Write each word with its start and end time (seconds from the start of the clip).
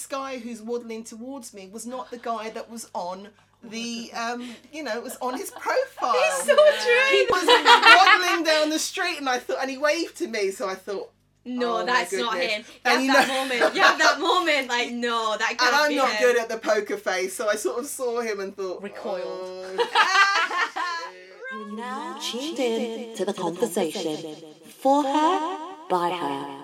this 0.00 0.06
guy 0.06 0.38
who's 0.38 0.62
waddling 0.62 1.04
towards 1.04 1.52
me 1.52 1.68
was 1.70 1.84
not 1.84 2.10
the 2.10 2.16
guy 2.16 2.48
that 2.48 2.70
was 2.70 2.88
on 2.94 3.28
the 3.62 4.10
um 4.16 4.54
you 4.72 4.82
know 4.82 4.96
it 4.96 5.02
was 5.02 5.18
on 5.20 5.36
his 5.36 5.50
profile 5.50 6.14
He's 6.14 6.44
so 6.44 6.56
true. 6.56 7.06
he 7.10 7.26
was 7.30 7.44
waddling 7.46 8.44
down 8.44 8.70
the 8.70 8.78
street 8.78 9.18
and 9.18 9.28
i 9.28 9.38
thought 9.38 9.58
and 9.60 9.70
he 9.70 9.76
waved 9.76 10.16
to 10.16 10.26
me 10.26 10.50
so 10.52 10.66
i 10.66 10.74
thought 10.74 11.10
No, 11.44 11.80
Oh 11.80 11.84
that's 11.84 12.14
not 12.14 12.38
him. 12.38 12.64
You 12.66 12.90
And 12.90 12.94
have 12.94 13.02
you 13.02 13.12
that 13.12 13.28
know- 13.28 13.34
moment. 13.40 13.74
You 13.76 13.82
have 13.82 13.98
that 13.98 14.18
moment. 14.20 14.68
Like, 14.68 14.90
no, 14.92 15.36
that 15.38 15.48
can't 15.58 15.62
and 15.62 15.76
i'm 15.76 15.88
be 15.90 15.96
not 15.96 16.10
him. 16.12 16.22
good 16.26 16.36
at 16.42 16.48
the 16.48 16.56
poker 16.56 16.96
face 16.96 17.34
so 17.36 17.50
i 17.50 17.56
sort 17.56 17.78
of 17.80 17.86
saw 17.86 18.22
him 18.22 18.40
and 18.40 18.56
thought 18.56 18.82
Recoiled. 18.82 19.22
oh, 19.26 19.76
You're 21.52 21.76
now 21.76 22.18
tuned 22.22 22.58
in 22.58 23.14
to 23.16 23.24
the 23.26 23.34
conversation. 23.34 24.36
For 24.82 25.02
her, 25.02 25.58
by 25.90 26.08
her. 26.10 26.59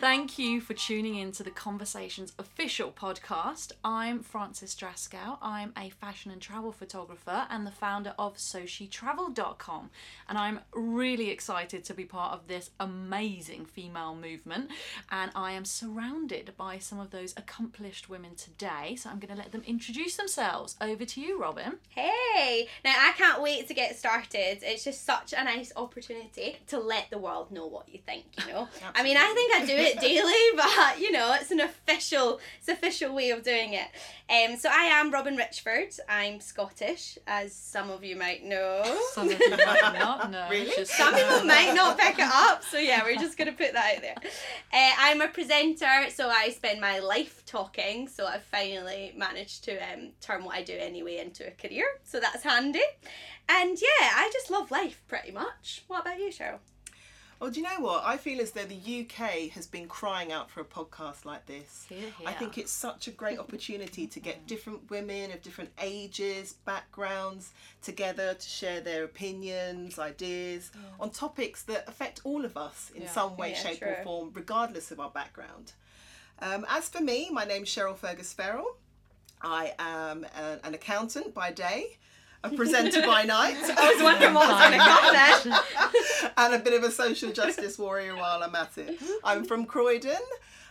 Thank 0.00 0.38
you 0.38 0.60
for 0.60 0.74
tuning 0.74 1.16
in 1.16 1.32
to 1.32 1.42
the 1.42 1.50
Conversations 1.50 2.32
official 2.38 2.92
podcast. 2.92 3.72
I'm 3.84 4.22
Frances 4.22 4.76
Draskow. 4.76 5.38
I'm 5.42 5.72
a 5.76 5.90
fashion 5.90 6.30
and 6.30 6.40
travel 6.40 6.70
photographer 6.70 7.48
and 7.50 7.66
the 7.66 7.72
founder 7.72 8.14
of 8.16 8.36
SoshiTravel.com. 8.36 9.90
And 10.28 10.38
I'm 10.38 10.60
really 10.72 11.30
excited 11.30 11.82
to 11.82 11.94
be 11.94 12.04
part 12.04 12.32
of 12.32 12.46
this 12.46 12.70
amazing 12.78 13.64
female 13.64 14.14
movement. 14.14 14.70
And 15.10 15.32
I 15.34 15.50
am 15.50 15.64
surrounded 15.64 16.52
by 16.56 16.78
some 16.78 17.00
of 17.00 17.10
those 17.10 17.34
accomplished 17.36 18.08
women 18.08 18.36
today. 18.36 18.94
So 18.94 19.10
I'm 19.10 19.18
going 19.18 19.34
to 19.34 19.42
let 19.42 19.50
them 19.50 19.64
introduce 19.66 20.14
themselves. 20.14 20.76
Over 20.80 21.06
to 21.06 21.20
you, 21.20 21.40
Robyn. 21.42 21.78
Hey, 21.88 22.68
now 22.84 22.94
I 22.96 23.14
can't 23.18 23.42
wait 23.42 23.66
to 23.66 23.74
get 23.74 23.98
started. 23.98 24.58
It's 24.62 24.84
just 24.84 25.04
such 25.04 25.34
a 25.36 25.42
nice 25.42 25.72
opportunity 25.74 26.58
to 26.68 26.78
let 26.78 27.10
the 27.10 27.18
world 27.18 27.50
know 27.50 27.66
what 27.66 27.88
you 27.88 27.98
think. 28.06 28.26
You 28.46 28.52
know, 28.52 28.68
I 28.94 29.02
mean, 29.02 29.16
I 29.16 29.34
think 29.34 29.54
I 29.56 29.66
do 29.66 29.87
it 29.87 29.87
daily, 29.96 30.32
but 30.56 30.98
you 31.00 31.10
know, 31.12 31.34
it's 31.40 31.50
an 31.50 31.60
official, 31.60 32.40
it's 32.58 32.68
official 32.68 33.14
way 33.14 33.30
of 33.30 33.42
doing 33.42 33.74
it. 33.74 33.86
Um, 34.30 34.58
so 34.58 34.68
I 34.70 34.84
am 34.84 35.10
Robyn 35.10 35.36
Richford. 35.36 35.98
I'm 36.08 36.40
Scottish, 36.40 37.16
as 37.26 37.54
some 37.54 37.90
of 37.90 38.04
you 38.04 38.14
might 38.16 38.44
know. 38.44 38.82
Some 39.12 39.30
of 39.30 39.40
you 39.40 39.50
might 39.50 39.94
not 39.98 40.30
know. 40.30 40.46
Really? 40.50 40.74
Just- 40.76 40.92
Some 40.96 41.14
people 41.14 41.44
might 41.44 41.72
not 41.74 41.98
pick 41.98 42.18
it 42.18 42.28
up, 42.30 42.62
so 42.64 42.78
yeah, 42.78 43.02
we're 43.04 43.16
just 43.16 43.38
gonna 43.38 43.52
put 43.52 43.72
that 43.72 43.96
out 43.96 44.02
there. 44.02 44.16
Uh, 44.72 44.92
I'm 44.98 45.20
a 45.22 45.28
presenter, 45.28 46.10
so 46.10 46.28
I 46.28 46.50
spend 46.50 46.80
my 46.80 46.98
life 46.98 47.42
talking. 47.46 48.08
So 48.08 48.26
I've 48.26 48.44
finally 48.44 49.12
managed 49.16 49.64
to 49.64 49.76
um, 49.92 50.10
turn 50.20 50.44
what 50.44 50.56
I 50.56 50.62
do 50.62 50.74
anyway 50.78 51.18
into 51.18 51.46
a 51.46 51.50
career, 51.52 51.86
so 52.04 52.20
that's 52.20 52.42
handy. 52.42 52.82
And 53.48 53.78
yeah, 53.80 54.10
I 54.14 54.28
just 54.32 54.50
love 54.50 54.70
life 54.70 55.00
pretty 55.08 55.30
much. 55.30 55.84
What 55.86 56.02
about 56.02 56.18
you, 56.18 56.28
Cheryl? 56.28 56.58
Well, 57.40 57.50
do 57.50 57.60
you 57.60 57.66
know 57.66 57.78
what? 57.80 58.02
I 58.04 58.16
feel 58.16 58.40
as 58.40 58.50
though 58.50 58.64
the 58.64 58.74
UK 59.04 59.50
has 59.50 59.64
been 59.68 59.86
crying 59.86 60.32
out 60.32 60.50
for 60.50 60.60
a 60.60 60.64
podcast 60.64 61.24
like 61.24 61.46
this. 61.46 61.86
Hear, 61.88 62.08
I 62.26 62.32
think 62.32 62.58
it's 62.58 62.72
such 62.72 63.06
a 63.06 63.12
great 63.12 63.38
opportunity 63.38 64.08
to 64.08 64.18
get 64.18 64.46
different 64.48 64.90
women 64.90 65.30
of 65.30 65.40
different 65.42 65.70
ages, 65.80 66.54
backgrounds 66.64 67.52
together 67.80 68.34
to 68.34 68.48
share 68.48 68.80
their 68.80 69.04
opinions, 69.04 70.00
ideas 70.00 70.72
on 70.98 71.10
topics 71.10 71.62
that 71.64 71.84
affect 71.88 72.20
all 72.24 72.44
of 72.44 72.56
us 72.56 72.90
in 72.92 73.02
Yeah. 73.02 73.10
some 73.10 73.36
way, 73.36 73.50
Yeah, 73.52 73.62
shape, 73.62 73.78
true. 73.78 73.88
or 73.92 74.02
form, 74.02 74.30
regardless 74.34 74.90
of 74.90 74.98
our 74.98 75.10
background. 75.10 75.72
Um, 76.40 76.66
as 76.68 76.88
for 76.88 77.00
me, 77.00 77.30
my 77.30 77.44
name's 77.44 77.68
Cheryl 77.68 77.96
Fergus 77.96 78.32
Ferrell. 78.32 78.76
I 79.40 79.74
am 79.78 80.26
an 80.64 80.74
accountant 80.74 81.34
by 81.34 81.52
day, 81.52 81.98
a 82.44 82.50
presenter 82.50 83.02
by 83.02 83.24
night. 83.24 83.56
I 83.78 83.92
was 83.94 84.02
wondering 84.02 84.34
what 84.34 84.48
was 84.48 84.60
gonna 84.60 84.78
come 84.78 85.52
then. 86.22 86.30
and 86.36 86.54
a 86.54 86.58
bit 86.58 86.74
of 86.74 86.84
a 86.84 86.90
social 86.90 87.32
justice 87.32 87.78
warrior 87.78 88.16
while 88.16 88.42
I'm 88.42 88.54
at 88.54 88.76
it. 88.78 89.00
I'm 89.24 89.44
from 89.44 89.66
Croydon. 89.66 90.16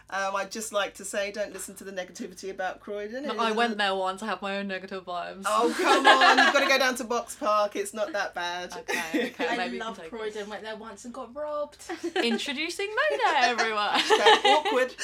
Um, 0.09 0.37
I'd 0.37 0.51
just 0.51 0.71
like 0.71 0.93
to 0.95 1.05
say, 1.05 1.31
don't 1.33 1.51
listen 1.51 1.75
to 1.75 1.83
the 1.83 1.91
negativity 1.91 2.49
about 2.49 2.79
Croydon. 2.79 3.25
It 3.25 3.37
I 3.37 3.51
went 3.51 3.77
there 3.77 3.93
once. 3.93 4.23
I 4.23 4.27
have 4.27 4.41
my 4.41 4.57
own 4.57 4.67
negative 4.67 5.03
vibes. 5.03 5.43
Oh 5.45 5.73
come 5.77 6.07
on! 6.07 6.37
You've 6.37 6.53
got 6.53 6.61
to 6.61 6.69
go 6.69 6.77
down 6.77 6.95
to 6.95 7.03
Box 7.03 7.35
Park. 7.35 7.75
It's 7.75 7.93
not 7.93 8.13
that 8.13 8.33
bad. 8.33 8.71
Okay, 8.71 9.31
okay. 9.31 9.47
I 9.49 9.57
maybe 9.57 9.79
love 9.79 9.95
can 9.95 10.03
take 10.03 10.11
Croydon. 10.11 10.49
Went 10.49 10.63
there 10.63 10.77
once 10.77 11.03
and 11.03 11.13
got 11.13 11.35
robbed. 11.35 11.77
Introducing 12.23 12.87
Monah, 12.87 13.43
everyone. 13.43 13.95
Okay, 13.95 14.53
awkward. 14.53 14.95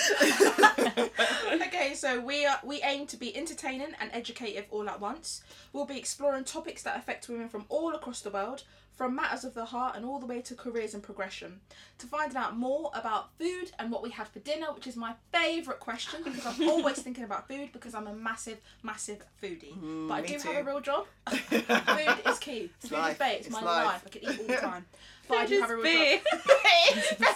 okay, 1.68 1.94
so 1.96 2.22
we 2.22 2.46
are 2.46 2.60
we 2.64 2.82
aim 2.84 3.06
to 3.08 3.18
be 3.18 3.36
entertaining 3.36 3.94
and 4.00 4.10
educative 4.14 4.66
all 4.72 4.90
at 4.90 5.02
once. 5.02 5.44
We'll 5.74 5.86
be 5.86 5.98
exploring 5.98 6.46
topics 6.46 6.84
that 6.84 6.98
affect 6.98 7.28
women 7.28 7.50
from 7.50 7.66
all 7.68 7.94
across 7.94 8.22
the 8.22 8.30
world, 8.30 8.64
from 8.96 9.16
matters 9.16 9.44
of 9.44 9.54
the 9.56 9.66
heart 9.66 9.96
and 9.96 10.06
all 10.06 10.20
the 10.20 10.26
way 10.26 10.42
to 10.42 10.56
careers 10.56 10.94
and 10.94 11.02
progression. 11.02 11.60
To 12.00 12.08
find 12.08 12.36
out 12.36 12.56
more 12.58 12.92
about 12.94 13.30
food 13.40 13.72
and 13.80 13.92
what 13.92 14.04
we 14.04 14.10
had 14.12 14.28
for 14.28 14.40
dinner, 14.40 14.68
which 14.74 14.86
is 14.88 14.96
my 14.96 15.14
favourite 15.32 15.80
question 15.80 16.22
because 16.24 16.46
I'm 16.46 16.70
always 16.70 17.00
thinking 17.02 17.24
about 17.24 17.48
food 17.48 17.70
because 17.74 17.96
I'm 17.96 18.08
a 18.08 18.14
massive, 18.14 18.60
massive 18.84 19.24
foodie. 19.42 19.76
but 20.08 20.14
I 20.14 20.22
do 20.22 20.38
too. 20.40 20.50
have 20.52 20.66
a 20.66 20.70
real 20.70 20.82
job. 20.82 21.06
food 21.28 21.64
is 22.28 22.40
key. 22.40 22.70
food 22.80 22.92
life. 22.92 23.14
is 23.14 23.18
bait. 23.20 23.36
It's, 23.40 23.48
It's 23.48 23.56
my 23.56 23.62
life. 23.64 23.86
life. 23.86 24.04
I 24.06 24.10
can 24.10 24.24
eat 24.24 24.40
all 24.40 24.48
the 24.48 24.56
time. 24.62 24.86
But 25.28 25.38
I 25.38 25.46
do 25.46 25.60
have 25.62 25.70
a 25.70 25.76
real 25.78 25.84
job. 25.86 26.22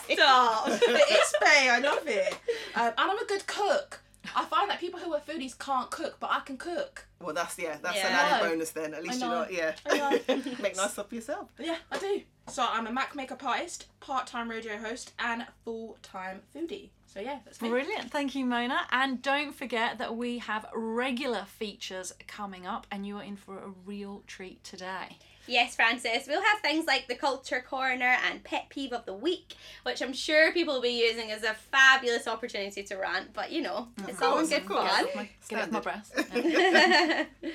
Be- 0.07 0.15
Stop. 0.15 0.67
it 0.69 1.11
is 1.11 1.33
Bay. 1.41 1.69
I 1.69 1.79
love 1.81 2.07
it. 2.07 2.33
Um, 2.75 2.85
and 2.87 2.93
I'm 2.97 3.17
a 3.19 3.25
good 3.25 3.47
cook. 3.47 4.01
I 4.35 4.45
find 4.45 4.69
that 4.69 4.79
people 4.79 4.99
who 4.99 5.13
are 5.13 5.19
foodies 5.19 5.57
can't 5.57 5.89
cook, 5.91 6.17
but 6.19 6.29
I 6.31 6.39
can 6.41 6.57
cook. 6.57 7.07
well, 7.19 7.33
that's 7.33 7.57
yeah, 7.57 7.77
that's 7.81 7.95
Yeah. 7.97 8.07
an 8.07 8.13
added 8.13 8.43
know. 8.43 8.49
bonus 8.51 8.71
then. 8.71 8.93
At 8.93 9.03
least 9.03 9.19
you're 9.19 9.29
know. 9.29 9.39
not 9.41 9.53
yeah. 9.53 9.75
I. 9.85 10.21
Make 10.61 10.75
nice 10.77 10.93
stuff 10.93 11.09
for 11.09 11.15
yourself. 11.15 11.49
Yeah, 11.59 11.77
I 11.91 11.97
do. 11.97 12.21
So 12.49 12.65
I'm 12.67 12.87
a 12.87 12.91
Mac 12.91 13.15
makeup 13.15 13.43
artist, 13.43 13.87
part-time 13.99 14.49
radio 14.49 14.77
host, 14.77 15.11
and 15.19 15.45
full-time 15.65 16.41
foodie. 16.55 16.89
So 17.05 17.19
yeah, 17.19 17.39
that's 17.45 17.61
me. 17.61 17.69
Brilliant. 17.69 18.11
Thank 18.11 18.35
you, 18.35 18.45
Monah. 18.45 18.81
And 18.91 19.21
don't 19.21 19.53
forget 19.53 19.97
that 19.97 20.15
we 20.15 20.37
have 20.39 20.65
regular 20.73 21.45
features 21.45 22.13
coming 22.27 22.65
up, 22.67 22.87
and 22.91 23.05
you 23.05 23.17
are 23.17 23.23
in 23.23 23.35
for 23.35 23.57
a 23.57 23.69
real 23.85 24.23
treat 24.27 24.63
today. 24.63 25.17
Yes, 25.47 25.75
Frances. 25.75 26.27
We'll 26.27 26.43
have 26.43 26.59
things 26.59 26.85
like 26.85 27.07
the 27.07 27.15
culture 27.15 27.63
corner 27.67 28.17
and 28.29 28.43
pet 28.43 28.67
peeve 28.69 28.93
of 28.93 29.05
the 29.05 29.13
week, 29.13 29.55
which 29.83 30.01
I'm 30.01 30.13
sure 30.13 30.51
people 30.51 30.75
will 30.75 30.81
be 30.81 31.01
using 31.07 31.31
as 31.31 31.43
a 31.43 31.53
fabulous 31.53 32.27
opportunity 32.27 32.83
to 32.83 32.95
rant. 32.95 33.33
But 33.33 33.51
you 33.51 33.61
know, 33.61 33.87
it's 34.07 34.21
all 34.21 34.39
in 34.39 34.47
good 34.47 34.61
of 34.61 34.67
fun. 34.67 35.07
My, 35.15 35.29
get 35.47 35.61
off 35.61 35.71
my 35.71 35.81
Standard. 35.81 35.83
breast. 35.83 36.13
Yeah. 36.33 37.25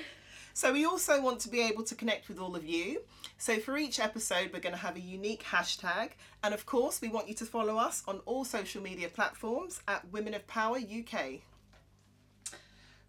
So 0.55 0.71
we 0.71 0.85
also 0.85 1.19
want 1.19 1.39
to 1.41 1.49
be 1.49 1.61
able 1.61 1.83
to 1.83 1.95
connect 1.95 2.27
with 2.27 2.37
all 2.37 2.55
of 2.55 2.63
you. 2.63 3.01
So 3.39 3.57
for 3.59 3.75
each 3.75 3.99
episode, 3.99 4.51
we're 4.53 4.59
going 4.59 4.75
to 4.75 4.81
have 4.81 4.95
a 4.95 4.99
unique 5.01 5.43
hashtag, 5.43 6.11
and 6.43 6.53
of 6.53 6.67
course, 6.67 7.01
we 7.01 7.07
want 7.09 7.27
you 7.27 7.33
to 7.35 7.45
follow 7.45 7.77
us 7.77 8.03
on 8.07 8.19
all 8.27 8.45
social 8.45 8.79
media 8.81 9.09
platforms 9.09 9.81
at 9.87 10.07
Women 10.11 10.35
of 10.35 10.45
Power 10.45 10.77
UK. 10.77 11.41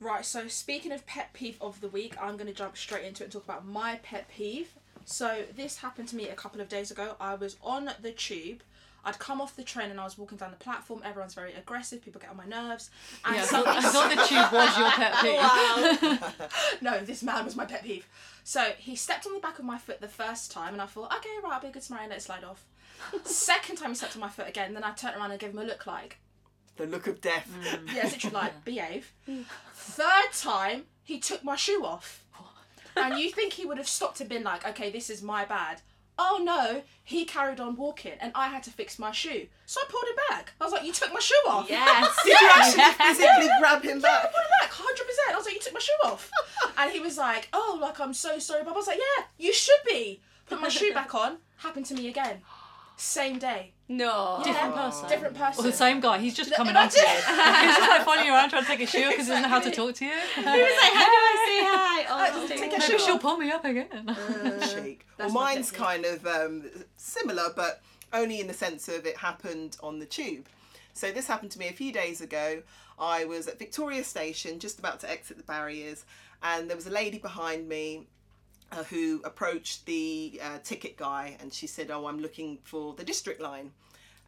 Right, 0.05 0.23
so 0.27 0.49
speaking 0.49 0.93
of 0.93 1.07
pet 1.07 1.33
peeve 1.33 1.57
of 1.63 1.81
the 1.81 1.89
week, 1.89 2.15
I'm 2.21 2.37
going 2.37 2.47
to 2.47 2.53
jump 2.53 2.77
straight 2.77 3.07
into 3.07 3.23
it 3.23 3.27
and 3.27 3.33
talk 3.33 3.45
about 3.45 3.67
my 3.67 3.99
pet 4.03 4.29
peeve. 4.29 4.69
So 5.07 5.45
this 5.57 5.79
happened 5.79 6.09
to 6.09 6.17
me 6.17 6.29
a 6.29 6.35
couple 6.35 6.61
of 6.61 6.69
days 6.69 6.91
ago. 6.91 7.17
I 7.19 7.35
was 7.37 7.57
on 7.63 7.91
the 8.03 8.11
tube. 8.11 8.61
I'd 9.07 9.19
come 9.19 9.41
off 9.41 9.57
the 9.57 9.63
train 9.63 9.91
and 9.91 9.99
I 9.99 10.05
was 10.05 10.19
walking 10.19 10.37
down 10.37 10.51
the 10.51 10.59
platform. 10.59 11.01
Everyone's 11.05 11.33
very 11.33 11.55
aggressive. 11.55 12.05
People 12.05 12.21
get 12.21 12.29
on 12.29 12.37
my 12.37 12.45
nerves. 12.45 12.91
And 13.25 13.35
Yeah, 13.37 13.45
so- 13.45 13.63
thought, 13.65 13.77
I 13.79 13.81
thought 13.81 14.11
the 14.11 14.27
tube 14.27 14.53
was 14.53 14.79
your 14.79 14.91
pet 14.91 16.21
peeve. 16.71 16.83
no, 16.83 17.01
this 17.01 17.23
man 17.23 17.47
was 17.47 17.57
my 17.57 17.65
pet 17.65 17.83
peeve. 17.83 18.07
So 18.45 18.73
he 18.77 18.97
stepped 18.97 19.25
on 19.27 19.33
the 19.33 19.41
back 19.41 19.59
of 19.59 19.65
my 19.65 19.79
foot 19.79 20.03
the 20.03 20.09
first 20.09 20.53
time, 20.53 20.75
and 20.75 20.83
I 20.83 20.87
thought, 20.87 21.15
okay, 21.17 21.31
right, 21.43 21.55
I'll 21.55 21.61
be 21.63 21.69
a 21.69 21.71
good 21.71 21.83
Samaritan, 21.83 22.11
let 22.11 22.19
it 22.19 22.23
slide 22.23 22.45
off. 22.45 22.67
Second 23.25 23.77
time 23.77 23.89
he 23.89 23.95
stepped 23.95 24.17
on 24.17 24.21
my 24.21 24.29
foot 24.29 24.49
again, 24.49 24.75
then 24.75 24.85
I 24.85 24.91
turned 24.93 25.17
around 25.17 25.31
and 25.31 25.41
gave 25.41 25.51
him 25.53 25.59
a 25.61 25.65
look 25.65 25.87
like, 25.87 26.19
The 26.77 26.87
look 26.87 27.07
of 27.07 27.21
death. 27.21 27.49
Mm. 27.65 27.93
yeah, 27.95 28.03
it's 28.05 28.13
literally 28.15 28.35
like, 28.35 28.65
behave. 28.65 29.13
Third 29.75 30.33
time, 30.33 30.85
he 31.03 31.19
took 31.19 31.45
my 31.45 31.57
shoe 31.57 31.85
off. 31.85 32.21
And 32.97 33.19
you 33.19 33.31
think 33.33 33.55
he 33.55 33.67
would 33.67 33.79
have 33.79 33.89
stopped 33.89 34.21
and 34.21 34.29
been 34.29 34.45
like, 34.45 34.65
okay, 34.69 34.89
this 34.89 35.11
is 35.11 35.21
my 35.21 35.45
bad. 35.45 35.81
Oh 36.17 36.41
no, 36.45 36.83
he 37.03 37.25
carried 37.25 37.59
on 37.59 37.75
walking 37.75 38.13
and 38.21 38.31
I 38.37 38.47
had 38.47 38.63
to 38.63 38.71
fix 38.71 39.01
my 39.01 39.11
shoe. 39.11 39.49
So 39.67 39.81
I 39.81 39.85
pulled 39.91 40.05
it 40.07 40.17
back. 40.31 40.53
I 40.61 40.65
was 40.65 40.73
like, 40.73 40.85
you 40.85 40.93
took 40.93 41.13
my 41.13 41.19
shoe 41.19 41.35
off. 41.49 41.69
Yes. 41.69 42.17
Did 42.25 42.41
you 42.41 42.49
actually 42.55 42.79
Yes. 42.79 42.97
physically 43.19 43.49
grab 43.59 43.83
him 43.83 43.99
Yeah, 43.99 44.07
I 44.09 44.23
back? 44.23 44.33
put 44.33 44.43
it 44.43 44.51
back, 44.61 44.71
hundred 44.71 45.07
percent. 45.07 45.33
I 45.33 45.37
was 45.37 45.45
like, 45.45 45.55
you 45.55 45.61
took 45.61 45.73
my 45.75 45.81
shoe 45.81 45.93
off, 46.05 46.31
and 46.79 46.93
he 46.93 47.01
was 47.01 47.19
like, 47.19 47.49
oh, 47.53 47.79
like 47.83 47.99
I'm 47.99 48.15
so 48.15 48.39
sorry, 48.39 48.63
but 48.63 48.71
I 48.71 48.77
was 48.77 48.87
like, 48.87 48.99
yeah, 48.99 49.25
you 49.39 49.53
should 49.53 49.81
be. 49.85 50.21
Put 50.47 50.61
my 50.61 50.69
shoe 50.69 50.95
back 50.95 51.17
on. 51.17 51.39
Happened 51.57 51.87
to 51.87 51.95
me 51.95 52.07
again, 52.07 52.43
same 52.97 53.39
day, 53.39 53.73
No. 53.89 54.41
Different 54.45 54.73
Oh. 54.75 54.77
person. 54.77 55.09
different 55.09 55.37
person. 55.37 55.65
Or 55.65 55.69
the 55.71 55.77
same 55.77 56.01
guy. 56.01 56.19
He's 56.19 56.35
just 56.35 56.53
coming 56.55 56.71
Imagine- 56.71 57.01
on 57.01 57.07
to 57.07 57.11
you. 57.13 57.17
He's 57.69 57.77
just 57.77 57.91
like 57.91 58.05
following 58.05 58.27
you 58.27 58.33
around 58.33 58.51
trying 58.51 58.63
to 58.63 58.69
take 58.69 58.81
a 58.81 58.87
shoe 58.87 59.09
because 59.11 59.27
he 59.27 59.31
doesn't 59.33 59.43
know 59.43 59.49
how 59.49 59.61
to 59.61 59.71
talk 59.71 59.95
to 59.97 60.05
you. 60.05 60.13
He 60.35 60.41
was 60.43 60.47
like, 60.83 60.93
how 60.95 61.07
do 61.07 61.19
I 61.33 61.45
say 61.47 61.65
hi? 61.67 62.05
Oh, 62.09 62.19
Uh, 62.23 62.27
just 62.29 62.49
take 62.49 62.61
take 62.61 62.73
a 62.73 62.77
a 62.77 62.81
shoe 62.81 62.93
Maybe 62.93 63.03
she'll 63.05 63.19
pull 63.19 63.37
me 63.37 63.51
up 63.51 63.65
again. 63.65 64.17
Shake. 64.63 65.07
Well, 65.19 65.31
mine's 65.31 65.71
kind 65.71 66.05
of 66.05 66.27
um, 66.27 66.65
similar, 66.97 67.53
but 67.55 67.83
only 68.13 68.41
in 68.41 68.47
the 68.47 68.55
sense 68.55 68.89
of 68.89 69.07
it 69.07 69.17
happened 69.19 69.77
on 69.83 69.99
the 69.99 70.07
tube. 70.07 70.47
So 70.93 71.11
this 71.11 71.27
happened 71.27 71.51
to 71.53 71.59
me 71.59 71.69
a 71.69 71.73
few 71.73 71.93
days 71.93 72.21
ago. 72.21 72.63
I 72.99 73.25
was 73.25 73.49
at 73.49 73.59
Victoria 73.59 74.05
Station, 74.05 74.61
just 74.61 74.79
about 74.79 75.01
to 75.01 75.11
exit 75.11 75.37
the 75.37 75.43
barriers, 75.43 76.05
and 76.43 76.69
there 76.71 76.77
was 76.77 76.87
a 76.87 76.91
lady 76.91 77.19
behind 77.19 77.69
me 77.69 78.07
uh, 78.73 78.85
who 78.85 79.21
approached 79.25 79.87
the 79.87 80.41
uh, 80.43 80.59
ticket 80.65 80.97
guy, 80.97 81.37
and 81.41 81.53
she 81.53 81.67
said, 81.67 81.91
"Oh, 81.91 82.07
I'm 82.07 82.21
looking 82.21 82.59
for 82.65 82.95
the 82.95 83.05
district 83.05 83.41
line." 83.41 83.73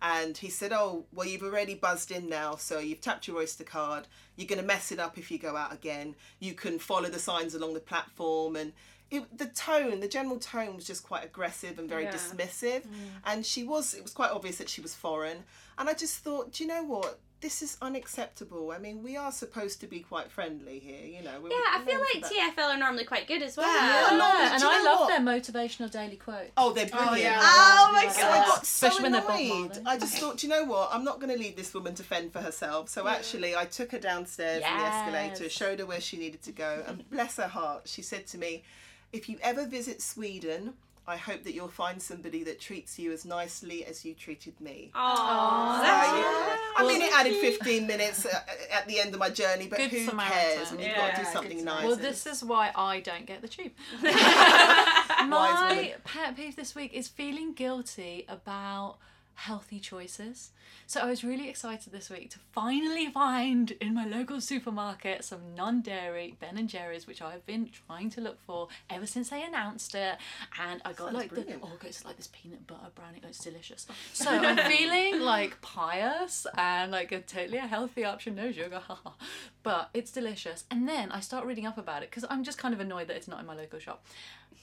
And 0.02 0.36
he 0.36 0.50
said, 0.50 0.72
"Oh, 0.72 1.06
well, 1.12 1.26
you've 1.26 1.42
already 1.42 1.74
buzzed 1.74 2.10
in 2.10 2.28
now, 2.28 2.56
so 2.56 2.78
you've 2.78 3.00
tapped 3.00 3.26
your 3.26 3.38
Oyster 3.38 3.64
card. 3.64 4.06
You're 4.36 4.46
going 4.46 4.60
to 4.60 4.66
mess 4.66 4.92
it 4.92 4.98
up 4.98 5.16
if 5.18 5.30
you 5.30 5.38
go 5.38 5.56
out 5.56 5.72
again. 5.72 6.14
You 6.38 6.52
can 6.52 6.78
follow 6.78 7.08
the 7.08 7.18
signs 7.18 7.54
along 7.54 7.74
the 7.74 7.80
platform." 7.80 8.56
And 8.56 8.72
it, 9.10 9.38
the 9.38 9.46
tone, 9.46 10.00
the 10.00 10.08
general 10.08 10.38
tone, 10.38 10.76
was 10.76 10.84
just 10.86 11.04
quite 11.04 11.24
aggressive 11.24 11.78
and 11.78 11.88
very 11.88 12.04
Yeah. 12.04 12.12
dismissive. 12.12 12.82
And 13.24 13.46
she 13.46 13.62
was, 13.64 13.94
it 13.94 14.02
was 14.02 14.12
quite 14.12 14.32
obvious 14.32 14.58
that 14.58 14.68
she 14.68 14.80
was 14.80 14.94
foreign. 14.94 15.44
And 15.78 15.88
I 15.88 15.94
just 15.94 16.16
thought, 16.18 16.52
do 16.52 16.64
you 16.64 16.68
know 16.68 16.82
what? 16.82 17.20
This 17.46 17.62
is 17.62 17.76
unacceptable. 17.81 18.72
I 18.72 18.78
mean, 18.78 19.04
we 19.04 19.16
are 19.16 19.31
supposed 19.31 19.81
to 19.82 19.87
be 19.87 20.00
quite 20.00 20.32
friendly 20.32 20.81
here, 20.81 21.06
you 21.06 21.22
know. 21.22 21.38
we're- 21.40 21.54
Yeah, 21.54 21.62
I 21.75 21.78
we're 21.78 21.93
feel 21.93 22.00
like 22.00 22.22
that. 22.28 22.56
TFL 22.58 22.70
are 22.75 22.76
normally 22.76 23.04
quite 23.04 23.28
good 23.28 23.40
as 23.40 23.56
well. 23.56 23.72
Yeah, 23.72 24.00
Yeah, 24.16 24.48
do 24.48 24.54
and 24.56 24.64
I 24.64 24.82
love 24.82 24.98
what? 25.02 25.08
their 25.10 25.20
motivational 25.20 25.88
daily 25.88 26.16
quotes. 26.16 26.50
Oh, 26.56 26.72
they're 26.72 26.88
oh, 26.93 26.96
brilliant. 26.96 27.20
yeah. 27.20 27.38
Oh 27.40 27.90
my 27.93 28.04
Like 28.06 28.16
God. 28.16 28.25
I 28.25 28.38
that. 28.38 28.46
got 28.48 28.66
so 28.66 28.88
Especially 28.88 29.02
when 29.04 29.12
they're 29.12 29.20
Bob 29.22 29.38
annoyed. 29.40 29.82
I 29.87 29.96
just 29.96 30.19
thought, 30.19 30.43
you 30.43 30.48
know 30.48 30.64
what? 30.64 30.88
I'm 30.93 31.04
not 31.04 31.20
going 31.20 31.32
to 31.32 31.38
leave 31.38 31.54
this 31.54 31.72
woman 31.72 31.94
to 31.94 32.02
fend 32.02 32.32
for 32.32 32.40
herself. 32.40 32.88
So 32.88 33.06
actually, 33.06 33.54
I 33.54 33.64
took 33.64 33.93
her 33.93 34.00
downstairs 34.00 34.64
in 34.69 34.76
the 34.78 34.84
escalator, 34.84 35.48
showed 35.48 35.78
her 35.78 35.87
where 35.87 36.00
she 36.00 36.16
needed 36.16 36.43
to 36.43 36.50
go, 36.50 36.82
and 36.84 37.08
bless 37.10 37.37
her 37.37 37.46
heart, 37.46 37.82
she 37.87 38.02
said 38.02 38.26
to 38.26 38.38
me, 38.38 38.64
"If 39.12 39.28
you 39.28 39.38
ever 39.40 39.66
visit 39.66 40.02
Sweden." 40.02 40.75
I 41.08 41.17
hope 41.17 41.44
that 41.44 41.55
you'll 41.55 41.69
find 41.69 42.03
somebody 42.03 42.43
that 42.44 42.61
treats 42.61 42.99
you 42.99 43.12
as 43.12 43.25
nicely 43.25 43.85
as 43.85 44.05
you 44.05 44.12
treated 44.14 44.61
me. 44.61 44.91
Oh, 44.94 45.76
So, 45.76 45.82
that's 45.82 46.08
yeah. 46.19 46.56
I 46.76 46.85
mean, 46.87 47.00
it 47.00 47.12
added 47.12 47.35
15 47.35 47.87
minutes 47.87 48.26
at 48.73 48.88
the 48.88 48.99
end 48.99 49.14
of 49.14 49.20
my 49.20 49.31
journey, 49.31 49.69
but 49.69 49.81
who 49.81 50.05
Samaritan. 50.05 50.37
cares 50.37 50.70
when 50.73 50.81
you've 50.81 50.97
got 50.97 51.14
to 51.14 51.23
do 51.23 51.29
something 51.32 51.64
nice? 51.64 51.85
Well, 51.85 51.97
this 51.97 52.26
is 52.26 52.43
why 52.43 52.73
I 52.75 53.00
don't 53.00 53.25
get 53.25 53.41
the 53.41 53.49
tube. 53.49 53.73
My 54.03 55.94
pet 56.05 56.37
peeve 56.37 56.56
this 56.56 56.75
week 56.75 56.93
is 56.93 57.08
feeling 57.08 57.53
guilty 57.53 58.25
about 58.29 58.97
healthy 59.36 59.78
choices. 59.78 60.50
So 60.86 61.00
I 61.00 61.06
was 61.06 61.22
really 61.22 61.48
excited 61.48 61.92
this 61.92 62.10
week 62.10 62.30
to 62.30 62.38
finally 62.52 63.06
find 63.08 63.70
in 63.80 63.94
my 63.94 64.04
local 64.06 64.40
supermarket 64.40 65.24
some 65.24 65.54
non-dairy 65.54 66.36
Ben 66.40 66.56
and 66.56 66.68
Jerry's, 66.68 67.06
which 67.06 67.22
I've 67.22 67.44
been 67.46 67.68
trying 67.86 68.10
to 68.10 68.20
look 68.20 68.40
for 68.40 68.68
ever 68.90 69.06
since 69.06 69.30
they 69.30 69.42
announced 69.42 69.94
it. 69.94 70.16
And 70.60 70.80
I 70.84 70.92
got 70.92 71.06
Sounds 71.06 71.14
like 71.14 71.28
brilliant. 71.30 71.60
the 71.62 71.68
oh, 71.68 71.78
it's 71.84 72.04
like 72.04 72.16
this 72.16 72.28
peanut 72.32 72.66
butter 72.66 72.90
brownie. 72.94 73.20
Oh, 73.24 73.28
it's 73.28 73.38
delicious. 73.44 73.86
So 74.12 74.30
I'm 74.30 74.56
feeling 74.70 75.20
like 75.22 75.60
pious 75.60 76.46
and 76.56 76.90
like 76.90 77.12
a 77.12 77.20
totally 77.20 77.58
a 77.58 77.66
healthy 77.66 78.04
option, 78.04 78.34
no 78.34 78.50
sugar, 78.50 78.82
but 79.62 79.90
it's 79.94 80.10
delicious. 80.10 80.64
And 80.70 80.88
then 80.88 81.12
I 81.12 81.20
start 81.20 81.44
reading 81.46 81.66
up 81.66 81.78
about 81.78 82.02
it 82.02 82.10
because 82.10 82.24
I'm 82.30 82.42
just 82.42 82.58
kind 82.58 82.74
of 82.74 82.80
annoyed 82.80 83.08
that 83.08 83.16
it's 83.16 83.28
not 83.28 83.40
in 83.40 83.46
my 83.46 83.54
local 83.54 83.78
shop 83.78 84.04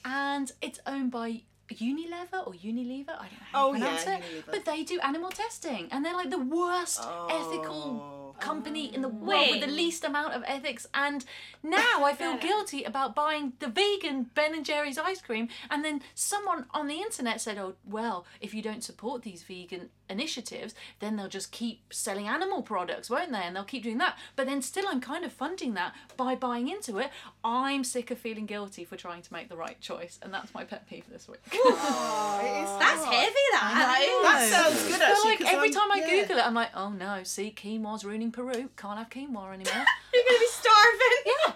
and 0.04 0.52
it's 0.60 0.80
owned 0.86 1.10
by 1.10 1.42
Unilever 1.78 2.46
or 2.46 2.52
Unilever. 2.52 3.10
I 3.10 3.28
don't 3.28 3.32
know 3.32 3.46
how 3.52 3.66
Oh, 3.68 3.72
you 3.74 3.78
pronounce 3.80 4.06
yeah, 4.06 4.16
it, 4.18 4.22
Unilever. 4.22 4.50
but 4.50 4.64
they 4.64 4.82
do 4.84 5.00
animal 5.00 5.30
testing, 5.30 5.88
and 5.90 6.04
they're 6.04 6.14
like 6.14 6.30
the 6.30 6.38
worst 6.38 7.00
Oh. 7.02 7.26
ethical 7.30 8.36
company 8.40 8.92
in 8.92 9.00
the 9.00 9.08
world 9.08 9.48
with 9.50 9.60
the 9.60 9.66
least 9.68 10.02
amount 10.04 10.34
of 10.34 10.42
ethics. 10.46 10.86
And 10.92 11.24
now 11.62 12.04
I 12.04 12.14
feel 12.14 12.36
guilty 12.48 12.82
about 12.84 13.14
buying 13.14 13.52
the 13.60 13.68
vegan 13.68 14.30
Ben 14.34 14.54
and 14.54 14.64
Jerry's 14.64 14.98
ice 14.98 15.20
cream, 15.22 15.48
and 15.70 15.84
then 15.84 16.02
someone 16.14 16.66
on 16.72 16.86
the 16.88 16.96
internet 16.96 17.40
said, 17.40 17.58
"Oh, 17.58 17.74
well, 17.84 18.26
if 18.40 18.52
you 18.54 18.62
don't 18.62 18.82
support 18.82 19.22
these 19.22 19.42
vegan." 19.44 19.90
Initiatives 20.08 20.74
then 21.00 21.16
they'll 21.16 21.28
just 21.28 21.50
keep 21.52 21.80
selling 21.92 22.28
animal 22.28 22.62
products 22.62 23.08
won't 23.08 23.32
they 23.32 23.38
and 23.38 23.56
they'll 23.56 23.64
keep 23.64 23.82
doing 23.82 23.98
that 23.98 24.16
but 24.36 24.46
then 24.46 24.60
still 24.60 24.84
i'm 24.88 25.00
kind 25.00 25.24
of 25.24 25.32
funding 25.32 25.74
that 25.74 25.94
by 26.16 26.34
buying 26.34 26.68
into 26.68 26.98
it 26.98 27.10
i'm 27.42 27.82
sick 27.84 28.10
of 28.10 28.18
feeling 28.18 28.46
guilty 28.46 28.84
for 28.84 28.96
trying 28.96 29.22
to 29.22 29.32
make 29.32 29.48
the 29.48 29.56
right 29.56 29.80
choice 29.80 30.18
and 30.22 30.32
that's 30.32 30.52
my 30.54 30.62
pet 30.64 30.86
peeve 30.88 31.04
this 31.10 31.26
week 31.28 31.40
Oh, 31.52 32.40
it 32.42 32.62
is 32.64 32.78
That's 32.78 33.02
hard. 33.04 33.14
heavy, 33.14 33.34
that. 33.52 34.20
That 34.22 34.48
sounds 34.50 34.82
good, 34.82 34.94
I 34.94 34.98
feel 34.98 35.06
actually, 35.06 35.30
like 35.30 35.38
'cause 35.38 35.48
every 35.48 35.68
I'm- 35.68 35.72
time 35.72 35.92
I 35.92 35.96
yeah. 35.98 36.20
Google 36.22 36.38
it, 36.38 36.46
I'm 36.46 36.54
like, 36.54 36.70
oh 36.74 36.90
no, 36.90 37.22
see, 37.24 37.54
quinoa's 37.56 38.04
ruining 38.04 38.30
Peru. 38.32 38.68
Can't 38.76 38.98
have 38.98 39.08
quinoa 39.08 39.54
anymore. 39.54 39.84
You're 40.14 40.24
gonna 40.24 40.38
be 40.38 40.46
starving. 40.48 41.24
yeah, 41.26 41.54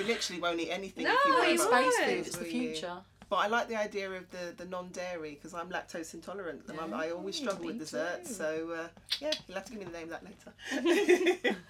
You 0.00 0.04
literally 0.06 0.40
won't 0.42 0.60
eat 0.60 0.70
anything 0.70 1.04
No, 1.04 1.14
if 1.14 1.24
you 1.26 1.34
worry 1.34 1.52
you 1.54 1.66
about 1.68 1.92
space 1.92 2.04
food, 2.04 2.18
it's 2.26 2.36
the 2.36 2.44
will 2.44 2.50
you? 2.50 2.70
future. 2.74 2.96
But 3.30 3.36
I 3.36 3.46
like 3.48 3.68
the 3.68 3.76
idea 3.76 4.10
of 4.10 4.30
the, 4.30 4.54
the 4.56 4.64
non 4.64 4.88
dairy 4.88 5.34
because 5.34 5.52
I'm 5.54 5.68
lactose 5.68 6.14
intolerant 6.14 6.62
and 6.68 6.94
I 6.94 7.10
always 7.10 7.36
struggle 7.36 7.66
with 7.66 7.78
desserts. 7.78 8.28
too. 8.28 8.34
So 8.34 8.70
uh, 8.74 8.88
yeah, 9.20 9.32
you'll 9.46 9.56
have 9.56 9.64
to 9.66 9.72
give 9.72 9.80
me 9.80 9.84
the 9.86 9.92
name 9.92 10.10
of 10.10 10.20
that 10.20 10.24
later. 10.24 11.56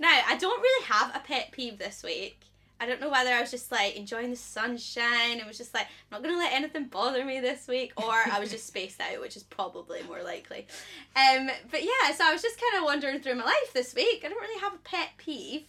Now, 0.00 0.20
I 0.28 0.36
don't 0.36 0.60
really 0.60 0.84
have 0.86 1.10
a 1.16 1.18
pet 1.18 1.50
peeve 1.50 1.76
this 1.78 2.04
week. 2.04 2.38
I 2.80 2.86
don't 2.86 3.00
know 3.00 3.10
whether 3.10 3.30
I 3.30 3.40
was 3.40 3.50
just 3.50 3.72
like 3.72 3.96
enjoying 3.96 4.30
the 4.30 4.36
sunshine 4.36 5.38
and 5.38 5.44
was 5.48 5.58
just 5.58 5.74
like, 5.74 5.86
I'm 6.12 6.22
not 6.22 6.22
gonna 6.22 6.38
let 6.38 6.52
anything 6.52 6.84
bother 6.86 7.24
me 7.24 7.40
this 7.40 7.66
week, 7.66 7.92
or 7.96 8.12
I 8.12 8.38
was 8.38 8.52
just 8.52 8.66
spaced 8.68 9.00
out, 9.00 9.20
which 9.20 9.36
is 9.36 9.42
probably 9.42 10.00
more 10.04 10.22
likely. 10.22 10.68
Um, 11.16 11.50
but 11.72 11.82
yeah, 11.82 12.12
so 12.16 12.24
I 12.24 12.32
was 12.32 12.42
just 12.42 12.60
kind 12.60 12.78
of 12.80 12.84
wandering 12.84 13.18
through 13.20 13.34
my 13.34 13.44
life 13.44 13.72
this 13.74 13.92
week. 13.96 14.22
I 14.24 14.28
don't 14.28 14.40
really 14.40 14.60
have 14.60 14.74
a 14.74 14.78
pet 14.84 15.08
peeve. 15.18 15.62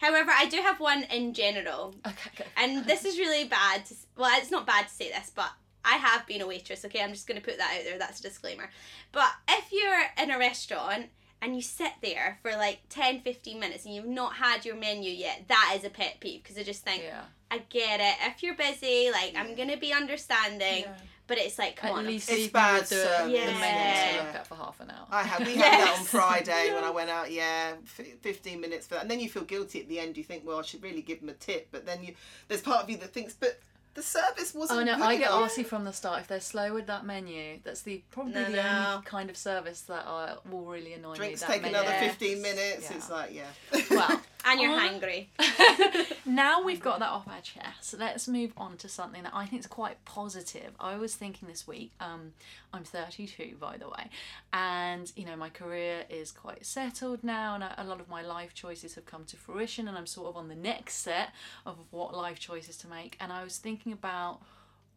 However, 0.00 0.30
I 0.32 0.46
do 0.46 0.58
have 0.58 0.78
one 0.78 1.02
in 1.12 1.34
general, 1.34 1.94
Okay, 2.06 2.30
go. 2.36 2.44
and 2.56 2.84
this 2.86 3.04
is 3.04 3.18
really 3.18 3.44
bad. 3.44 3.84
To, 3.86 3.94
well, 4.16 4.30
it's 4.40 4.50
not 4.50 4.66
bad 4.66 4.88
to 4.88 4.94
say 4.94 5.10
this, 5.10 5.30
but 5.34 5.50
I 5.84 5.94
have 5.96 6.26
been 6.26 6.40
a 6.40 6.46
waitress. 6.46 6.84
Okay, 6.84 7.02
I'm 7.02 7.12
just 7.12 7.26
going 7.26 7.40
to 7.40 7.44
put 7.44 7.58
that 7.58 7.76
out 7.78 7.84
there. 7.84 7.98
That's 7.98 8.20
a 8.20 8.22
disclaimer. 8.22 8.70
But 9.10 9.30
if 9.48 9.72
you're 9.72 10.02
in 10.22 10.30
a 10.30 10.38
restaurant 10.38 11.06
and 11.40 11.56
you 11.56 11.62
sit 11.62 11.92
there 12.02 12.38
for 12.42 12.52
like 12.52 12.80
10, 12.88 13.20
15 13.22 13.58
minutes 13.58 13.84
and 13.84 13.94
you've 13.94 14.06
not 14.06 14.34
had 14.34 14.64
your 14.64 14.76
menu 14.76 15.10
yet, 15.10 15.44
that 15.48 15.74
is 15.76 15.84
a 15.84 15.90
pet 15.90 16.18
peeve 16.20 16.42
because 16.42 16.56
I 16.56 16.62
just 16.62 16.84
think 16.84 17.02
Yeah. 17.02 17.22
I 17.50 17.58
get 17.68 18.00
it. 18.00 18.14
If 18.30 18.42
you're 18.42 18.54
busy, 18.54 19.10
like 19.10 19.34
I'm 19.36 19.54
gonna 19.56 19.76
be 19.76 19.92
understanding, 19.92 20.84
Yeah. 20.84 20.94
but 21.26 21.36
it's 21.38 21.58
like 21.58 21.76
come 21.76 21.90
At 21.90 21.96
on. 21.96 22.06
least 22.06 22.30
It's 22.30 22.46
bad 22.52 22.80
with 22.80 22.88
the, 22.90 22.94
service. 22.96 23.18
the 23.26 23.28
menu 23.28 23.50
to 23.50 23.56
Yeah. 23.58 24.22
look 24.24 24.34
at 24.36 24.46
for 24.46 24.54
half 24.54 24.80
an 24.80 24.90
hour. 24.90 25.06
I 25.10 25.22
had 25.24 25.46
we 25.46 25.54
had 25.56 25.72
that 25.80 25.92
on 25.94 25.98
Yes. 26.00 26.08
Friday 26.08 26.72
when 26.72 26.84
I 26.84 26.90
went 26.90 27.10
out. 27.10 27.30
Yeah, 27.32 27.74
f- 27.84 28.06
fifteen 28.22 28.60
minutes 28.60 28.86
for 28.86 28.94
that, 28.94 29.02
and 29.02 29.10
then 29.10 29.18
you 29.20 29.28
feel 29.28 29.42
guilty 29.44 29.80
at 29.80 29.88
the 29.88 29.98
end. 29.98 30.16
You 30.16 30.24
think, 30.24 30.46
well, 30.46 30.60
I 30.60 30.62
should 30.62 30.82
really 30.82 31.02
give 31.02 31.20
them 31.20 31.28
a 31.28 31.34
tip, 31.34 31.68
but 31.72 31.84
then 31.84 32.02
you 32.04 32.14
there's 32.48 32.62
part 32.62 32.82
of 32.84 32.88
you 32.88 32.96
that 32.98 33.12
thinks, 33.12 33.34
but 33.34 33.60
the 33.94 34.02
service 34.02 34.54
wasn't. 34.54 34.80
Oh 34.80 34.84
no, 34.84 34.96
good 34.96 35.02
I 35.04 35.16
get 35.16 35.30
enough. 35.30 35.52
arsy 35.54 35.64
from 35.66 35.84
the 35.84 35.92
start. 35.92 36.20
If 36.22 36.28
they're 36.28 36.40
slow 36.40 36.72
with 36.74 36.86
that 36.86 37.04
menu, 37.04 37.58
that's 37.64 37.82
the 37.82 38.02
probably 38.10 38.32
No, 38.34 38.44
the 38.44 38.56
no. 38.62 38.90
only 38.94 39.04
kind 39.06 39.28
of 39.30 39.36
service 39.36 39.82
that 39.82 40.04
I, 40.06 40.34
will 40.50 40.64
really 40.64 40.94
annoy 40.94 41.14
Drinks 41.16 41.42
me. 41.42 41.46
that 41.46 41.52
take 41.52 41.62
menu. 41.62 41.76
another 41.76 41.96
fifteen 41.98 42.40
minutes. 42.42 42.88
Yeah. 42.90 42.96
It's 42.96 43.10
like 43.10 43.34
yeah. 43.34 43.80
Well, 43.90 44.20
and 44.44 44.60
you're 44.60 44.78
hungry. 44.78 45.30
now 46.26 46.62
we've 46.62 46.80
got 46.80 47.00
that 47.00 47.10
off 47.10 47.28
our 47.28 47.40
chest, 47.40 47.94
let's 47.98 48.26
move 48.26 48.52
on 48.56 48.76
to 48.78 48.88
something 48.88 49.22
that 49.24 49.34
I 49.34 49.46
think 49.46 49.60
is 49.60 49.66
quite 49.66 50.02
positive. 50.04 50.72
I 50.80 50.96
was 50.96 51.14
thinking 51.14 51.48
this 51.48 51.66
week, 51.66 51.92
um, 52.00 52.32
I'm 52.72 52.84
32 52.84 53.56
by 53.60 53.76
the 53.76 53.88
way, 53.88 54.08
and 54.52 55.12
you 55.16 55.26
know, 55.26 55.36
my 55.36 55.50
career 55.50 56.04
is 56.08 56.30
quite 56.30 56.64
settled 56.64 57.22
now, 57.22 57.54
and 57.54 57.64
a 57.64 57.82
a 57.82 57.84
lot 57.84 58.00
of 58.00 58.08
my 58.08 58.22
life 58.22 58.54
choices 58.54 58.94
have 58.94 59.06
come 59.06 59.24
to 59.26 59.36
fruition, 59.36 59.88
and 59.88 59.98
I'm 59.98 60.06
sort 60.06 60.28
of 60.28 60.36
on 60.36 60.48
the 60.48 60.54
next 60.54 60.96
set 60.96 61.30
of 61.66 61.76
what 61.90 62.14
life 62.14 62.38
choices 62.38 62.76
to 62.78 62.88
make. 62.88 63.16
And 63.20 63.32
I 63.32 63.44
was 63.44 63.58
thinking 63.58 63.92
about 63.92 64.40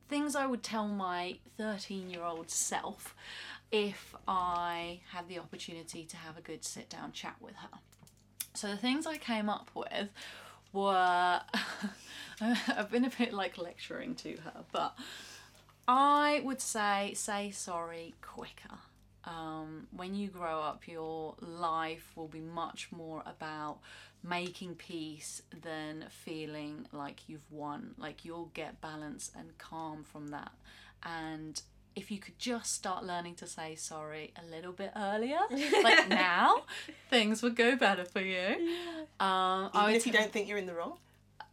things 0.08 0.36
I 0.36 0.46
would 0.46 0.64
tell 0.64 0.88
my 0.88 1.38
13 1.58 2.10
year 2.10 2.24
old 2.24 2.50
self 2.50 3.16
if 3.72 4.16
I 4.28 5.00
had 5.12 5.28
the 5.28 5.40
opportunity 5.40 6.04
to 6.06 6.18
have 6.18 6.38
a 6.38 6.42
good 6.42 6.64
sit 6.64 6.90
down 6.90 7.12
chat 7.12 7.36
with 7.42 7.56
her. 7.56 7.80
So 8.56 8.68
the 8.68 8.78
things 8.78 9.06
I 9.06 9.18
came 9.18 9.50
up 9.50 9.70
with 9.74 10.10
were 10.72 11.42
I've 12.42 12.92
been 12.92 13.06
a 13.06 13.12
bit 13.18 13.34
like 13.34 13.58
lecturing 13.58 14.16
to 14.16 14.38
her, 14.44 14.64
but 14.72 14.98
I 15.88 16.42
would 16.44 16.62
say 16.62 17.14
say 17.16 17.52
sorry 17.52 18.16
quicker. 18.22 18.78
Um, 19.26 19.88
when 19.96 20.14
you 20.14 20.28
grow 20.28 20.60
up, 20.60 20.88
your 20.88 21.36
life 21.40 22.12
will 22.16 22.28
be 22.28 22.42
much 22.42 22.90
more 22.92 23.24
about 23.26 23.80
making 24.24 24.76
peace 24.76 25.42
than 25.64 26.06
feeling 26.10 26.88
like 26.92 27.28
you've 27.28 27.52
won. 27.52 27.96
Like 27.98 28.24
you'll 28.24 28.52
get 28.54 28.82
balance 28.82 29.32
and 29.36 29.58
calm 29.58 30.04
from 30.04 30.28
that. 30.28 30.52
And 31.04 31.60
if 31.96 32.12
you 32.12 32.18
could 32.20 32.38
just 32.38 32.74
start 32.74 33.04
learning 33.06 33.36
to 33.36 33.48
say 33.48 33.76
sorry 33.76 34.34
a 34.42 34.46
little 34.54 34.74
bit 34.74 34.92
earlier, 34.96 35.40
like 35.84 36.10
now, 36.10 36.64
things 37.10 37.42
would 37.42 37.56
go 37.56 37.76
better 37.76 38.06
for 38.06 38.22
you. 38.22 38.56
Um, 39.20 39.70
I 39.72 39.72
Even 39.74 39.86
would 39.86 39.96
if 39.96 40.06
you 40.06 40.12
t- 40.12 40.18
don't 40.18 40.32
think 40.32 40.48
you're 40.48 40.58
in 40.58 40.66
the 40.66 40.74
wrong. 40.74 40.94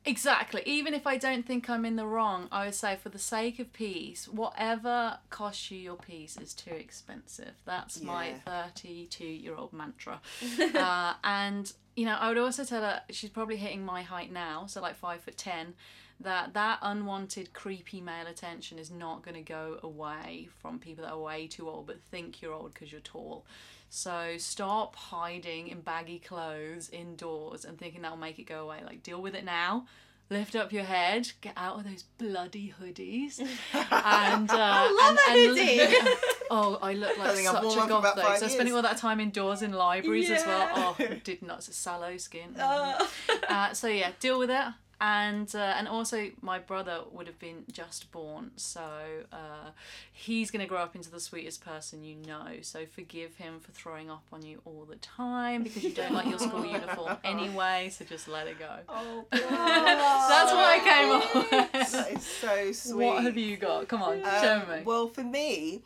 Exactly. 0.04 0.62
Even 0.66 0.94
if 0.94 1.06
I 1.06 1.16
don't 1.16 1.46
think 1.46 1.70
I'm 1.70 1.84
in 1.84 1.94
the 1.94 2.06
wrong, 2.06 2.48
I 2.50 2.64
would 2.64 2.74
say 2.74 2.96
for 2.96 3.08
the 3.08 3.20
sake 3.20 3.60
of 3.60 3.72
peace, 3.72 4.26
whatever 4.28 5.18
costs 5.30 5.70
you 5.70 5.78
your 5.78 5.94
peace 5.96 6.36
is 6.36 6.54
too 6.54 6.74
expensive. 6.74 7.52
That's 7.64 8.00
my 8.00 8.34
32 8.44 9.24
year 9.24 9.54
old 9.54 9.72
mantra. 9.72 10.20
uh, 10.74 11.14
and, 11.22 11.72
you 11.94 12.04
know, 12.04 12.16
I 12.16 12.28
would 12.28 12.38
also 12.38 12.64
tell 12.64 12.82
her 12.82 13.02
she's 13.10 13.30
probably 13.30 13.56
hitting 13.56 13.84
my 13.84 14.02
height 14.02 14.32
now, 14.32 14.66
so 14.66 14.80
like 14.82 14.96
five 14.96 15.20
foot 15.20 15.36
ten, 15.36 15.74
that 16.22 16.54
that 16.54 16.78
unwanted 16.82 17.52
creepy 17.52 18.00
male 18.00 18.26
attention 18.26 18.78
is 18.78 18.90
not 18.90 19.22
going 19.22 19.34
to 19.34 19.42
go 19.42 19.78
away 19.82 20.48
from 20.60 20.78
people 20.78 21.04
that 21.04 21.12
are 21.12 21.18
way 21.18 21.46
too 21.46 21.68
old 21.68 21.86
but 21.86 22.00
think 22.10 22.40
you're 22.42 22.52
old 22.52 22.72
because 22.74 22.90
you're 22.92 23.00
tall. 23.00 23.44
So 23.88 24.34
stop 24.38 24.96
hiding 24.96 25.68
in 25.68 25.80
baggy 25.80 26.18
clothes 26.18 26.88
indoors 26.90 27.64
and 27.66 27.78
thinking 27.78 28.02
that'll 28.02 28.16
make 28.16 28.38
it 28.38 28.44
go 28.44 28.60
away. 28.64 28.80
Like 28.84 29.02
deal 29.02 29.20
with 29.20 29.34
it 29.34 29.44
now. 29.44 29.86
lift 30.30 30.56
up 30.56 30.72
your 30.72 30.84
head, 30.84 31.30
get 31.42 31.52
out 31.58 31.76
of 31.78 31.84
those 31.84 32.04
bloody 32.16 32.72
hoodies, 32.80 33.38
and 33.74 34.50
uh, 34.50 34.88
love 34.90 35.10
and, 35.10 35.18
a 35.18 35.30
and- 35.30 35.58
hoodie. 35.58 36.10
oh, 36.50 36.78
I 36.80 36.94
look 36.94 37.18
like 37.18 37.28
I've 37.28 37.36
such 37.36 37.54
a 37.84 37.88
goth 37.88 38.16
though. 38.16 38.36
So 38.36 38.48
spending 38.48 38.74
all 38.74 38.82
that 38.82 38.96
time 38.96 39.20
indoors 39.20 39.60
in 39.60 39.72
libraries 39.72 40.30
as 40.30 40.46
well. 40.46 40.96
Oh, 40.98 41.06
did 41.22 41.42
not 41.42 41.62
sallow 41.62 42.16
skin. 42.16 42.56
Oh. 42.58 43.08
Uh, 43.48 43.72
so 43.74 43.88
yeah, 43.88 44.12
deal 44.20 44.38
with 44.38 44.50
it. 44.50 44.64
And 45.04 45.52
uh, 45.52 45.58
and 45.58 45.88
also 45.88 46.30
my 46.42 46.60
brother 46.60 47.00
would 47.10 47.26
have 47.26 47.40
been 47.40 47.64
just 47.72 48.12
born, 48.12 48.52
so 48.54 48.84
uh, 49.32 49.70
he's 50.12 50.52
gonna 50.52 50.68
grow 50.68 50.78
up 50.78 50.94
into 50.94 51.10
the 51.10 51.18
sweetest 51.18 51.64
person 51.64 52.04
you 52.04 52.14
know. 52.14 52.58
So 52.60 52.86
forgive 52.86 53.34
him 53.34 53.58
for 53.58 53.72
throwing 53.72 54.12
up 54.12 54.22
on 54.32 54.42
you 54.46 54.60
all 54.64 54.86
the 54.88 54.94
time 54.94 55.64
because 55.64 55.82
you 55.82 55.90
don't 55.90 56.12
like 56.14 56.28
your 56.28 56.38
school 56.38 56.64
uniform 56.78 57.16
anyway. 57.24 57.90
So 57.90 58.04
just 58.04 58.28
let 58.28 58.46
it 58.46 58.60
go. 58.60 58.76
Oh, 58.88 59.24
That's 59.32 60.52
what 60.52 60.64
I 60.64 60.78
came 60.84 61.10
up 61.10 61.34
with. 61.34 61.50
that 61.92 62.12
is 62.12 62.24
so 62.24 62.70
sweet. 62.70 63.04
What 63.06 63.24
have 63.24 63.36
you 63.36 63.56
got? 63.56 63.88
Come 63.88 64.04
on, 64.04 64.22
Um, 64.22 64.40
show 64.40 64.62
me. 64.70 64.82
Well, 64.84 65.08
for 65.08 65.24
me, 65.24 65.82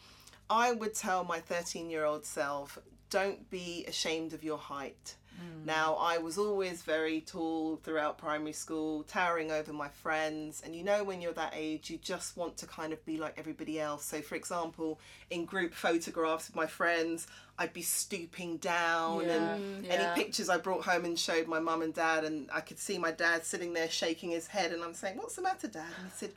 I 0.51 0.73
would 0.73 0.93
tell 0.95 1.25
my 1.25 1.41
13 1.41 1.89
year 1.89 2.05
old 2.05 2.27
self 2.27 2.79
don't 3.09 3.49
be 3.49 3.85
ashamed 3.89 4.35
of 4.35 4.45
your 4.45 4.59
height. 4.59 5.15
Hmm. 5.37 5.67
Now, 5.67 5.95
I 5.95 6.19
was 6.19 6.39
always 6.39 6.83
very 6.83 7.21
tall 7.21 7.77
throughout 7.77 8.19
primary 8.19 8.53
school, 8.53 9.03
towering 9.03 9.51
over 9.51 9.73
my 9.73 9.89
friends. 9.89 10.63
And 10.65 10.75
you 10.75 10.85
know, 10.85 11.05
when 11.05 11.21
you're 11.21 11.33
that 11.33 11.53
age, 11.55 11.91
you 11.91 11.99
just 11.99 12.37
want 12.37 12.57
to 12.59 12.67
kind 12.67 12.93
of 12.93 13.05
be 13.05 13.17
like 13.17 13.35
everybody 13.37 13.81
else. 13.81 14.05
So, 14.05 14.23
for 14.23 14.35
example, 14.35 15.01
in 15.31 15.45
group 15.45 15.75
photographs 15.75 16.49
with 16.49 16.57
my 16.57 16.67
friends, 16.67 17.27
I'd 17.59 17.73
be 17.73 17.83
stooping 17.83 18.59
down 18.59 19.23
and 19.29 19.85
Yeah, 19.85 19.93
any 19.93 20.23
pictures 20.23 20.49
I 20.49 20.59
brought 20.59 20.85
home 20.85 21.05
and 21.05 21.19
showed 21.19 21.49
my 21.49 21.59
mum 21.59 21.83
and 21.83 21.95
dad, 21.95 22.25
and 22.25 22.49
I 22.53 22.61
could 22.61 22.79
see 22.79 22.99
my 22.99 23.11
dad 23.11 23.45
sitting 23.45 23.73
there 23.73 23.89
shaking 23.89 24.31
his 24.31 24.47
head, 24.49 24.73
and 24.73 24.83
I'm 24.83 24.95
saying, 24.95 25.17
"What's 25.17 25.37
the 25.37 25.43
matter, 25.43 25.69
Dad?" 25.69 25.93
And 25.99 26.11
he 26.11 26.17
said, 26.17 26.33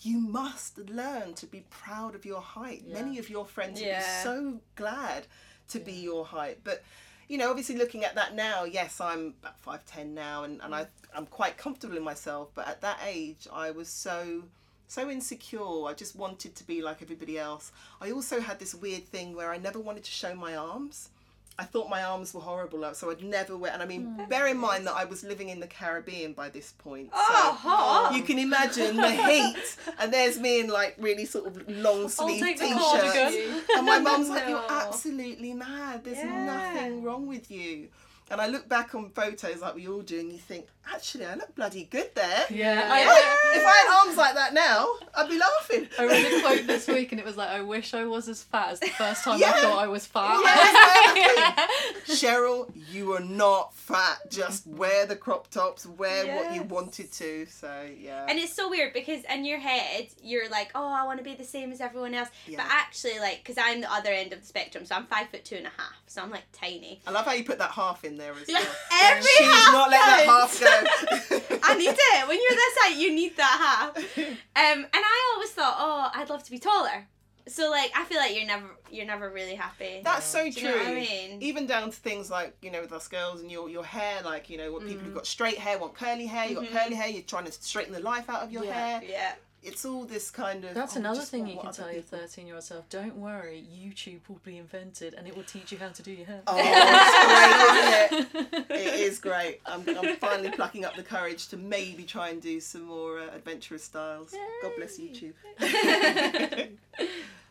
"You 0.00 0.18
must 0.18 0.78
learn 0.78 1.34
to 1.34 1.46
be 1.46 1.60
proud 1.70 2.14
of 2.14 2.24
your 2.24 2.40
height. 2.40 2.86
Many 2.86 3.18
of 3.18 3.30
your 3.30 3.46
friends 3.46 3.80
would 3.80 3.86
be 3.86 4.22
so 4.22 4.60
glad 4.74 5.26
to 5.68 5.78
be 5.78 5.92
your 5.92 6.26
height." 6.26 6.58
But 6.64 6.82
you 7.28 7.38
know, 7.38 7.50
obviously, 7.50 7.76
looking 7.76 8.04
at 8.04 8.14
that 8.14 8.34
now, 8.34 8.64
yes, 8.64 9.00
I'm 9.00 9.34
about 9.40 9.58
five 9.58 9.84
ten 9.86 10.14
now, 10.14 10.44
and, 10.44 10.60
and 10.62 10.72
mm. 10.72 10.76
I 10.76 10.86
I'm 11.14 11.26
quite 11.26 11.56
comfortable 11.56 11.96
in 11.96 12.02
myself. 12.02 12.50
But 12.54 12.68
at 12.68 12.80
that 12.82 12.98
age, 13.06 13.46
I 13.52 13.70
was 13.70 13.88
so 13.88 14.44
so 14.86 15.10
insecure. 15.10 15.86
I 15.86 15.94
just 15.94 16.16
wanted 16.16 16.54
to 16.56 16.66
be 16.66 16.82
like 16.82 17.02
everybody 17.02 17.38
else. 17.38 17.72
I 18.00 18.10
also 18.10 18.40
had 18.40 18.58
this 18.58 18.74
weird 18.74 19.04
thing 19.04 19.34
where 19.34 19.50
I 19.50 19.58
never 19.58 19.78
wanted 19.78 20.04
to 20.04 20.10
show 20.10 20.34
my 20.34 20.56
arms. 20.56 21.10
I 21.56 21.64
thought 21.64 21.88
my 21.88 22.02
arms 22.02 22.34
were 22.34 22.40
horrible, 22.40 22.92
so 22.94 23.10
I'd 23.10 23.22
never 23.22 23.56
wear. 23.56 23.72
And 23.72 23.80
I 23.80 23.86
mean, 23.86 24.26
bear 24.28 24.48
in 24.48 24.56
mind 24.58 24.86
that 24.88 24.94
I 24.96 25.04
was 25.04 25.22
living 25.22 25.50
in 25.50 25.60
the 25.60 25.68
Caribbean 25.68 26.32
by 26.32 26.48
this 26.48 26.72
point. 26.72 27.10
Oh, 27.12 27.26
so 27.60 27.68
hot. 27.68 28.14
you 28.16 28.22
can 28.24 28.40
imagine 28.40 28.96
the 28.96 29.10
heat. 29.10 29.76
And 30.00 30.12
there's 30.12 30.38
me 30.38 30.60
in 30.60 30.68
like 30.68 30.96
really 30.98 31.24
sort 31.24 31.46
of 31.46 31.68
long 31.68 32.08
sleeve 32.08 32.44
t-shirts. 32.58 33.36
And 33.76 33.86
my 33.86 34.00
mum's 34.00 34.28
like, 34.30 34.48
"You're 34.48 34.66
absolutely 34.68 35.52
mad. 35.52 36.02
There's 36.04 36.18
Yeah. 36.18 36.44
nothing 36.44 37.02
wrong 37.04 37.26
with 37.28 37.50
you." 37.50 37.88
And 38.34 38.40
I 38.40 38.48
look 38.48 38.68
back 38.68 38.96
on 38.96 39.10
photos 39.10 39.60
like 39.62 39.76
we 39.76 39.86
all 39.86 40.00
do, 40.02 40.18
and 40.18 40.32
you 40.32 40.38
think, 40.38 40.66
actually, 40.92 41.24
I 41.24 41.34
look 41.36 41.54
bloody 41.54 41.84
good 41.84 42.10
there. 42.16 42.44
Yeah, 42.50 42.88
I- 42.90 43.04
I, 43.04 43.56
If 43.56 43.64
I 43.64 43.70
had 43.70 44.04
arms 44.04 44.16
like 44.18 44.34
that 44.34 44.52
now, 44.52 44.88
I'd 45.16 45.28
be 45.28 45.38
laughing. 45.38 45.86
I 46.00 46.04
read 46.04 46.26
a 46.32 46.40
quote 46.42 46.66
this 46.66 46.88
week 46.88 47.12
and 47.12 47.20
it 47.20 47.24
was 47.24 47.36
like, 47.36 47.48
I 47.50 47.60
wish 47.60 47.94
I 47.94 48.04
was 48.06 48.28
as 48.28 48.42
fat 48.42 48.70
as 48.72 48.80
the 48.80 48.88
first 48.88 49.22
time 49.22 49.38
Yeah. 49.38 49.52
I 49.54 49.60
thought 49.60 49.78
I 49.78 49.86
was 49.86 50.04
fat. 50.06 50.40
Yeah, 51.16 51.66
Cheryl, 52.06 52.70
you 52.90 53.12
are 53.12 53.20
not 53.20 53.74
fat. 53.76 54.18
Just 54.30 54.66
wear 54.66 55.06
the 55.06 55.14
crop 55.16 55.48
tops, 55.50 55.86
wear 55.86 56.34
what 56.34 56.54
you 56.54 56.62
wanted 56.62 57.12
to. 57.12 57.46
So 57.46 57.86
yeah. 57.98 58.26
And 58.28 58.38
it's 58.38 58.54
so 58.54 58.68
weird 58.68 58.92
because 58.92 59.22
in 59.32 59.44
your 59.44 59.58
head 59.60 60.08
you're 60.22 60.48
like, 60.50 60.70
oh, 60.74 60.88
I 60.92 61.04
want 61.04 61.18
to 61.18 61.24
be 61.24 61.34
the 61.34 61.44
same 61.44 61.70
as 61.70 61.80
everyone 61.80 62.14
else, 62.14 62.28
Yeah. 62.48 62.56
but 62.58 62.66
actually, 62.68 63.18
like, 63.20 63.38
because 63.44 63.56
I'm 63.62 63.80
the 63.82 63.92
other 63.92 64.10
end 64.10 64.32
of 64.32 64.40
the 64.40 64.46
spectrum, 64.46 64.84
so 64.84 64.96
I'm 64.96 65.06
five 65.06 65.28
foot 65.28 65.44
two 65.44 65.56
and 65.56 65.66
a 65.66 65.70
half, 65.76 66.02
so 66.06 66.20
I'm 66.22 66.30
like 66.30 66.44
tiny. 66.52 67.00
I 67.06 67.10
love 67.12 67.24
how 67.26 67.32
you 67.32 67.44
put 67.44 67.58
that 67.58 67.70
half 67.70 68.04
in 68.04 68.16
there 68.16 68.23
as 68.32 68.48
Yeah. 68.48 68.60
well. 68.60 68.74
Every 69.02 69.22
She's 69.22 69.46
half 69.46 69.72
not 69.72 69.90
letting 69.90 70.26
that 70.26 70.26
half 70.26 70.60
go. 70.60 71.58
I 71.62 71.74
need 71.76 71.88
it. 71.96 72.28
When 72.28 72.38
you're 72.40 72.50
this 72.50 72.76
height, 72.78 72.96
you 72.96 73.14
need 73.14 73.36
that 73.36 73.90
half. 73.96 73.96
Um, 74.18 74.84
and 74.84 74.88
I 74.94 75.32
always 75.34 75.50
thought, 75.50 75.74
oh, 75.78 76.10
I'd 76.14 76.30
love 76.30 76.42
to 76.44 76.50
be 76.50 76.58
taller. 76.58 77.06
So 77.46 77.70
like, 77.70 77.92
I 77.94 78.04
feel 78.04 78.16
like 78.18 78.34
you're 78.34 78.46
never, 78.46 78.64
you're 78.90 79.04
never 79.04 79.28
really 79.28 79.54
happy. 79.54 80.00
That's 80.02 80.24
so 80.24 80.50
true. 80.50 80.62
you 80.70 80.76
know 80.76 80.82
I 80.86 80.94
mean? 80.94 81.42
Even 81.42 81.66
down 81.66 81.90
to 81.90 81.96
things 81.96 82.30
like, 82.30 82.56
you 82.62 82.70
know, 82.70 82.80
with 82.80 82.92
us 82.92 83.06
girls 83.06 83.42
and 83.42 83.50
your 83.52 83.68
your 83.68 83.84
hair, 83.84 84.22
like, 84.24 84.48
you 84.48 84.56
know, 84.56 84.72
what 84.72 84.86
people 84.86 85.02
Mm. 85.02 85.04
who've 85.06 85.14
got 85.14 85.26
straight 85.26 85.58
hair 85.58 85.78
want 85.78 85.94
curly 85.94 86.24
hair, 86.26 86.48
you 86.48 86.54
got 86.54 86.64
Mm-hmm. 86.64 86.76
curly 86.76 86.94
hair, 86.96 87.08
you're 87.08 87.22
trying 87.22 87.44
to 87.44 87.52
straighten 87.52 87.92
the 87.92 88.00
life 88.00 88.30
out 88.30 88.42
of 88.42 88.50
your 88.50 88.64
Yeah. 88.64 88.72
hair. 88.72 89.02
yeah. 89.06 89.32
It's 89.64 89.84
all 89.86 90.04
this 90.04 90.30
kind 90.30 90.64
of 90.64 90.74
That's 90.74 90.96
oh, 90.96 91.00
another 91.00 91.22
thing 91.22 91.46
you 91.46 91.56
can 91.56 91.68
other 91.68 91.84
tell 91.84 91.92
your 91.92 92.02
13 92.02 92.46
year 92.46 92.56
old 92.56 92.64
self. 92.64 92.88
Don't 92.90 93.16
worry, 93.16 93.64
YouTube 93.72 94.20
will 94.28 94.40
be 94.44 94.58
invented 94.58 95.14
and 95.14 95.26
it 95.26 95.34
will 95.34 95.42
teach 95.44 95.72
you 95.72 95.78
how 95.78 95.88
to 95.88 96.02
do 96.02 96.12
your 96.12 96.26
hair. 96.26 96.42
Oh, 96.46 96.56
it's 96.60 98.30
great, 98.30 98.36
isn't 98.36 98.54
it? 98.54 98.66
It 98.70 99.00
is 99.00 99.18
great. 99.18 99.60
I'm, 99.66 99.82
I'm 99.88 100.16
finally 100.16 100.50
plucking 100.50 100.84
up 100.84 100.96
the 100.96 101.02
courage 101.02 101.48
to 101.48 101.56
maybe 101.56 102.04
try 102.04 102.28
and 102.28 102.42
do 102.42 102.60
some 102.60 102.82
more 102.82 103.20
uh, 103.20 103.34
adventurous 103.34 103.84
styles. 103.84 104.34
God 104.62 104.72
bless 104.76 104.98
YouTube. 104.98 105.32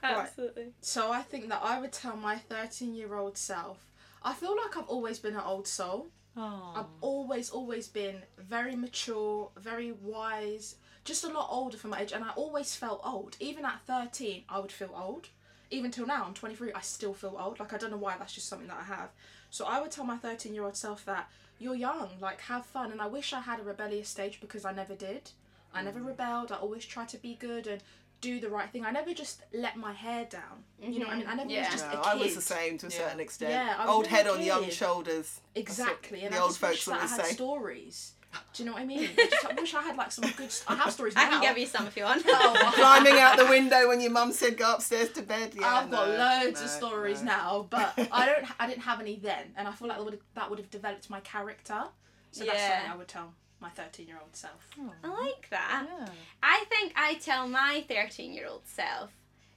Absolutely. 0.04 0.68
So 0.82 1.12
I 1.12 1.22
think 1.22 1.50
that 1.50 1.62
I 1.64 1.80
would 1.80 1.92
tell 1.92 2.16
my 2.16 2.38
13 2.38 2.94
year 2.94 3.16
old 3.16 3.38
self, 3.38 3.92
I 4.22 4.34
feel 4.34 4.56
like 4.56 4.78
I've 4.78 4.88
always 4.88 5.18
been 5.18 5.34
an 5.34 5.44
old 5.44 5.68
soul. 5.68 6.08
Oh. 6.36 6.74
I've 6.76 6.86
always, 7.02 7.50
always 7.50 7.88
been 7.88 8.24
very 8.38 8.76
mature, 8.76 9.50
very 9.58 9.92
wise, 9.92 10.76
just 11.06 11.24
a 11.24 11.28
lot 11.28 11.48
older 11.52 11.78
for 11.78 11.88
my 11.88 12.02
age, 12.02 12.12
and 12.12 12.24
I 12.24 12.30
always 12.30 12.76
felt 12.76 13.02
old. 13.04 13.36
Even 13.40 13.66
at 13.66 13.82
13, 13.86 14.44
I 14.50 14.60
would 14.60 14.72
feel 14.72 14.92
old. 14.96 15.30
Even 15.72 15.92
till 15.92 16.06
now, 16.06 16.24
I'm 16.26 16.34
23, 16.34 16.72
I 16.74 16.82
still 16.82 17.14
feel 17.14 17.36
old. 17.40 17.60
Like, 17.60 17.74
I 17.74 17.78
don't 17.78 17.92
know 17.92 17.98
why, 17.98 18.16
that's 18.18 18.34
just 18.34 18.48
something 18.48 18.68
that 18.68 18.78
I 18.80 18.84
have. 18.84 19.10
So 19.50 19.66
I 19.66 19.82
would 19.82 19.92
tell 19.92 20.06
my 20.06 20.18
13 20.18 20.54
year 20.54 20.64
old 20.64 20.76
self 20.78 21.06
that 21.06 21.30
you're 21.60 21.76
young, 21.76 22.10
like, 22.20 22.42
have 22.42 22.66
fun. 22.66 22.92
And 22.92 23.02
I 23.02 23.08
wish 23.08 23.34
I 23.34 23.42
had 23.42 23.60
a 23.60 23.64
rebellious 23.64 24.08
stage 24.10 24.40
because 24.40 24.66
I 24.66 24.74
never 24.74 24.96
did. 24.96 25.32
I 25.74 25.82
never 25.82 26.00
mm. 26.00 26.08
rebelled, 26.08 26.52
I 26.52 26.56
always 26.58 26.86
tried 26.86 27.10
to 27.10 27.18
be 27.18 27.36
good 27.36 27.66
and 27.68 27.82
do 28.22 28.40
the 28.40 28.50
right 28.50 28.70
thing. 28.70 28.86
I 28.86 28.92
never 28.92 29.14
just 29.14 29.42
let 29.54 29.76
my 29.76 29.92
hair 29.92 30.26
down. 30.26 30.64
You 30.82 31.00
know 31.00 31.08
what 31.08 31.08
I 31.08 31.10
mm-hmm. 31.12 31.20
mean? 31.20 31.28
I 31.28 31.36
never 31.36 31.50
Yeah. 31.50 31.60
was 31.62 31.70
just 31.70 31.86
No, 31.92 32.00
a 32.00 32.04
kid. 32.04 32.12
I 32.12 32.16
was 32.16 32.36
the 32.36 32.42
same 32.42 32.78
to 32.78 32.88
a 32.88 32.92
certain 32.92 33.20
extent. 33.20 33.52
Yeah, 33.52 33.76
I 33.78 33.86
was 33.86 33.96
Old 33.96 34.06
really 34.06 34.16
head 34.16 34.28
on 34.28 34.42
young 34.44 34.64
kid. 34.64 34.74
shoulders. 34.74 35.16
That's 35.16 35.40
what 35.46 35.62
Exactly, 35.62 36.22
and 36.24 36.34
the 36.34 36.38
I 36.38 36.42
old 36.42 36.52
just 36.52 36.62
wish 36.62 36.70
folks 36.72 36.86
that 36.86 36.92
I 36.92 36.96
always 36.98 37.12
had 37.12 37.26
say. 37.26 37.34
stories. 37.34 38.14
Do 38.54 38.64
you 38.64 38.70
know 38.70 38.74
what 38.74 38.82
I 38.82 38.86
mean? 38.86 39.10
I, 39.18 39.26
just, 39.30 39.46
I 39.46 39.54
wish 39.54 39.74
I 39.74 39.82
had 39.82 39.96
like 39.98 40.12
some 40.12 40.30
good. 40.38 40.50
I 40.68 40.76
have 40.76 40.92
stories 40.92 41.16
now. 41.16 41.22
I 41.28 41.30
can 41.30 41.42
give 41.42 41.58
you 41.58 41.66
some 41.66 41.88
if 41.88 41.98
you 41.98 42.04
want. 42.04 42.24
Oh, 42.28 42.72
Climbing 42.76 43.20
out 43.20 43.38
the 43.38 43.46
window 43.46 43.88
when 43.88 44.00
your 44.02 44.12
mum 44.12 44.32
said 44.32 44.58
go 44.58 44.74
upstairs 44.76 45.10
to 45.14 45.22
bed. 45.22 45.54
Yeah, 45.56 45.68
I've 45.68 45.92
got 45.92 46.08
no, 46.10 46.16
loads 46.46 46.62
of 46.62 46.70
stories 46.70 47.22
no. 47.22 47.26
now, 47.32 47.68
but 47.70 47.94
I 48.12 48.26
don't. 48.26 48.46
I 48.60 48.68
didn't 48.68 48.84
have 48.84 49.00
any 49.00 49.16
then, 49.18 49.54
and 49.58 49.68
I 49.68 49.72
feel 49.72 49.88
like 49.88 49.98
that 49.98 50.04
would 50.06 50.20
that 50.36 50.50
would 50.50 50.60
have 50.60 50.70
developed 50.70 51.10
my 51.10 51.20
character. 51.22 51.84
So 52.32 52.46
that's 52.46 52.58
Yeah. 52.58 52.70
something 52.76 52.92
I 52.92 52.96
would 52.98 53.08
tell 53.08 53.34
my 53.60 53.70
thirteen-year-old 53.70 54.36
self. 54.36 54.68
Oh. 54.80 54.92
I 55.04 55.08
like 55.24 55.48
that. 55.50 55.86
Yeah. 55.88 56.08
I 56.42 56.66
think 56.70 56.94
I 56.96 57.16
tell 57.16 57.48
my 57.48 57.84
13 57.88 58.34
year 58.34 58.48
old 58.48 58.66
self, 58.66 59.12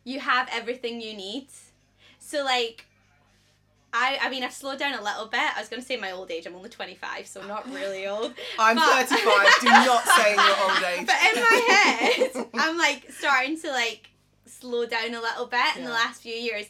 you 0.05 0.21
have 0.21 0.49
everything 0.53 1.01
you 1.01 1.15
need. 1.15 1.49
So, 2.19 2.45
like, 2.45 2.87
I, 3.99 4.19
I 4.21 4.29
mean, 4.31 4.45
I've 4.45 4.53
slowed 4.53 4.79
down 4.79 4.93
a 4.93 5.03
little 5.03 5.27
bit. 5.27 5.41
I 5.41 5.59
was 5.59 5.69
going 5.71 5.81
to 5.81 5.87
say 5.87 5.97
my 5.97 6.11
old 6.13 6.31
age. 6.31 6.47
I'm 6.47 6.55
only 6.55 6.69
25, 6.69 7.27
so 7.27 7.47
not 7.47 7.67
really 7.73 8.07
old. 8.07 8.35
I'm 8.59 8.77
But- 8.77 9.09
35. 9.09 9.61
Do 9.63 9.69
not 9.69 10.05
say 10.17 10.35
your 10.35 10.61
old 10.63 10.83
age. 10.85 11.07
But 11.07 11.17
in 11.29 11.43
my 11.43 11.67
head, 11.69 12.47
I'm 12.55 12.77
like 12.77 13.11
starting 13.11 13.59
to 13.63 13.71
like 13.71 14.11
slow 14.45 14.85
down 14.87 15.15
a 15.15 15.21
little 15.21 15.47
bit 15.47 15.77
in 15.79 15.85
the 15.85 15.91
last 15.91 16.23
few 16.23 16.35
years. 16.35 16.67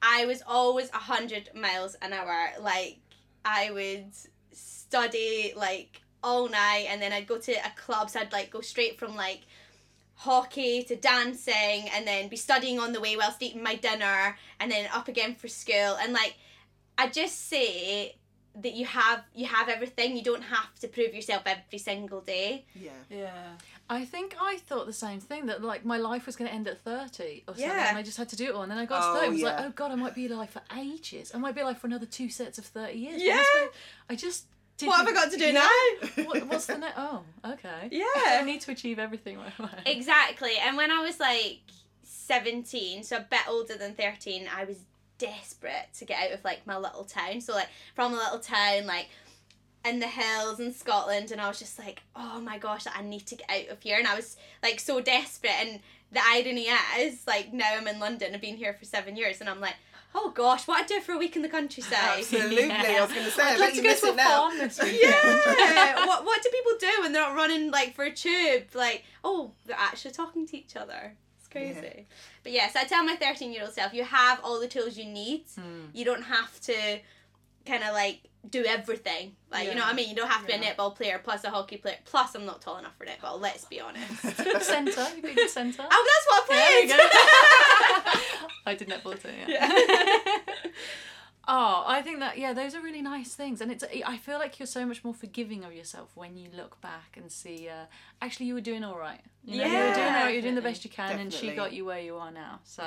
I 0.00 0.26
was 0.26 0.40
always 0.46 0.88
100 0.90 1.50
miles 1.54 1.96
an 2.00 2.12
hour. 2.12 2.50
Like, 2.60 2.98
I 3.44 3.70
would 3.72 4.06
study 4.52 5.52
like 5.56 6.00
all 6.22 6.48
night 6.48 6.86
and 6.88 7.02
then 7.02 7.12
I'd 7.12 7.26
go 7.26 7.38
to 7.38 7.52
a 7.52 7.72
club. 7.76 8.08
So 8.10 8.20
I'd 8.20 8.32
like 8.32 8.50
go 8.50 8.60
straight 8.60 8.98
from 8.98 9.16
like 9.16 9.40
hockey 10.14 10.82
to 10.84 10.96
dancing 10.96 11.88
and 11.94 12.06
then 12.06 12.28
be 12.28 12.36
studying 12.36 12.78
on 12.78 12.92
the 12.92 13.00
way 13.00 13.16
whilst 13.16 13.42
eating 13.42 13.62
my 13.62 13.74
dinner 13.76 14.36
and 14.60 14.70
then 14.70 14.88
up 14.92 15.08
again 15.08 15.34
for 15.34 15.48
school. 15.48 15.96
And 16.00 16.12
like, 16.12 16.36
I 16.98 17.08
just 17.08 17.48
say 17.48 18.16
that 18.60 18.72
you 18.74 18.84
have 18.86 19.22
you 19.34 19.46
have 19.46 19.68
everything 19.68 20.16
you 20.16 20.22
don't 20.22 20.42
have 20.42 20.74
to 20.80 20.88
prove 20.88 21.14
yourself 21.14 21.42
every 21.46 21.78
single 21.78 22.20
day 22.20 22.64
Yeah. 22.74 22.90
Yeah. 23.08 23.30
I 23.88 24.04
think 24.04 24.34
I 24.40 24.56
thought 24.68 24.86
the 24.86 24.92
same 24.92 25.20
thing 25.20 25.46
that 25.46 25.62
like 25.62 25.84
my 25.84 25.96
life 25.96 26.26
was 26.26 26.34
going 26.34 26.48
to 26.50 26.54
end 26.54 26.66
at 26.66 26.78
30 26.80 27.44
or 27.46 27.54
something 27.54 27.64
Yeah. 27.68 27.88
and 27.88 27.96
I 27.96 28.02
just 28.02 28.18
had 28.18 28.28
to 28.30 28.36
do 28.36 28.46
it 28.46 28.54
all 28.54 28.62
and 28.62 28.70
then 28.72 28.78
I 28.78 28.84
got 28.84 29.00
Oh, 29.04 29.14
to 29.14 29.20
30 29.20 29.26
and 29.26 29.34
was 29.34 29.42
like 29.44 29.60
oh 29.60 29.70
god 29.76 29.92
I 29.92 29.94
might 29.94 30.14
be 30.14 30.26
alive 30.26 30.50
for 30.50 30.62
ages 30.76 31.30
I 31.34 31.38
might 31.38 31.54
be 31.54 31.60
alive 31.60 31.78
for 31.78 31.86
another 31.86 32.06
two 32.06 32.28
sets 32.30 32.58
of 32.58 32.64
30 32.64 32.98
years 32.98 33.22
Yeah. 33.22 33.40
I 34.10 34.16
just 34.16 34.46
didn't, 34.76 34.88
what 34.90 34.98
have 34.98 35.08
I 35.08 35.12
got 35.12 35.30
to 35.30 35.38
do 35.38 35.52
now 35.52 35.68
what, 36.24 36.46
what's 36.48 36.66
the 36.66 36.78
next 36.78 36.94
oh 36.98 37.22
okay 37.44 37.88
Yeah. 37.92 38.04
I 38.40 38.42
need 38.44 38.60
to 38.62 38.72
achieve 38.72 38.98
everything 38.98 39.38
right 39.38 39.56
away 39.58 39.82
Exactly. 39.86 40.52
And 40.60 40.76
when 40.76 40.90
I 40.90 41.00
was 41.02 41.20
like 41.20 41.60
17, 42.02 43.04
so 43.04 43.16
a 43.18 43.20
bit 43.20 43.40
older 43.48 43.76
than 43.76 43.94
13, 43.94 44.48
I 44.54 44.64
was 44.64 44.78
desperate 45.18 45.88
to 45.98 46.04
get 46.04 46.22
out 46.22 46.32
of 46.32 46.44
like 46.44 46.66
my 46.66 46.76
little 46.76 47.04
town. 47.04 47.40
So 47.40 47.54
like 47.54 47.68
from 47.94 48.12
a 48.12 48.16
little 48.16 48.38
town, 48.38 48.86
like 48.86 49.08
in 49.84 50.00
the 50.00 50.06
hills 50.06 50.60
in 50.60 50.72
Scotland, 50.72 51.30
and 51.30 51.40
I 51.40 51.48
was 51.48 51.58
just 51.58 51.78
like, 51.78 52.02
oh 52.16 52.40
my 52.40 52.58
gosh, 52.58 52.84
I 52.92 53.02
need 53.02 53.26
to 53.26 53.36
get 53.36 53.50
out 53.50 53.68
of 53.68 53.82
here, 53.82 53.98
and 53.98 54.06
I 54.06 54.14
was 54.14 54.36
like 54.62 54.80
so 54.80 55.00
desperate. 55.00 55.52
And 55.60 55.80
the 56.12 56.20
irony 56.24 56.68
is, 56.98 57.26
like 57.26 57.52
now 57.52 57.74
I'm 57.76 57.88
in 57.88 57.98
London, 57.98 58.34
I've 58.34 58.40
been 58.40 58.56
here 58.56 58.74
for 58.74 58.84
seven 58.84 59.16
years, 59.16 59.40
and 59.40 59.48
I'm 59.48 59.60
like, 59.60 59.76
oh 60.14 60.30
gosh, 60.34 60.66
what 60.66 60.80
I'd 60.80 60.86
do 60.86 61.00
for 61.00 61.12
a 61.12 61.18
week 61.18 61.36
in 61.36 61.42
the 61.42 61.48
countryside. 61.48 62.18
Absolutely, 62.18 62.70
I 62.70 63.00
was 63.00 63.12
going 63.14 63.24
to 63.24 63.30
say. 63.30 63.42
I 63.42 63.52
I'd 63.52 63.60
like 63.60 63.74
to 63.74 63.82
go 63.82 63.88
miss 63.88 64.00
to 64.00 64.08
a 64.08 64.12
it 64.12 64.20
farm. 64.20 64.54
Yeah. 64.94 66.06
what 66.06 66.24
what 66.24 66.42
do 66.42 66.50
people 66.50 66.72
do 66.80 67.02
when 67.02 67.12
they're 67.12 67.22
not 67.22 67.36
running 67.36 67.70
like 67.70 67.94
for 67.94 68.04
a 68.04 68.12
tube? 68.12 68.64
Like, 68.74 69.04
oh, 69.24 69.52
they're 69.66 69.76
actually 69.78 70.12
talking 70.12 70.46
to 70.48 70.56
each 70.56 70.76
other. 70.76 71.14
It's 71.50 71.80
crazy. 71.80 72.06
But 72.42 72.52
yes, 72.52 72.76
I 72.76 72.84
tell 72.84 73.04
my 73.04 73.16
thirteen 73.16 73.52
year 73.52 73.64
old 73.64 73.72
self, 73.72 73.94
you 73.94 74.04
have 74.04 74.40
all 74.42 74.60
the 74.60 74.68
tools 74.68 74.96
you 74.96 75.04
need. 75.04 75.44
Hmm. 75.54 75.86
You 75.92 76.04
don't 76.04 76.22
have 76.22 76.60
to 76.62 76.98
kind 77.66 77.84
of 77.84 77.92
like 77.92 78.20
do 78.48 78.64
everything. 78.64 79.32
Like 79.50 79.68
you 79.68 79.74
know 79.74 79.80
what 79.82 79.92
I 79.92 79.96
mean? 79.96 80.08
You 80.08 80.14
don't 80.14 80.28
have 80.28 80.42
to 80.42 80.46
be 80.46 80.52
a 80.52 80.58
netball 80.58 80.94
player 80.94 81.20
plus 81.22 81.44
a 81.44 81.50
hockey 81.50 81.76
player. 81.76 81.96
Plus 82.04 82.34
I'm 82.34 82.44
not 82.46 82.60
tall 82.60 82.78
enough 82.78 82.96
for 82.96 83.04
netball, 83.06 83.40
let's 83.40 83.64
be 83.64 83.80
honest. 83.80 84.20
centre. 84.62 85.06
You 85.22 85.28
your 85.30 85.48
centre. 85.48 85.84
Oh, 85.90 86.06
that's 86.08 86.26
what 86.26 86.44
I 86.44 86.86
played. 86.86 88.40
I 88.66 88.74
did 88.74 88.88
netball 88.88 89.20
too. 89.20 89.30
Yeah. 89.46 89.68
Oh, 91.48 91.82
I 91.86 92.02
think 92.02 92.20
that 92.20 92.38
yeah, 92.38 92.52
those 92.52 92.74
are 92.74 92.80
really 92.80 93.02
nice 93.02 93.34
things, 93.34 93.60
and 93.60 93.72
it's. 93.72 93.82
I 94.06 94.18
feel 94.18 94.38
like 94.38 94.58
you're 94.58 94.66
so 94.66 94.84
much 94.86 95.02
more 95.02 95.14
forgiving 95.14 95.64
of 95.64 95.72
yourself 95.72 96.10
when 96.14 96.36
you 96.36 96.48
look 96.54 96.80
back 96.80 97.16
and 97.16 97.32
see. 97.32 97.68
Uh, 97.68 97.86
actually, 98.22 98.46
you 98.46 98.54
were 98.54 98.60
doing 98.60 98.84
all 98.84 98.98
right. 98.98 99.20
You 99.44 99.58
know, 99.58 99.64
you 99.64 99.72
were 99.72 99.94
doing 99.94 100.06
all 100.06 100.12
right. 100.12 100.32
You're 100.32 100.42
doing 100.42 100.54
the 100.54 100.62
best 100.62 100.84
you 100.84 100.90
can, 100.90 101.18
and 101.18 101.32
she 101.32 101.54
got 101.54 101.72
you 101.72 101.86
where 101.86 102.00
you 102.00 102.16
are 102.16 102.30
now. 102.30 102.60
So, 102.64 102.84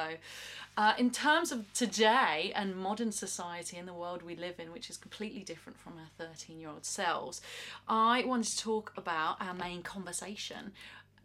uh, 0.77 0.94
in 0.98 1.10
terms 1.10 1.51
of 1.51 1.72
today 1.74 2.53
and 2.56 2.75
modern 2.75 3.12
society 3.12 3.77
and 3.77 3.88
the 3.88 3.94
world 3.94 4.22
we 4.22 4.36
live 4.36 4.60
in, 4.60 4.72
which 4.72 4.89
is 4.89 4.98
completely 4.98 5.41
different 5.41 5.80
from 5.80 5.94
our 5.94 6.27
13 6.27 6.60
year 6.60 6.70
old 6.70 6.86
selves, 6.86 7.41
I 7.88 8.24
wanted 8.25 8.51
to 8.51 8.58
talk 8.60 8.94
about 8.96 9.41
our 9.41 9.53
main 9.53 9.82
conversation 9.82 10.72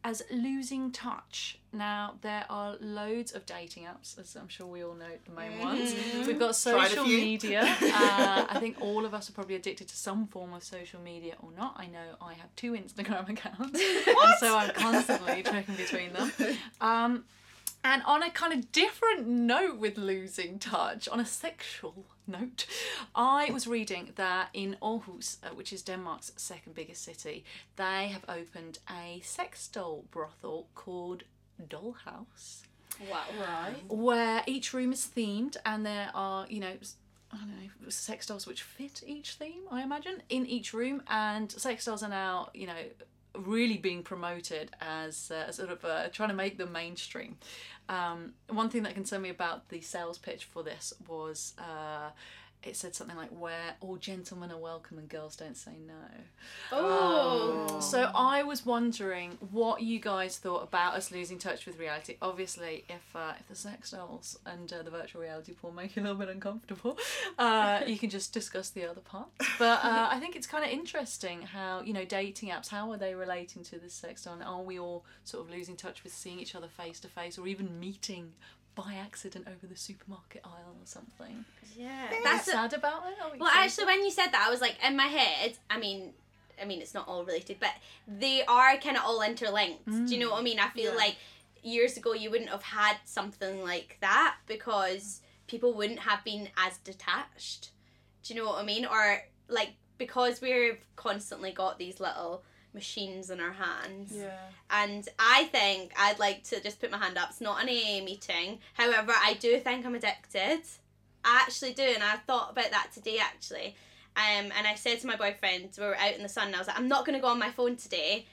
as 0.05 0.23
losing 0.31 0.93
touch. 0.93 1.59
Now, 1.73 2.15
there 2.23 2.45
are 2.49 2.76
loads 2.81 3.33
of 3.33 3.45
dating 3.45 3.85
apps, 3.85 4.19
as 4.19 4.37
I'm 4.37 4.49
sure 4.49 4.67
we 4.67 4.83
all 4.83 4.95
know 4.95 5.07
the 5.25 5.33
main 5.33 5.59
ones. 5.59 5.95
We've 6.26 6.38
got 6.38 6.57
social 6.57 7.05
media. 7.05 7.62
Uh, 7.62 8.47
I 8.49 8.59
think 8.61 8.76
all 8.81 9.05
of 9.05 9.15
us 9.15 9.29
are 9.29 9.33
probably 9.33 9.57
addicted 9.57 9.88
to 9.88 9.97
some 9.97 10.26
form 10.26 10.53
of 10.55 10.62
social 10.62 11.00
media 11.00 11.35
or 11.43 11.50
not. 11.57 11.75
I 11.76 11.87
know 11.87 12.17
I 12.21 12.35
have 12.35 12.55
two 12.57 12.73
Instagram 12.73 13.29
accounts, 13.29 13.81
and 14.07 14.35
so 14.38 14.57
I'm 14.57 14.71
constantly 14.71 15.43
checking 15.43 15.75
between 15.75 16.12
them. 16.12 16.33
Um, 16.81 17.25
and 17.88 18.02
on 18.05 18.23
a 18.23 18.31
kind 18.31 18.52
of 18.52 18.73
different 18.73 19.26
note 19.28 19.76
with 19.78 19.97
losing 19.97 20.59
touch, 20.59 21.09
on 21.09 21.21
a 21.21 21.25
sexual 21.25 22.05
note, 22.26 22.66
I 23.14 23.50
was 23.52 23.66
reading 23.76 24.05
that 24.16 24.49
in 24.52 24.76
Aarhus, 24.83 25.37
uh, 25.45 25.55
which 25.55 25.73
is 25.73 25.83
Denmark's 25.83 26.33
second 26.37 26.75
biggest 26.75 27.02
city, 27.05 27.45
they 27.76 28.09
have 28.09 28.25
opened 28.28 28.78
a 28.90 29.21
sex 29.23 29.69
doll 29.69 30.05
brothel 30.11 30.66
called 30.75 31.23
Dollhouse, 31.73 32.62
wow. 33.11 33.25
Right. 33.40 33.76
where 33.88 34.43
each 34.47 34.73
room 34.75 34.93
is 34.93 35.09
themed 35.16 35.57
and 35.64 35.87
there 35.87 36.11
are, 36.14 36.47
you 36.49 36.61
know, 36.61 36.75
s- 36.81 36.97
I 37.33 37.37
don't 37.38 37.50
know, 37.50 37.88
sex 37.88 38.26
dolls 38.26 38.47
which 38.47 38.62
fit 38.62 39.02
each 39.07 39.31
theme, 39.35 39.62
I 39.71 39.83
imagine, 39.83 40.23
in 40.28 40.47
each 40.47 40.73
room. 40.73 41.02
And 41.09 41.50
sex 41.52 41.85
dolls 41.85 42.02
are 42.02 42.09
now, 42.09 42.50
you 42.55 42.66
know, 42.66 42.83
really 43.38 43.76
being 43.76 44.02
promoted 44.02 44.71
as 44.81 45.31
uh, 45.31 45.50
sort 45.52 45.71
of 45.71 45.85
uh, 45.85 46.09
trying 46.09 46.28
to 46.31 46.35
make 46.35 46.59
them 46.59 46.73
mainstream. 46.73 47.37
Um, 47.88 48.33
one 48.49 48.69
thing 48.69 48.83
that 48.83 48.95
concerned 48.95 49.23
me 49.23 49.31
about 49.31 49.69
the 49.69 49.81
sales 49.81 50.19
pitch 50.19 50.45
for 50.45 50.62
this 50.62 50.93
was 51.09 51.55
uh, 51.59 52.11
it 52.66 52.76
said 52.76 52.94
something 52.94 53.16
like, 53.16 53.30
where 53.30 53.76
all 53.80 53.96
gentlemen 53.96 54.50
are 54.50 54.58
welcome 54.58 54.99
and 54.99 55.08
girls 55.08 55.37
don't 55.37 55.56
say 55.56 55.73
no. 55.87 55.94
Oh. 56.73 57.80
So 57.80 58.11
I 58.14 58.42
was 58.42 58.66
wondering 58.66 59.38
what 59.52 59.82
you 59.82 60.00
guys 60.00 60.38
thought 60.38 60.62
about 60.62 60.94
us 60.94 61.11
losing 61.11 61.38
touch 61.38 61.66
with 61.66 61.78
reality. 61.78 62.16
Obviously, 62.20 62.85
if 62.88 63.14
uh, 63.14 63.35
if 63.38 63.49
the 63.49 63.54
sex 63.54 63.90
dolls 63.92 64.38
and 64.44 64.73
uh, 64.73 64.82
the 64.82 64.90
virtual 64.90 65.23
reality 65.23 65.52
porn 65.52 65.75
make 65.75 65.96
you 65.96 66.02
a 66.02 66.04
little 66.04 66.18
bit 66.18 66.28
uncomfortable, 66.28 66.99
uh, 67.38 67.80
you 67.87 67.99
can 67.99 68.11
just 68.11 68.32
discuss 68.32 68.70
the 68.70 68.85
other 68.85 69.00
parts. 69.00 69.46
But 69.58 69.85
uh, 69.85 70.08
I 70.11 70.18
think 70.18 70.37
it's 70.37 70.46
kind 70.46 70.64
of 70.64 70.70
interesting 70.70 71.42
how 71.42 71.82
you 71.82 71.92
know 71.92 72.04
dating 72.04 72.50
apps. 72.50 72.68
How 72.68 72.90
are 72.90 72.99
they 72.99 73.14
relating 73.14 73.62
to 73.64 73.78
this 73.78 73.94
sex 73.94 74.25
doll? 74.25 74.35
And 74.35 74.42
are 74.42 74.62
we 74.62 74.78
all 74.78 75.04
sort 75.25 75.47
of 75.47 75.50
losing 75.54 75.76
touch 75.76 76.02
with 76.02 76.12
seeing 76.12 76.41
each 76.41 76.54
other 76.54 76.69
face 76.69 77.00
to 77.00 77.08
face, 77.08 77.38
or 77.38 77.47
even 77.47 77.78
meeting? 77.78 78.32
By 78.76 78.95
accident 78.95 79.49
over 79.49 79.67
the 79.67 79.76
supermarket 79.76 80.43
aisle 80.45 80.76
or 80.80 80.86
something. 80.86 81.45
Yeah. 81.76 82.08
That's 82.10 82.25
That's 82.25 82.49
a, 82.49 82.50
sad 82.52 82.73
about 82.75 83.02
it. 83.08 83.15
Are 83.21 83.36
Well, 83.39 83.50
sad? 83.50 83.65
actually, 83.65 83.86
when 83.86 84.04
you 84.04 84.10
said 84.10 84.28
that, 84.28 84.45
I 84.47 84.50
was 84.50 84.60
like, 84.60 84.76
in 84.86 84.97
my 84.97 85.06
head, 85.06 85.56
I 85.69 85.78
mean, 85.78 86.12
I 86.60 86.65
mean, 86.67 86.80
it's 86.80 86.95
not 86.95 87.08
all 87.08 87.25
related, 87.25 87.56
but 87.58 87.73
they 88.06 88.45
are 88.45 88.76
kind 88.76 88.97
of 88.97 89.02
all 89.04 89.23
interlinked. 89.23 89.86
Do 89.86 90.15
you 90.15 90.19
know 90.21 90.30
what 90.30 90.41
I 90.41 90.43
mean? 90.43 90.60
I 90.60 90.69
feel 90.69 90.93
mm. 90.93 90.95
Yeah. 90.95 91.04
like 91.06 91.17
years 91.62 91.97
ago 91.97 92.12
you 92.12 92.30
wouldn't 92.30 92.50
have 92.50 92.62
had 92.62 92.97
something 93.04 93.62
like 93.62 93.99
that 94.00 94.36
because 94.47 95.21
people 95.49 95.75
wouldn't 95.75 96.00
have 96.00 96.23
been 96.25 96.49
as 96.56 96.76
detached. 96.78 97.71
Do 98.23 98.34
you 98.34 98.41
know 98.41 98.47
what 98.47 98.62
I 98.62 98.65
mean? 98.65 98.86
Or 98.86 99.23
like 99.49 99.75
because 99.99 100.41
we've 100.41 100.78
constantly 100.97 101.52
got 101.52 101.78
these 101.78 102.00
little 102.00 102.43
machines 102.76 103.30
in 103.30 103.41
our 103.41 103.52
hands. 103.52 104.12
Yeah. 104.15 104.39
And 104.71 105.08
I 105.19 105.45
think 105.45 105.93
I'd 105.99 106.21
like 106.21 106.45
to 106.45 106.62
just 106.62 106.80
put 106.80 106.93
my 106.93 106.99
hand 106.99 107.19
up. 107.19 107.30
It's 107.30 107.41
not 107.41 107.60
an 107.60 107.69
AA 107.69 108.04
meeting. 108.04 108.60
However, 108.75 109.12
I 109.17 109.34
do 109.34 109.58
think 109.58 109.84
I'm 109.84 109.97
addicted. 109.97 110.60
I 111.25 111.41
actually 111.43 111.73
do, 111.73 111.82
and 111.82 112.04
I 112.04 112.17
thought 112.28 112.52
about 112.52 112.71
that 112.71 112.91
today 112.95 113.19
actually. 113.19 113.75
Um, 114.17 114.52
and 114.56 114.67
I 114.67 114.76
said 114.76 115.00
to 115.00 115.06
my 115.08 115.17
boyfriend, 115.17 115.71
we 115.76 115.84
were 115.84 115.97
out 115.97 116.15
in 116.15 116.23
the 116.23 116.28
sun, 116.28 116.47
and 116.47 116.54
I 116.54 116.58
was 116.58 116.69
like, 116.69 116.78
I'm 116.78 116.89
not 116.89 117.04
going 117.04 117.19
to 117.19 117.21
go 117.21 117.28
on 117.28 117.39
my 117.41 117.50
phone 117.50 117.75
today. 117.76 118.26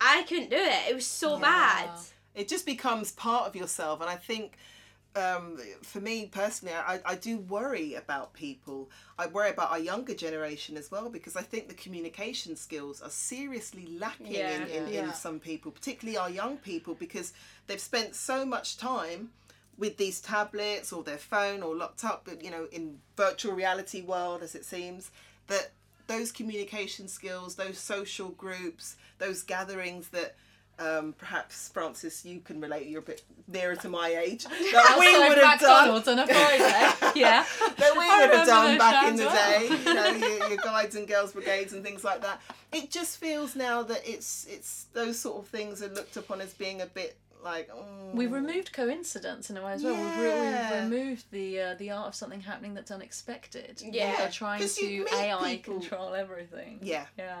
I 0.00 0.22
couldn't 0.28 0.50
do 0.50 0.56
it. 0.56 0.90
It 0.90 0.94
was 0.94 1.06
so 1.06 1.38
bad. 1.38 1.90
it 2.34 2.46
just 2.48 2.64
becomes 2.64 3.10
part 3.12 3.46
of 3.48 3.56
yourself 3.56 4.00
and 4.00 4.08
i 4.08 4.14
think 4.14 4.56
um, 5.16 5.58
for 5.82 6.00
me 6.00 6.26
personally 6.26 6.74
I, 6.74 7.00
I 7.04 7.14
do 7.16 7.38
worry 7.38 7.94
about 7.94 8.32
people 8.32 8.90
i 9.18 9.26
worry 9.26 9.50
about 9.50 9.70
our 9.72 9.78
younger 9.78 10.14
generation 10.14 10.76
as 10.76 10.90
well 10.90 11.10
because 11.10 11.34
i 11.36 11.42
think 11.42 11.66
the 11.68 11.74
communication 11.74 12.54
skills 12.54 13.02
are 13.02 13.10
seriously 13.10 13.86
lacking 13.98 14.28
Yeah. 14.28 14.56
in, 14.56 14.62
in, 14.68 14.92
Yeah. 14.92 15.04
in 15.08 15.12
some 15.14 15.40
people 15.40 15.72
particularly 15.72 16.16
our 16.16 16.30
young 16.30 16.58
people 16.58 16.94
because 16.94 17.32
they've 17.66 17.80
spent 17.80 18.14
so 18.14 18.44
much 18.44 18.76
time 18.76 19.30
with 19.76 19.96
these 19.96 20.20
tablets 20.20 20.92
or 20.92 21.02
their 21.02 21.18
phone 21.18 21.62
or 21.62 21.74
locked 21.74 22.04
up 22.04 22.28
you 22.40 22.50
know 22.50 22.68
in 22.70 23.00
virtual 23.16 23.52
reality 23.54 24.02
world 24.02 24.42
as 24.42 24.54
it 24.54 24.64
seems 24.64 25.10
that 25.48 25.70
those 26.06 26.30
communication 26.30 27.08
skills 27.08 27.56
those 27.56 27.78
social 27.78 28.28
groups 28.30 28.94
those 29.18 29.42
gatherings 29.42 30.08
that 30.10 30.36
um, 30.80 31.14
perhaps 31.18 31.68
Frances, 31.68 32.24
you 32.24 32.40
can 32.40 32.60
relate. 32.60 32.86
You're 32.88 33.00
a 33.00 33.04
bit 33.04 33.22
nearer 33.46 33.76
to 33.76 33.88
my 33.88 34.08
age. 34.08 34.44
That 34.72 34.96
we 34.98 35.28
would 35.28 35.38
have 35.38 35.60
done. 35.60 35.90
On 35.90 36.18
a 36.18 36.26
Friday. 36.26 37.12
yeah. 37.20 37.44
That 37.76 37.92
we 37.96 38.04
I 38.04 38.20
would 38.26 38.36
have 38.36 38.46
done 38.46 38.78
back 38.78 39.08
in 39.08 39.16
the 39.16 39.24
well. 39.26 39.60
day. 39.60 39.68
You 39.68 39.94
know, 39.94 40.26
your, 40.26 40.48
your 40.48 40.56
guides 40.58 40.96
and 40.96 41.06
girls 41.06 41.32
brigades 41.32 41.72
and 41.72 41.84
things 41.84 42.02
like 42.04 42.22
that. 42.22 42.40
It 42.72 42.90
just 42.90 43.18
feels 43.18 43.54
now 43.56 43.82
that 43.82 44.00
it's 44.04 44.46
it's 44.48 44.86
those 44.92 45.18
sort 45.18 45.42
of 45.42 45.48
things 45.48 45.82
are 45.82 45.88
looked 45.88 46.16
upon 46.16 46.40
as 46.40 46.54
being 46.54 46.80
a 46.80 46.86
bit 46.86 47.16
like. 47.42 47.68
mm. 47.70 48.14
We've 48.14 48.32
removed 48.32 48.72
coincidence 48.72 49.50
in 49.50 49.56
a 49.56 49.64
way 49.64 49.72
as 49.72 49.82
well. 49.84 49.94
We've, 49.94 50.18
re- 50.18 50.28
Yeah. 50.28 50.84
we've 50.84 50.92
removed 50.92 51.24
the 51.30 51.60
uh, 51.60 51.74
the 51.74 51.90
art 51.90 52.08
of 52.08 52.14
something 52.14 52.40
happening 52.40 52.74
that's 52.74 52.90
unexpected. 52.90 53.82
Yeah. 53.84 54.16
They're 54.16 54.30
trying 54.30 54.66
to 54.66 55.06
AI 55.14 55.56
people- 55.56 55.80
control 55.80 56.14
everything. 56.14 56.78
Yeah. 56.82 57.06
Yeah. 57.18 57.36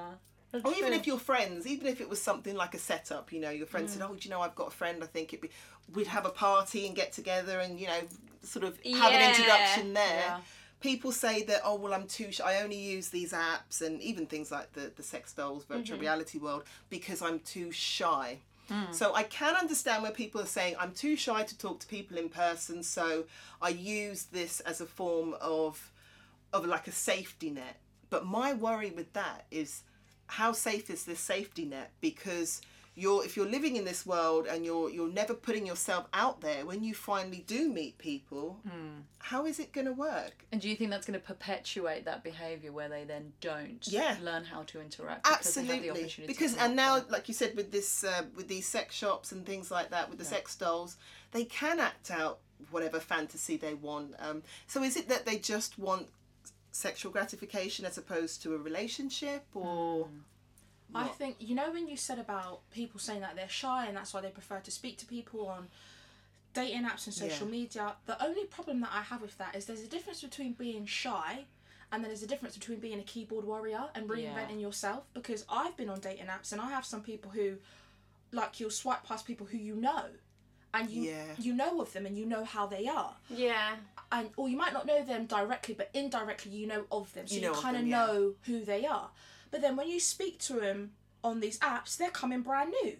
That's 0.52 0.64
Or 0.64 0.72
even 0.72 0.88
true. 0.90 0.96
if 0.98 1.06
you're 1.06 1.18
friends, 1.18 1.66
even 1.66 1.86
if 1.86 2.00
it 2.00 2.08
was 2.08 2.20
something 2.20 2.56
like 2.56 2.74
a 2.74 2.78
setup, 2.78 3.32
you 3.32 3.40
know, 3.40 3.50
your 3.50 3.66
friend 3.66 3.86
Mm. 3.88 3.90
said, 3.92 4.02
"Oh, 4.02 4.14
do 4.14 4.20
you 4.24 4.30
know, 4.30 4.40
I've 4.40 4.54
got 4.56 4.68
a 4.68 4.72
friend. 4.72 5.02
I 5.02 5.06
think 5.06 5.32
it'd 5.32 5.40
be 5.42 5.50
we'd 5.94 6.06
have 6.08 6.24
a 6.26 6.30
party 6.30 6.86
and 6.86 6.94
get 6.96 7.12
together 7.12 7.60
and 7.60 7.78
you 7.80 7.86
know, 7.86 8.00
sort 8.42 8.64
of 8.64 8.76
have 8.84 9.12
an 9.12 9.28
introduction 9.30 9.92
there." 9.94 10.24
Yeah. 10.26 10.40
People 10.80 11.12
say 11.12 11.42
that, 11.44 11.60
"Oh, 11.64 11.74
well, 11.76 11.92
I'm 11.94 12.06
too. 12.06 12.32
Sh- 12.32 12.40
I 12.40 12.62
only 12.62 12.78
use 12.78 13.10
these 13.10 13.32
apps 13.32 13.80
and 13.82 14.00
even 14.02 14.26
things 14.26 14.50
like 14.50 14.72
the 14.72 14.90
the 14.96 15.02
sex 15.02 15.32
dolls, 15.32 15.64
virtual 15.64 15.96
Mm-hmm. 15.96 16.00
reality 16.00 16.38
world 16.38 16.64
because 16.88 17.22
I'm 17.22 17.38
too 17.40 17.70
shy." 17.70 18.38
Mm. 18.70 18.94
So 18.94 19.12
I 19.14 19.24
can 19.24 19.54
understand 19.56 20.02
where 20.04 20.12
people 20.12 20.40
are 20.40 20.46
saying 20.46 20.76
I'm 20.78 20.92
too 20.92 21.16
shy 21.16 21.42
to 21.42 21.58
talk 21.58 21.80
to 21.80 21.86
people 21.86 22.16
in 22.18 22.28
person, 22.28 22.82
so 22.82 23.24
I 23.60 23.68
use 23.70 24.24
this 24.24 24.60
as 24.60 24.80
a 24.80 24.86
form 24.86 25.34
of 25.40 25.92
of 26.52 26.64
like 26.66 26.88
a 26.88 26.92
safety 26.92 27.50
net. 27.50 27.76
But 28.10 28.26
my 28.26 28.52
worry 28.52 28.90
with 28.90 29.12
that 29.12 29.46
is 29.50 29.82
how 30.30 30.52
safe 30.52 30.90
is 30.90 31.04
this 31.04 31.20
safety 31.20 31.64
net? 31.64 31.90
Because 32.00 32.60
you're 32.96 33.24
if 33.24 33.36
you're 33.36 33.46
living 33.48 33.76
in 33.76 33.84
this 33.84 34.04
world 34.04 34.46
and 34.46 34.64
you're 34.64 34.90
you're 34.90 35.08
never 35.08 35.32
putting 35.32 35.64
yourself 35.66 36.06
out 36.12 36.40
there, 36.40 36.66
when 36.66 36.82
you 36.82 36.92
finally 36.94 37.44
do 37.46 37.68
meet 37.68 37.96
people, 37.98 38.58
Hmm. 38.68 39.00
how 39.18 39.46
is 39.46 39.58
it 39.60 39.72
going 39.72 39.86
to 39.86 39.92
work? 39.92 40.44
And 40.52 40.60
do 40.60 40.68
you 40.68 40.74
think 40.76 40.90
that's 40.90 41.06
going 41.06 41.18
to 41.18 41.24
perpetuate 41.24 42.04
that 42.04 42.24
behaviour 42.24 42.72
where 42.72 42.88
they 42.88 43.04
then 43.04 43.32
don't 43.40 43.86
Yeah. 43.86 44.16
learn 44.20 44.44
how 44.44 44.64
to 44.64 44.80
interact? 44.80 45.22
Because 45.24 45.54
they 45.54 45.60
have 45.60 45.68
the 45.68 45.72
Absolutely, 45.72 45.90
opportunity 46.02 46.32
because 46.32 46.54
to 46.54 46.60
and 46.62 46.76
now, 46.76 47.00
play? 47.00 47.10
like 47.10 47.28
you 47.28 47.34
said, 47.34 47.54
with 47.56 47.70
this 47.70 48.04
uh, 48.04 48.24
with 48.34 48.48
these 48.48 48.66
sex 48.66 48.94
shops 48.94 49.32
and 49.32 49.46
things 49.46 49.70
like 49.70 49.90
that, 49.90 50.10
with 50.10 50.18
the 50.18 50.24
sex 50.24 50.56
dolls, 50.56 50.96
they 51.32 51.44
can 51.44 51.78
act 51.80 52.10
out 52.10 52.40
whatever 52.70 53.00
fantasy 53.00 53.56
they 53.56 53.74
want. 53.74 54.14
Um, 54.18 54.42
so 54.66 54.82
is 54.82 54.96
it 54.96 55.08
that 55.08 55.24
they 55.26 55.38
just 55.38 55.78
want 55.78 56.08
sexual 56.72 57.10
gratification 57.12 57.84
as 57.84 57.98
opposed 57.98 58.42
to 58.42 58.54
a 58.54 58.58
relationship 58.58 59.44
or 59.54 60.06
mm. 60.06 60.08
I 60.94 61.06
think 61.06 61.36
you 61.38 61.54
know 61.54 61.70
when 61.70 61.86
you 61.88 61.96
said 61.96 62.18
about 62.18 62.68
people 62.72 62.98
saying 62.98 63.20
that 63.20 63.36
they're 63.36 63.48
shy 63.48 63.86
and 63.86 63.96
that's 63.96 64.12
why 64.12 64.20
they 64.20 64.30
prefer 64.30 64.58
to 64.60 64.70
speak 64.70 64.98
to 64.98 65.06
people 65.06 65.48
on 65.48 65.68
dating 66.52 66.82
apps 66.84 67.06
and 67.06 67.14
social 67.14 67.46
Yeah. 67.46 67.52
media. 67.52 67.94
The 68.06 68.20
only 68.24 68.44
problem 68.46 68.80
that 68.80 68.90
I 68.92 69.02
have 69.02 69.22
with 69.22 69.38
that 69.38 69.54
is 69.54 69.66
there's 69.66 69.82
a 69.82 69.86
difference 69.88 70.20
between 70.20 70.54
being 70.54 70.86
shy 70.86 71.44
and 71.92 72.02
then 72.02 72.10
there's 72.10 72.22
a 72.24 72.26
difference 72.26 72.56
between 72.56 72.80
being 72.80 72.98
a 72.98 73.04
keyboard 73.04 73.44
warrior 73.44 73.84
and 73.94 74.08
reinventing 74.08 74.60
yourself 74.60 75.04
because 75.14 75.44
I've 75.48 75.76
been 75.76 75.88
on 75.88 76.00
dating 76.00 76.26
apps 76.26 76.50
and 76.52 76.60
I 76.60 76.70
have 76.70 76.84
some 76.84 77.02
people 77.02 77.30
who 77.30 77.54
like 78.32 78.58
you'll 78.60 78.70
swipe 78.70 79.04
past 79.04 79.26
people 79.26 79.46
who 79.46 79.58
you 79.58 79.74
know 79.76 80.06
and 80.74 80.88
you 80.90 81.02
Yeah. 81.02 81.24
you 81.38 81.52
know 81.52 81.80
of 81.80 81.92
them 81.92 82.04
and 82.06 82.16
you 82.16 82.26
know 82.26 82.44
how 82.44 82.66
they 82.66 82.86
are 82.88 83.14
Yeah. 83.28 83.76
And 84.12 84.30
or 84.36 84.48
you 84.48 84.56
might 84.56 84.72
not 84.72 84.86
know 84.86 85.02
them 85.04 85.26
directly, 85.26 85.74
but 85.74 85.90
indirectly 85.94 86.52
you 86.52 86.66
know 86.66 86.84
of 86.90 87.12
them, 87.14 87.26
so 87.26 87.34
You 87.34 87.40
you, 87.40 87.46
know 87.46 87.52
of 87.52 87.60
kind 87.62 87.76
of 87.76 87.82
them, 87.82 87.90
yeah. 87.90 88.06
know 88.06 88.34
who 88.42 88.64
they 88.64 88.86
are. 88.86 89.10
But 89.50 89.60
then 89.62 89.76
when 89.76 89.88
you 89.88 90.00
speak 90.00 90.38
to 90.40 90.54
them 90.54 90.92
on 91.22 91.40
these 91.40 91.58
apps, 91.60 91.96
they're 91.96 92.10
coming 92.10 92.42
brand 92.42 92.72
new. 92.82 92.96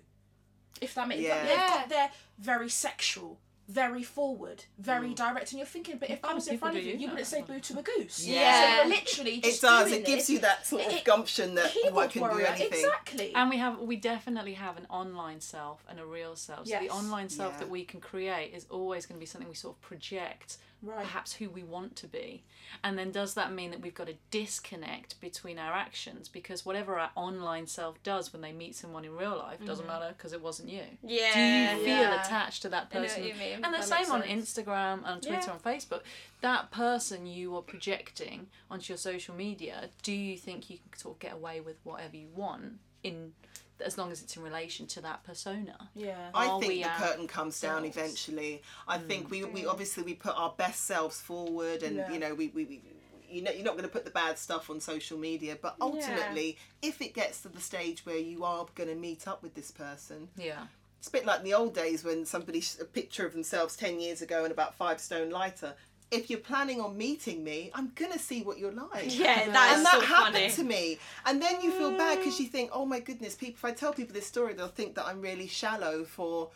If 0.81 0.94
that 0.94 1.09
makes 1.09 1.23
Yeah. 1.23 1.40
they've 1.42 1.51
Yeah. 1.51 1.68
got 1.68 1.88
they're 1.88 2.11
very 2.38 2.68
sexual, 2.68 3.38
very 3.68 4.03
forward, 4.03 4.64
very 4.79 5.11
mm. 5.11 5.14
direct, 5.14 5.53
and 5.53 5.59
you're 5.59 5.66
thinking, 5.66 5.99
but 5.99 6.11
if 6.11 6.25
I 6.25 6.35
was 6.35 6.49
in 6.49 6.59
front 6.59 6.77
of 6.77 6.83
you, 6.85 6.94
you 6.96 7.09
wouldn't 7.09 7.27
say 7.27 7.42
boo 7.42 7.61
to 7.61 7.79
a 7.79 7.83
goose. 7.83 8.27
Yeah. 8.27 8.61
So 8.61 8.75
you're 8.77 8.87
literally 8.96 9.35
it 9.38 9.61
does 9.61 9.88
doing 9.88 10.01
it 10.01 10.07
gives 10.07 10.23
this. 10.23 10.31
you 10.31 10.38
that 10.40 10.66
sort 10.66 10.87
of 10.87 10.92
It- 10.92 11.05
gumption 11.05 11.55
that 11.57 11.73
oh, 11.85 11.99
I 11.99 12.07
can 12.09 12.20
warrior, 12.23 12.38
do 12.38 12.53
anything 12.53 12.66
exactly. 12.85 13.35
And 13.35 13.49
we 13.51 13.59
have 13.59 13.79
we 13.79 13.96
definitely 13.96 14.55
have 14.55 14.77
an 14.77 14.87
online 14.90 15.40
self 15.40 15.85
and 15.88 16.01
a 16.01 16.07
real 16.07 16.35
self. 16.35 16.66
So 16.66 16.79
the 16.81 16.90
online 16.90 17.29
self 17.29 17.55
Yeah. 17.55 17.59
that 17.61 17.68
we 17.68 17.85
can 17.85 18.01
create 18.01 18.55
is 18.55 18.66
always 18.70 19.07
going 19.07 19.18
to 19.18 19.20
be 19.20 19.27
something 19.27 19.49
we 19.49 19.55
sort 19.55 19.77
of 19.77 19.81
project 19.83 20.57
Right. 20.83 20.99
perhaps 20.99 21.35
who 21.35 21.51
we 21.51 21.62
want 21.62 21.97
to 21.97 22.07
be. 22.07 22.43
And 22.83 22.99
then 22.99 23.11
does 23.11 23.35
that 23.35 23.53
mean 23.53 23.71
that 23.71 23.81
we've 23.81 23.95
got 23.95 24.09
a 24.09 24.14
disconnect 24.31 25.21
between 25.21 25.59
our 25.59 25.73
actions 25.73 26.29
because 26.29 26.64
whatever 26.64 26.99
our 26.99 27.11
online 27.14 27.66
self 27.66 28.03
does 28.03 28.33
when 28.33 28.40
they 28.40 28.53
meet 28.53 28.75
someone 28.75 29.05
in 29.05 29.14
real 29.14 29.37
life 29.37 29.64
doesn't 29.64 29.87
mm-hmm. 29.87 30.01
matter 30.01 30.14
because 30.16 30.33
it 30.33 30.40
wasn't 30.40 30.69
you. 30.71 30.83
Yeah. 31.03 31.35
Do 31.35 31.40
you 31.81 31.85
feel 31.85 32.03
Yeah. 32.03 32.25
attached 32.25 32.62
to 32.62 32.69
that 32.71 32.88
I 32.93 32.95
know 32.95 33.01
what 33.03 33.11
person? 33.11 33.64
And 33.64 33.75
the 33.75 33.79
That 33.79 33.85
same 33.85 34.11
on 34.11 34.23
sense. 34.23 34.55
Instagram 34.55 35.03
and 35.05 35.23
Twitter 35.23 35.43
Yeah. 35.47 35.53
and 35.53 35.62
Facebook. 35.62 36.03
That 36.40 36.71
person 36.71 37.27
you 37.27 37.55
are 37.57 37.62
projecting 37.62 38.49
onto 38.71 38.93
your 38.93 38.99
social 38.99 39.35
media, 39.35 39.90
do 40.03 40.12
you 40.12 40.38
think 40.38 40.71
you 40.71 40.79
can 40.79 40.99
sort 40.99 41.16
of 41.16 41.19
get 41.21 41.33
away 41.35 41.61
with 41.61 41.77
whatever 41.85 42.16
you 42.16 42.29
want 42.35 42.79
in 43.03 43.35
as 43.83 43.97
long 43.99 44.12
as 44.12 44.23
it's 44.23 44.37
in 44.37 44.43
relation 44.43 44.87
to 44.88 45.01
that 45.03 45.23
persona? 45.25 45.88
yeah. 45.95 46.31
I 46.35 46.47
Are 46.49 46.61
think 46.61 46.73
the 46.73 46.85
our 46.85 46.97
curtain 46.99 47.27
comes 47.27 47.61
down 47.61 47.83
selves? 47.83 47.97
eventually. 47.97 48.62
I 48.87 48.99
mm. 48.99 49.07
think 49.07 49.31
we, 49.31 49.45
we 49.45 49.66
obviously 49.66 50.03
we 50.03 50.14
put 50.14 50.35
our 50.37 50.55
best 50.57 50.85
selves 50.87 51.21
forward, 51.21 51.83
and 51.83 51.97
Yeah. 51.97 52.12
you 52.12 52.19
know 52.19 52.35
we, 52.35 52.49
we, 52.49 52.64
we 52.64 52.83
you 53.29 53.43
know 53.43 53.53
you're 53.53 53.64
not 53.64 53.73
going 53.77 53.85
to 53.85 53.90
put 53.93 54.05
the 54.05 54.11
bad 54.11 54.38
stuff 54.38 54.71
on 54.71 54.81
social 54.81 55.19
media, 55.19 55.57
but 55.61 55.77
ultimately, 55.81 56.59
if 56.83 57.01
it 57.01 57.14
gets 57.14 57.43
to 57.43 57.49
the 57.49 57.61
stage 57.61 58.05
where 58.05 58.19
you 58.19 58.45
are 58.45 58.66
going 58.75 58.88
to 58.88 58.95
meet 58.97 59.29
up 59.29 59.43
with 59.43 59.55
this 59.55 59.71
person, 59.71 60.29
Yeah. 60.37 60.66
it's 60.99 61.09
a 61.09 61.12
bit 61.12 61.25
like 61.25 61.38
in 61.40 61.45
the 61.45 61.55
old 61.55 61.75
days 61.75 62.03
when 62.03 62.27
somebody 62.27 62.61
sh- 62.61 62.77
a 62.81 62.85
picture 62.85 63.25
of 63.25 63.33
themselves 63.33 63.77
ten 63.77 64.01
years 64.01 64.21
ago 64.21 64.43
and 64.45 64.53
about 64.53 64.75
five 64.75 65.01
stone 65.01 65.31
lighter. 65.31 65.75
If 66.11 66.29
you're 66.29 66.40
planning 66.40 66.81
on 66.81 66.96
meeting 66.99 67.44
me, 67.44 67.70
I'm 67.73 67.92
gonna 67.94 68.18
see 68.18 68.42
what 68.42 68.59
you're 68.59 68.73
like. 68.73 69.16
Yeah, 69.16 69.49
that 69.51 69.70
is 69.73 69.77
and 69.77 69.87
that 69.87 69.92
so 69.94 70.01
happened 70.01 70.35
funny. 70.35 70.51
to 70.51 70.64
me. 70.64 70.99
And 71.25 71.40
then 71.40 71.61
you 71.62 71.70
feel 71.70 71.92
bad 71.92 72.18
because 72.18 72.40
you 72.40 72.46
think, 72.46 72.70
oh 72.73 72.85
my 72.85 72.99
goodness, 73.01 73.35
people. 73.37 73.55
If 73.59 73.64
I 73.64 73.73
tell 73.73 73.92
people 73.92 74.14
this 74.14 74.27
story, 74.27 74.55
they'll 74.55 74.66
think 74.68 74.96
that 74.96 75.07
I'm 75.07 75.20
really 75.20 75.46
shallow 75.46 76.05
for 76.05 76.51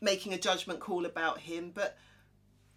making 0.00 0.32
a 0.34 0.38
judgment 0.38 0.80
call 0.80 1.06
about 1.06 1.38
him. 1.38 1.70
But 1.72 1.96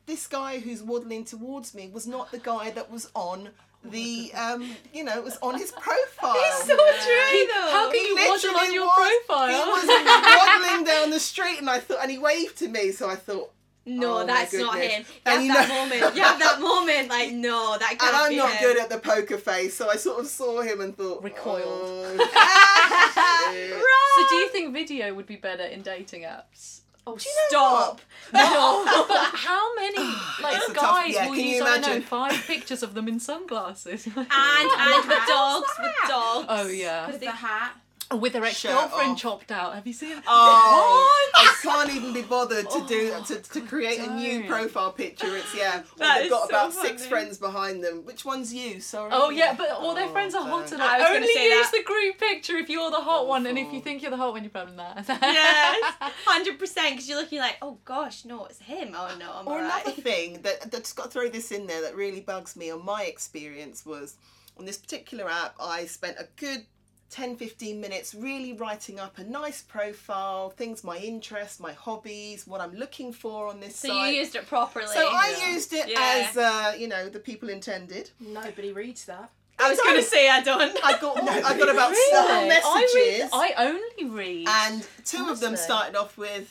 this 0.05 0.27
guy 0.27 0.59
who's 0.59 0.83
waddling 0.83 1.25
towards 1.25 1.73
me 1.73 1.89
was 1.91 2.05
not 2.05 2.31
the 2.31 2.39
guy 2.39 2.71
that 2.71 2.91
was 2.91 3.09
on 3.15 3.49
the, 3.83 4.31
um, 4.37 4.69
you 4.93 5.03
know, 5.03 5.17
it 5.17 5.23
was 5.23 5.37
on 5.41 5.57
his 5.57 5.71
profile. 5.71 6.35
It's 6.37 6.65
so 6.65 6.75
true 6.75 7.47
though. 7.47 7.71
How 7.71 7.91
can 7.91 7.99
He 7.99 8.07
you 8.07 8.15
waddle 8.15 8.55
on 8.57 8.73
your 8.73 8.85
was- 8.85 9.11
profile? 9.25 9.49
He 9.49 9.71
was 9.71 9.87
waddling 9.87 10.85
down 10.85 11.09
the 11.09 11.19
street, 11.19 11.57
and 11.59 11.69
I 11.69 11.79
thought, 11.79 11.99
and 12.03 12.11
he 12.11 12.17
waved 12.19 12.57
to 12.59 12.67
me, 12.67 12.91
so 12.91 13.09
I 13.09 13.15
thought, 13.15 13.51
No, 13.89 14.19
Oh 14.19 14.25
that's 14.25 14.53
not 14.53 14.75
him. 14.77 15.01
You 15.01 15.05
And 15.25 15.33
have 15.35 15.43
you 15.43 15.53
that 15.53 15.67
know- 15.67 15.75
moment. 15.75 16.15
You 16.15 16.21
have 16.23 16.39
that 16.39 16.61
moment. 16.61 17.09
Like, 17.09 17.31
no, 17.31 17.77
that 17.77 17.89
can't 17.99 18.03
and 18.03 18.15
I'm 18.15 18.29
be 18.29 18.35
not 18.37 18.51
him. 18.51 18.61
good 18.61 18.77
at 18.77 18.89
the 18.89 18.99
poker 18.99 19.37
face, 19.37 19.73
so 19.75 19.89
I 19.89 19.95
sort 19.95 20.19
of 20.19 20.27
saw 20.27 20.61
him 20.61 20.79
and 20.81 20.95
thought, 20.95 21.23
Recoiled. 21.23 21.63
Oh, 21.65 22.17
shit. 23.51 23.71
So 23.73 24.29
do 24.29 24.35
you 24.35 24.49
think 24.49 24.73
video 24.73 25.13
would 25.13 25.25
be 25.27 25.35
better 25.35 25.63
in 25.63 25.81
dating 25.81 26.23
apps? 26.23 26.81
Oh, 27.07 27.13
you 27.13 27.17
know 27.17 27.47
stop. 27.49 28.01
No. 28.33 28.85
but 29.07 29.31
how 29.33 29.73
many 29.75 29.97
like 30.43 30.57
It's 30.57 30.69
a 30.69 30.73
tough- 30.73 30.81
guys 31.03 31.13
yeah, 31.15 31.25
will 31.27 31.35
can 31.35 31.43
you 31.45 31.51
use 31.55 31.61
I 31.63 31.65
don't 31.65 31.81
know 31.81 31.87
imagine? 31.87 32.01
five 32.03 32.33
pictures 32.45 32.83
of 32.83 32.93
them 32.93 33.07
in 33.07 33.19
sunglasses? 33.19 34.05
And 34.05 34.15
and 34.17 35.07
with 35.07 35.27
dogs, 35.27 35.69
with 35.79 35.91
dogs. 36.07 36.45
oh 36.49 36.67
yeah. 36.67 37.07
With 37.07 37.19
the 37.21 37.31
hat. 37.31 37.73
With 38.11 38.33
their 38.33 38.43
Shirt 38.45 38.71
ex-girlfriend 38.71 39.17
chopped 39.19 39.51
out. 39.51 39.75
Have 39.75 39.85
you 39.85 39.93
seen? 39.93 40.15
Oh, 40.25 41.29
I 41.35 41.55
can't 41.61 41.91
even 41.91 42.11
be 42.11 42.23
bothered 42.23 42.67
to 42.67 42.85
do 42.87 43.11
Oh, 43.15 43.23
to, 43.27 43.35
to 43.35 43.61
create 43.61 43.99
a 43.99 44.11
new 44.15 44.47
profile 44.47 44.91
picture. 44.91 45.35
It's 45.37 45.53
yeah, 45.55 45.83
well, 45.99 46.19
they've 46.19 46.29
got 46.29 46.43
so 46.43 46.49
about 46.49 46.73
six 46.73 47.05
friends 47.05 47.37
behind 47.37 47.83
them. 47.83 48.03
Which 48.05 48.25
one's 48.25 48.51
you? 48.51 48.79
Sorry. 48.81 49.11
Oh 49.13 49.29
yeah, 49.29 49.53
but 49.55 49.69
all 49.69 49.93
their 49.93 50.07
Oh, 50.07 50.11
friends 50.11 50.33
are 50.33 50.39
don't. 50.41 50.49
hotter. 50.49 50.77
I 50.81 50.97
was 50.97 51.03
gonna 51.07 51.15
only 51.17 51.33
say 51.33 51.49
use 51.49 51.69
that. 51.69 51.77
the 51.77 51.83
group 51.83 52.17
picture 52.17 52.57
if 52.57 52.67
you're 52.67 52.89
the 52.89 52.97
hot 52.97 53.27
one, 53.27 53.45
and 53.45 53.59
if 53.59 53.71
you 53.71 53.79
think 53.79 54.01
you're 54.01 54.09
the 54.11 54.17
hot 54.17 54.33
one, 54.33 54.43
you're 54.43 54.49
probably 54.49 54.75
not. 54.75 55.05
yes, 55.07 55.93
hundred 56.25 56.57
percent. 56.57 56.91
Because 56.95 57.07
you're 57.07 57.19
looking 57.19 57.39
like, 57.39 57.57
oh 57.61 57.77
gosh, 57.85 58.25
no, 58.25 58.45
it's 58.45 58.57
him. 58.59 58.95
Oh 58.97 59.15
no, 59.19 59.31
I'm 59.35 59.47
Or 59.47 59.59
alright. 59.59 59.85
another 59.85 60.01
thing 60.01 60.41
that 60.41 60.71
that's 60.71 60.93
got 60.93 61.03
to 61.05 61.09
throw 61.11 61.29
this 61.29 61.51
in 61.51 61.67
there 61.67 61.83
that 61.83 61.95
really 61.95 62.21
bugs 62.21 62.55
me 62.55 62.71
on 62.71 62.83
my 62.83 63.03
experience 63.03 63.85
was 63.85 64.15
on 64.57 64.65
this 64.65 64.77
particular 64.77 65.29
app 65.29 65.53
I 65.59 65.85
spent 65.85 66.17
a 66.17 66.27
good 66.37 66.65
10 67.09 67.37
15 67.37 67.81
minutes 67.81 68.13
really 68.13 68.53
writing 68.53 68.99
up 68.99 69.17
a 69.17 69.23
nice 69.23 69.61
profile, 69.63 70.49
things 70.51 70.83
my 70.83 70.97
interests, 70.97 71.59
my 71.59 71.73
hobbies, 71.73 72.45
what 72.45 72.61
I'm 72.61 72.73
looking 72.75 73.11
for 73.11 73.47
on 73.47 73.59
this 73.59 73.75
So 73.77 73.87
site. 73.87 74.13
you 74.13 74.19
used 74.19 74.35
it 74.35 74.45
properly. 74.47 74.85
so 74.87 75.07
I 75.11 75.49
used 75.51 75.73
it 75.73 75.89
Yeah. 75.89 76.27
as 76.29 76.37
uh, 76.37 76.75
you 76.77 76.87
know 76.87 77.09
the 77.09 77.19
people 77.19 77.49
intended. 77.49 78.11
Nobody 78.19 78.71
reads 78.71 79.05
that. 79.05 79.31
I 79.61 79.69
was 79.71 79.79
gonna 79.79 80.03
say 80.03 80.29
I 80.29 80.41
don't. 80.41 80.77
I 80.85 80.97
got 80.99 81.17
I 81.23 81.57
got 81.57 81.69
about 81.69 81.89
Really? 81.91 82.11
seven 82.11 82.35
I 82.35 82.47
messages, 82.47 83.21
read. 83.23 83.29
I 83.33 83.53
only 83.57 84.15
read. 84.15 84.47
and 84.47 84.87
two 85.03 85.27
of 85.29 85.39
them 85.39 85.55
started 85.57 85.95
off 85.97 86.15
with, 86.17 86.49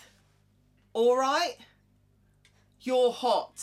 "All 0.92 1.16
right, 1.16 1.56
you're 2.82 3.12
hot," 3.12 3.62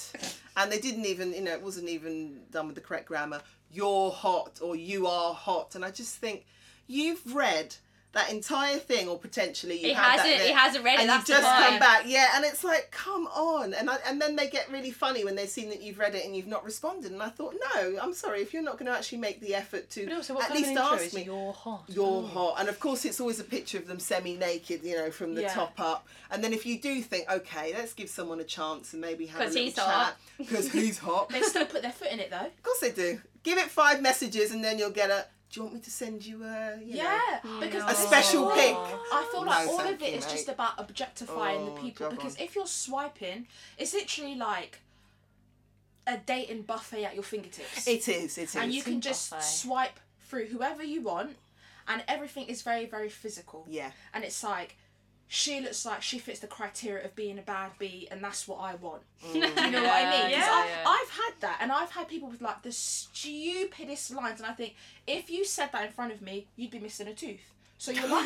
and 0.57 0.71
they 0.71 0.79
didn't 0.79 1.05
even 1.05 1.33
you 1.33 1.41
know 1.41 1.51
it 1.51 1.61
wasn't 1.61 1.89
even 1.89 2.41
done 2.51 2.67
with 2.67 2.75
the 2.75 2.81
correct 2.81 3.07
grammar. 3.07 3.41
You're 3.71 4.11
hot 4.11 4.59
or 4.61 4.75
you 4.75 5.07
are 5.07 5.33
hot, 5.33 5.75
and 5.75 5.83
I 5.83 5.91
just 5.91 6.15
think 6.15 6.45
you've 6.87 7.35
read 7.35 7.75
that 8.13 8.31
entire 8.31 8.77
thing, 8.77 9.09
or 9.09 9.19
potentially 9.19 9.75
you 9.77 9.87
He 9.87 9.93
had 9.93 10.19
that 10.19 10.19
hasn't. 10.19 10.37
there, 10.37 10.47
He 10.47 10.53
hasn't 10.53 10.85
read 10.85 10.93
it. 10.93 10.99
and 11.01 11.09
That's 11.09 11.27
you 11.27 11.35
just 11.35 11.45
come 11.45 11.79
back, 11.79 12.03
yeah, 12.05 12.27
and 12.35 12.45
it's 12.45 12.63
like, 12.63 12.89
come 12.89 13.27
on, 13.27 13.73
and 13.73 13.89
I, 13.89 13.97
and 14.07 14.21
then 14.21 14.37
they 14.37 14.47
get 14.47 14.71
really 14.71 14.91
funny 14.91 15.25
when 15.25 15.35
they've 15.35 15.49
seen 15.49 15.67
that 15.67 15.81
you've 15.81 15.99
read 15.99 16.15
it 16.15 16.23
and 16.25 16.33
you've 16.33 16.47
not 16.47 16.63
responded, 16.63 17.11
and 17.11 17.21
I 17.21 17.27
thought, 17.27 17.55
no, 17.75 17.99
I'm 18.01 18.13
sorry 18.13 18.39
if 18.39 18.53
you're 18.53 18.63
not 18.63 18.77
going 18.79 18.85
to 18.89 18.97
actually 18.97 19.17
make 19.17 19.41
the 19.41 19.53
effort 19.53 19.89
to 19.89 20.09
also, 20.15 20.39
at 20.39 20.49
least 20.53 20.77
ask 20.77 21.07
is 21.07 21.13
me. 21.13 21.23
You're 21.23 21.51
hot. 21.51 21.83
You're 21.89 22.23
hot, 22.25 22.55
and 22.59 22.69
of 22.69 22.79
course 22.79 23.03
it's 23.03 23.19
always 23.19 23.41
a 23.41 23.43
picture 23.43 23.77
of 23.79 23.85
them 23.85 23.99
semi-naked, 23.99 24.81
you 24.85 24.95
know, 24.95 25.11
from 25.11 25.35
the 25.35 25.41
Yeah. 25.41 25.53
top 25.53 25.77
up. 25.77 26.07
And 26.31 26.41
then 26.41 26.53
if 26.53 26.65
you 26.65 26.79
do 26.79 27.01
think, 27.01 27.29
okay, 27.29 27.73
let's 27.73 27.91
give 27.91 28.07
someone 28.09 28.39
a 28.39 28.45
chance 28.45 28.93
and 28.93 29.01
maybe 29.01 29.25
have 29.25 29.41
a 29.41 29.43
little 29.43 29.61
he's 29.61 29.75
chat 29.75 29.83
hot. 29.85 30.17
because 30.37 30.71
he's 30.71 30.99
hot. 30.99 31.29
They 31.33 31.41
still 31.41 31.65
put 31.65 31.81
their 31.81 31.91
foot 31.91 32.11
in 32.13 32.21
it 32.21 32.29
though. 32.31 32.45
Of 32.45 32.63
course 32.63 32.79
they 32.79 32.91
do. 32.91 33.19
Give 33.43 33.57
it 33.57 33.65
five 33.69 34.01
messages 34.01 34.51
and 34.53 34.63
then 34.63 34.79
you'll 34.79 34.89
get 34.91 35.09
a. 35.09 35.25
Do 35.55 35.61
you 35.61 35.63
want 35.67 35.75
me 35.75 35.79
to 35.83 35.89
send 35.91 36.25
you 36.25 36.43
a? 36.43 36.77
You 36.83 36.97
know, 36.97 37.03
Yeah, 37.03 37.39
because 37.61 37.83
A 37.83 37.87
I 37.87 37.93
special 37.93 38.49
feel- 38.49 38.55
pic. 38.57 38.75
I 39.13 39.25
feel 39.31 39.45
like 39.45 39.65
No, 39.67 39.71
all 39.71 39.79
of 39.79 40.01
it 40.01 40.11
you, 40.11 40.17
is 40.17 40.25
mate. 40.25 40.31
just 40.33 40.49
about 40.49 40.73
objectifying 40.77 41.61
Oh, 41.61 41.65
the 41.75 41.79
people. 41.81 42.09
Because 42.09 42.35
on. 42.35 42.43
if 42.43 42.55
you're 42.55 42.67
swiping, 42.67 43.47
it's 43.77 43.93
literally 43.93 44.35
like 44.35 44.79
a 46.05 46.17
dating 46.17 46.63
buffet 46.63 47.05
at 47.05 47.13
your 47.13 47.23
fingertips, 47.23 47.87
It 47.87 48.09
is. 48.09 48.37
It 48.37 48.43
is. 48.43 48.55
and 48.57 48.73
you 48.73 48.83
can 48.83 48.99
just 48.99 49.29
buffet. 49.29 49.43
swipe 49.45 49.97
through 50.27 50.47
whoever 50.47 50.83
you 50.83 51.01
want, 51.01 51.37
and 51.87 52.03
everything 52.05 52.47
is 52.47 52.61
very, 52.61 52.85
very 52.85 53.07
physical. 53.09 53.65
Yeah. 53.69 53.91
And 54.13 54.25
it's 54.25 54.43
like. 54.43 54.75
She 55.27 55.59
looks 55.59 55.85
like 55.85 56.01
she 56.03 56.19
fits 56.19 56.39
the 56.39 56.47
criteria 56.47 57.03
of 57.03 57.15
being 57.15 57.39
a 57.39 57.41
bad 57.41 57.71
bee, 57.79 58.07
and 58.11 58.23
that's 58.23 58.47
what 58.47 58.59
I 58.59 58.75
want. 58.75 59.01
Mm. 59.25 59.33
You 59.35 59.41
know 59.41 59.81
what 59.81 59.91
I 59.91 60.09
mean? 60.11 60.29
Yeah. 60.29 60.47
I, 60.47 60.67
yeah. 60.67 60.83
I've 60.85 61.09
had 61.09 61.33
that, 61.39 61.57
and 61.61 61.71
I've 61.71 61.91
had 61.91 62.07
people 62.07 62.29
with 62.29 62.41
like 62.41 62.61
the 62.61 62.71
stupidest 62.71 64.13
lines, 64.13 64.39
and 64.39 64.49
I 64.49 64.53
think 64.53 64.75
if 65.07 65.29
you 65.29 65.43
said 65.43 65.71
that 65.71 65.85
in 65.85 65.91
front 65.91 66.13
of 66.13 66.21
me, 66.21 66.45
you'd 66.55 66.71
be 66.71 66.79
missing 66.79 67.07
a 67.07 67.13
tooth. 67.13 67.53
So 67.77 67.91
you're 67.91 68.07
like, 68.07 68.25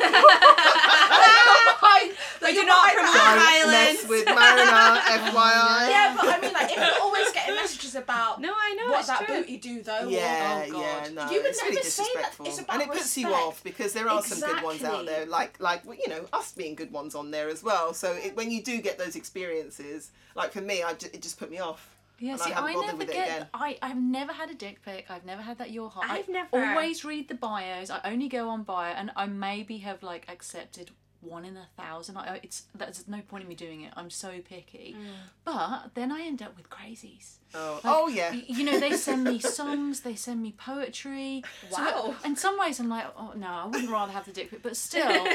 like, 2.02 2.16
Like, 2.42 2.54
you're 2.54 2.62
do 2.64 2.66
not 2.68 2.82
like 2.84 2.94
promote 2.94 3.14
that. 3.14 3.60
Don't 3.62 3.70
mess 3.70 4.08
with 4.08 4.26
Mariner, 4.38 5.00
FYI. 5.30 5.90
Yeah, 5.90 6.16
but 6.16 6.26
I 6.28 6.40
mean, 6.40 6.52
like, 6.52 6.70
if 6.70 6.76
you're 6.76 7.02
always 7.02 7.32
getting 7.32 7.54
messages 7.54 7.94
about 7.94 8.40
No, 8.40 8.52
I 8.52 8.74
know 8.74 8.90
what 8.92 8.98
it's 9.00 9.08
that 9.08 9.26
true. 9.26 9.40
booty 9.40 9.56
do 9.58 9.82
though, 9.82 9.98
oh, 10.02 10.08
Yeah, 10.08 10.64
Oh, 10.66 10.70
God. 10.72 10.80
yeah, 10.80 11.08
no, 11.12 11.30
You 11.30 11.42
would 11.42 11.46
it's 11.50 11.62
really 11.62 11.74
never 11.76 11.86
say 11.88 12.02
that. 12.02 12.08
disrespectful, 12.12 12.46
It's 12.46 12.58
about 12.60 12.74
and 12.74 12.82
it 12.82 12.88
puts 12.92 13.16
you 13.18 13.28
off 13.28 13.62
because 13.64 13.92
there 13.92 14.08
are 14.08 14.22
some 14.22 14.40
good 14.40 14.62
ones 14.62 14.82
out 14.84 15.06
there, 15.06 15.26
like 15.26 15.58
like 15.60 15.84
well, 15.86 15.96
you 15.96 16.08
know 16.08 16.24
us 16.32 16.52
being 16.52 16.74
good 16.74 16.92
ones 16.92 17.14
on 17.14 17.30
there 17.30 17.48
as 17.48 17.62
well. 17.62 17.92
So 17.94 18.12
it, 18.12 18.36
when 18.36 18.50
you 18.50 18.62
do 18.62 18.80
get 18.80 18.98
those 18.98 19.16
experiences, 19.16 20.10
like 20.34 20.52
for 20.52 20.60
me, 20.60 20.82
I 20.82 20.92
it 20.92 21.22
just 21.22 21.38
put 21.38 21.50
me 21.50 21.58
off. 21.58 21.88
Yeah, 22.18 22.32
and 22.32 22.40
see, 22.40 22.52
I 22.52 22.60
I 22.66 22.74
never 22.74 23.04
get. 23.04 23.48
I 23.54 23.78
I've 23.80 23.96
never 23.96 24.32
had 24.32 24.50
a 24.50 24.54
dick 24.54 24.82
pic. 24.84 25.06
I've 25.10 25.24
never 25.24 25.40
had 25.42 25.56
that 25.58 25.70
your 25.70 25.88
heart. 25.88 26.06
I've 26.10 26.28
I 26.28 26.32
never- 26.32 26.48
always 26.70 27.02
read 27.04 27.28
the 27.28 27.34
bios. 27.34 27.88
I 27.90 28.00
only 28.04 28.28
go 28.28 28.48
on 28.50 28.62
bio, 28.62 28.92
and 28.92 29.10
I 29.16 29.24
maybe 29.26 29.78
have 29.78 30.02
like 30.02 30.26
accepted 30.28 30.90
one 31.20 31.44
in 31.44 31.56
a 31.56 31.66
thousand. 31.76 32.16
I, 32.16 32.40
it's 32.42 32.64
there's 32.74 33.06
no 33.08 33.20
point 33.22 33.42
in 33.42 33.48
me 33.48 33.54
doing 33.54 33.82
it. 33.82 33.92
I'm 33.96 34.10
so 34.10 34.40
picky. 34.40 34.96
Mm. 34.98 35.04
But 35.44 35.90
then 35.94 36.10
I 36.12 36.22
end 36.22 36.42
up 36.42 36.56
with 36.56 36.70
crazies. 36.70 37.36
Oh, 37.54 37.80
Like, 37.82 37.94
oh 37.94 38.08
yeah. 38.08 38.32
You 38.32 38.64
know, 38.64 38.78
they 38.78 38.92
send 38.92 39.24
me 39.24 39.38
songs, 39.58 40.00
they 40.00 40.14
send 40.14 40.40
me 40.42 40.52
poetry. 40.52 41.42
So 41.70 41.82
Wow. 41.82 42.14
in 42.24 42.36
some 42.36 42.58
ways, 42.58 42.78
I'm 42.80 42.88
like, 42.88 43.06
oh 43.16 43.32
no, 43.36 43.46
I 43.48 43.66
wouldn't 43.66 43.90
rather 43.90 44.12
have 44.12 44.24
the 44.24 44.32
dick 44.32 44.50
pic, 44.50 44.62
but 44.62 44.76
still, 44.88 45.26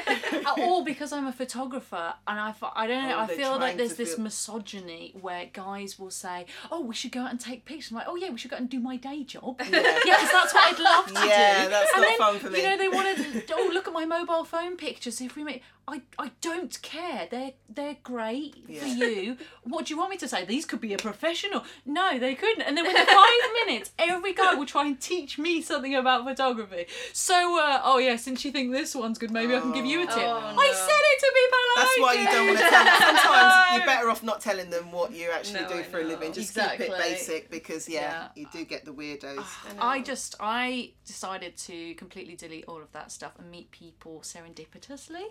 all 0.58 0.84
because 0.84 1.12
I'm 1.12 1.28
a 1.28 1.34
photographer, 1.34 2.14
and 2.28 2.40
I, 2.40 2.54
I 2.76 2.88
don't 2.88 3.04
know, 3.10 3.16
Oh, 3.18 3.20
I 3.22 3.28
feel 3.28 3.58
like 3.60 3.78
there's 3.78 3.96
this 3.96 4.16
feel- 4.16 4.24
misogyny 4.24 5.14
where 5.20 5.46
guys 5.52 6.00
will 6.00 6.12
say, 6.12 6.46
oh, 6.72 6.82
we 6.82 6.96
should 6.96 7.12
go 7.12 7.22
out 7.22 7.32
and 7.32 7.40
take 7.40 7.66
pictures. 7.66 7.92
I'm 7.92 7.98
like, 7.98 8.08
oh 8.08 8.16
yeah, 8.16 8.30
we 8.30 8.38
should 8.38 8.52
go 8.52 8.56
out 8.56 8.62
and 8.62 8.70
do 8.70 8.80
my 8.80 8.98
day 8.98 9.24
job. 9.24 9.62
Yeah. 9.70 9.94
Yeah, 10.06 10.18
because 10.18 10.32
that's 10.32 10.54
what 10.54 10.74
I'd 10.74 10.80
love 10.80 11.08
to 11.08 11.28
Yeah, 11.28 11.64
do. 11.66 11.70
that's 11.70 11.92
and 11.94 12.02
not 12.02 12.08
then, 12.10 12.18
fun 12.18 12.40
for 12.40 12.50
me. 12.52 12.60
You 12.62 12.70
know, 12.70 12.78
they 12.78 12.88
want 12.90 13.18
to. 13.18 13.44
Oh, 13.54 13.72
look 13.74 13.88
at 13.88 13.94
my 13.94 14.06
mobile 14.06 14.44
phone 14.44 14.78
pictures. 14.78 15.20
If 15.20 15.36
we 15.36 15.44
make, 15.44 15.64
I, 15.88 16.02
I 16.20 16.32
don't 16.42 16.80
care. 16.82 17.28
They're 17.30 17.54
they're 17.70 17.98
great 18.04 18.56
for 18.68 18.86
you. 18.86 19.38
What 19.64 19.86
do 19.86 19.94
you 19.94 19.98
want 19.98 20.12
me 20.12 20.18
to 20.18 20.28
say? 20.28 20.46
These 20.46 20.66
could 20.66 20.82
be 20.82 20.94
a 20.94 20.98
professional. 20.98 21.64
No, 21.86 22.05
they 22.20 22.36
couldn't. 22.36 22.62
And 22.64 22.78
then 22.78 22.86
within 22.86 23.06
five 23.06 23.66
minutes, 23.66 23.92
every 24.00 24.34
guy 24.34 24.54
will 24.56 24.66
try 24.66 24.86
and 24.86 25.00
teach 25.00 25.38
me 25.38 25.62
something 25.62 25.96
about 25.96 26.24
photography. 26.26 26.86
So, 27.14 27.60
uh, 27.60 27.82
oh 27.84 27.98
yeah, 27.98 28.16
since 28.16 28.46
you 28.46 28.52
think 28.52 28.72
this 28.72 28.96
one's 28.96 29.18
good, 29.18 29.32
maybe 29.32 29.56
I 29.56 29.60
can 29.60 29.72
give 29.72 29.86
you 29.86 30.04
a 30.04 30.06
tip. 30.06 30.16
Oh, 30.18 30.38
I 30.40 30.68
no. 30.68 30.74
said 30.74 31.04
it 31.12 31.20
to 31.20 31.32
be 31.34 31.46
polite. 31.54 31.76
That's 31.78 32.00
why 32.00 32.14
you 32.14 32.26
don't 32.26 32.48
want 32.48 32.60
to 32.60 32.70
tell. 32.70 33.16
Sometimes 33.16 33.54
you're 33.78 33.86
better 33.86 34.10
off 34.10 34.24
not 34.24 34.42
telling 34.42 34.70
them 34.70 34.92
what 34.92 35.12
you 35.12 35.30
actually 35.32 35.62
No, 35.62 35.70
do 35.70 35.84
for 35.84 36.00
a 36.00 36.04
living. 36.04 36.34
Just 36.34 36.50
Exactly. 36.52 36.86
keep 36.88 36.96
it 36.96 37.00
basic 37.00 37.50
because 37.52 37.90
yeah, 37.90 38.02
Yeah. 38.02 38.28
you 38.36 38.48
do 38.52 38.66
get 38.66 38.86
the 38.86 38.92
weirdos. 38.92 39.46
I 39.80 40.02
just 40.02 40.36
I 40.40 40.92
decided 41.06 41.58
to 41.58 41.94
completely 41.96 42.36
delete 42.36 42.66
all 42.68 42.82
of 42.82 42.92
that 42.94 43.12
stuff 43.12 43.34
and 43.40 43.50
meet 43.52 43.72
people 43.72 44.22
serendipitously. 44.22 45.24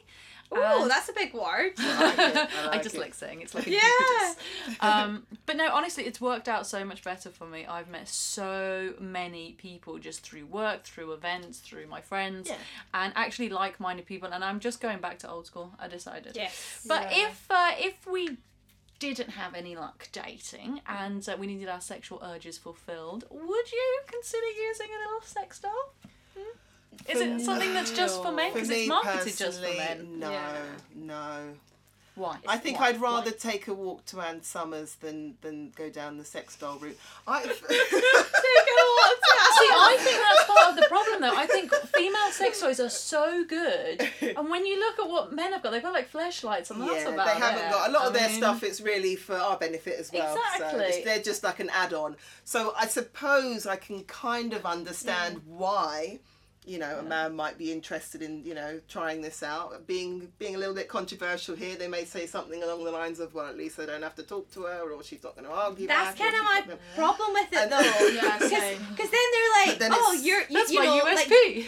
Oh, 0.53 0.87
that's 0.89 1.09
a 1.09 1.13
big 1.13 1.35
word. 1.35 1.73
I 1.79 2.49
I, 2.65 2.67
like 2.69 2.83
just 2.83 2.95
it. 2.95 3.01
like 3.01 3.15
saying 3.15 3.41
it's 3.41 3.55
like 3.55 3.67
a 3.67 3.71
Yeah. 3.71 4.35
Um, 4.81 5.27
but 5.47 5.57
no, 5.57 5.73
honestly, 5.73 6.05
it's 6.05 6.21
worked 6.21 6.49
out 6.49 6.67
so 6.67 6.85
much 6.85 7.03
better 7.03 7.31
for 7.31 7.47
me. 7.47 7.67
I've 7.67 7.89
met 7.89 8.09
so 8.09 8.95
many 9.01 9.53
people 9.53 9.99
just 9.99 10.21
through 10.23 10.47
work, 10.47 10.85
through 10.85 11.13
events, 11.13 11.59
through 11.59 11.87
my 11.87 12.01
friends, 12.01 12.49
Yeah. 12.49 12.57
and 12.93 13.13
actually 13.17 13.49
like-minded 13.49 14.07
people. 14.07 14.29
And 14.33 14.45
I'm 14.45 14.61
just 14.61 14.81
going 14.81 14.99
back 15.01 15.19
to 15.21 15.31
old 15.31 15.47
school. 15.47 15.73
I 15.79 15.89
decided. 15.89 16.37
Yes. 16.37 16.85
But 16.87 17.11
Yeah. 17.11 17.29
if 17.29 17.51
uh, 17.51 17.71
if 17.79 18.07
we 18.07 18.37
didn't 19.01 19.31
have 19.31 19.55
any 19.55 19.75
luck 19.77 20.09
dating 20.13 20.81
and 20.87 21.29
uh, 21.29 21.37
we 21.39 21.47
needed 21.47 21.69
our 21.69 21.81
sexual 21.81 22.21
urges 22.23 22.57
fulfilled, 22.59 23.25
would 23.31 23.73
you 23.73 24.01
consider 24.07 24.47
using 24.47 24.87
a 24.95 24.99
little 24.99 25.21
sex 25.27 25.59
doll? 25.59 25.95
Is 27.09 27.21
it 27.21 27.41
something 27.41 27.73
that's 27.73 27.93
just 27.93 28.23
for 28.23 28.33
men? 28.33 28.53
Because 28.53 28.71
it's 28.71 28.89
marketed 28.89 29.37
just 29.37 29.63
for 29.63 29.69
men. 29.77 30.19
no, 30.19 30.31
Yeah. 30.31 30.57
no. 30.95 31.55
Why? 32.17 32.39
I 32.47 32.59
think 32.59 32.79
Why? 32.79 32.89
I'd 32.91 33.01
rather 33.01 33.33
Why? 33.33 33.37
take 33.37 33.67
a 33.67 33.75
walk 33.75 34.07
to 34.07 34.21
Ann 34.21 34.41
Summers 34.43 34.95
than 34.97 35.35
than 35.41 35.73
go 35.75 35.91
down 35.91 36.17
the 36.17 36.25
sex 36.25 36.55
doll 36.57 36.79
route. 36.79 36.97
I, 37.27 37.43
See, 37.43 37.51
I 39.71 39.97
think 39.99 40.21
that's 40.21 40.45
part 40.45 40.71
of 40.71 40.77
the 40.77 40.87
problem, 40.89 41.21
though. 41.23 41.37
I 41.37 41.47
think 41.47 41.73
female 41.75 42.31
sex 42.31 42.61
toys 42.61 42.79
are 42.79 42.89
so 42.89 43.45
good, 43.45 44.09
and 44.37 44.49
when 44.49 44.65
you 44.65 44.79
look 44.79 45.01
at 45.01 45.09
what 45.09 45.33
men 45.33 45.53
have 45.53 45.63
got, 45.63 45.71
they've 45.71 45.83
got 45.83 45.93
like 45.93 46.09
flashlights, 46.09 46.71
and 46.71 46.81
that's 46.83 47.05
yeah, 47.05 47.09
about 47.09 47.27
they 47.27 47.41
haven't 47.41 47.67
it. 47.67 47.71
got 47.73 47.89
a 47.89 47.93
lot 47.93 48.03
I 48.05 48.07
of 48.07 48.13
their 48.13 48.29
mean, 48.29 48.37
stuff. 48.39 48.63
It's 48.63 48.81
really 48.81 49.17
for 49.17 49.37
our 49.37 49.57
benefit 49.57 49.99
as 49.99 50.13
well. 50.13 50.37
Exactly. 50.37 50.85
it's- 50.85 51.05
they're 51.05 51.23
just 51.23 51.43
like 51.43 51.59
an 51.59 51.71
add-on. 51.71 52.17
So 52.45 52.75
I 52.79 52.87
suppose 52.87 53.67
I 53.67 53.77
can 53.77 54.05
kind 54.05 54.53
of 54.53 54.65
understand 54.65 55.37
mm. 55.39 55.47
why, 55.47 56.21
you 56.67 56.79
know, 56.79 56.99
a 56.99 57.03
man 57.03 57.37
might 57.37 57.59
be 57.59 57.71
interested 57.73 58.23
in 58.23 58.45
you 58.45 58.55
know 58.55 58.81
trying 58.89 59.21
this 59.21 59.43
out. 59.43 59.87
Being 59.87 60.33
being 60.39 60.55
a 60.55 60.59
little 60.59 60.75
bit 60.75 60.89
controversial 60.89 61.55
here, 61.55 61.77
they 61.77 61.89
may 61.89 62.05
say 62.05 62.27
something 62.27 62.63
along 62.63 62.85
the 62.85 62.91
lines 62.91 63.21
of, 63.21 63.35
well, 63.35 63.47
at 63.47 63.57
least 63.57 63.79
I 63.79 63.87
don't 63.87 64.03
have 64.03 64.15
to 64.17 64.23
talk 64.23 64.51
to 64.53 64.63
her, 64.63 64.91
or 64.91 65.03
she's 65.03 65.23
not 65.23 65.37
going 65.37 65.47
to 65.47 65.53
argue. 65.53 65.87
That's 65.87 66.19
back, 66.19 66.29
or 66.29 66.33
kind 66.33 66.35
of 66.35 66.41
she's 66.41 66.45
my 66.45 66.61
gonna- 66.67 66.79
problem 66.95 67.33
with 67.35 67.53
it 67.53 67.59
And- 67.59 67.73
though. 67.73 68.09
Yeah, 68.15 68.39
Because 68.39 68.51
same. 68.61 68.79
then 68.97 69.09
they're 69.33 69.67
like, 69.67 69.79
then 69.79 69.91
oh, 69.93 70.13
you're, 70.23 70.41
you, 70.43 70.47
That's 70.51 70.71
you 70.71 70.79
my 70.79 70.87
know, 70.87 71.05
USP. 71.05 71.15
like, 71.15 71.31
yeah, 71.31 71.65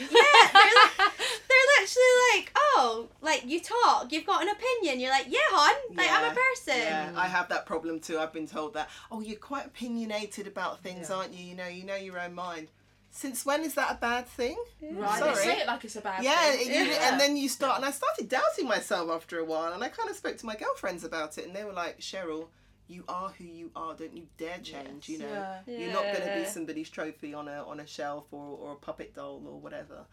they're, 0.53 0.75
like, 0.99 1.13
they're 1.49 1.69
literally 1.81 2.15
like, 2.35 2.53
oh, 2.57 3.09
like 3.21 3.43
you 3.47 3.61
talk, 3.61 4.13
you've 4.13 4.27
got 4.27 4.43
an 4.43 4.49
opinion. 4.49 5.01
You're 5.01 5.11
like, 5.11 5.27
yeah, 5.29 5.41
hon, 5.51 5.97
like 5.97 6.09
I'm 6.11 6.31
a 6.31 6.35
person. 6.35 6.81
Yeah, 6.81 7.11
I 7.17 7.27
mm. 7.27 7.31
have 7.31 7.49
that 7.49 7.67
problem 7.67 8.01
too. 8.01 8.19
I've 8.19 8.33
been 8.33 8.47
told 8.47 8.75
that. 8.75 8.89
Oh, 9.11 9.21
you're 9.21 9.39
quite 9.39 9.67
opinionated 9.67 10.47
about 10.47 10.81
things, 10.81 11.11
aren't 11.11 11.33
you? 11.35 11.45
You 11.45 11.55
know, 11.55 11.67
you 11.67 11.85
know 11.85 11.97
your 11.97 12.19
own 12.21 12.35
mind. 12.35 12.69
Since 13.17 13.47
when 13.47 13.63
is 13.65 13.75
that 13.75 13.93
a 13.93 13.95
bad 13.95 14.27
thing? 14.29 14.57
Right, 14.83 15.19
Sorry. 15.19 15.35
they 15.35 15.41
say 15.41 15.61
it 15.61 15.67
like 15.67 15.85
it's 15.85 15.97
a 15.97 16.01
bad 16.03 16.23
Yeah, 16.23 16.51
thing. 16.53 16.71
it- 16.71 16.87
you- 16.87 16.93
and 16.93 17.19
then 17.19 17.37
you 17.37 17.49
start, 17.49 17.77
and 17.77 17.85
I 17.85 17.91
started 17.91 18.29
doubting 18.29 18.67
myself 18.69 19.11
after 19.11 19.39
a 19.39 19.45
while, 19.45 19.73
and 19.73 19.83
I 19.83 19.89
kind 19.89 20.11
of 20.11 20.17
spoke 20.17 20.37
to 20.39 20.47
my 20.47 20.55
girlfriends 20.55 21.03
about 21.03 21.39
it, 21.39 21.47
and 21.47 21.57
they 21.57 21.65
were 21.65 21.73
like, 21.73 21.99
Cheryl, 21.99 22.49
you 22.89 23.05
are 23.09 23.31
who 23.31 23.45
you 23.45 23.71
are. 23.75 23.95
Don't 23.95 24.15
you 24.17 24.27
dare 24.37 24.59
change. 24.59 25.09
You 25.09 25.19
know, 25.21 25.29
Yeah. 25.67 25.79
you're 25.79 25.93
not 25.93 26.03
going 26.05 26.29
to 26.29 26.35
be 26.39 26.45
somebody's 26.45 26.91
trophy 26.91 27.33
on 27.35 27.49
a 27.49 27.67
on 27.67 27.81
a 27.81 27.87
shelf 27.87 28.27
or, 28.33 28.59
or 28.61 28.73
a 28.73 28.77
puppet 28.77 29.15
doll 29.15 29.43
or 29.47 29.59
whatever. 29.59 30.05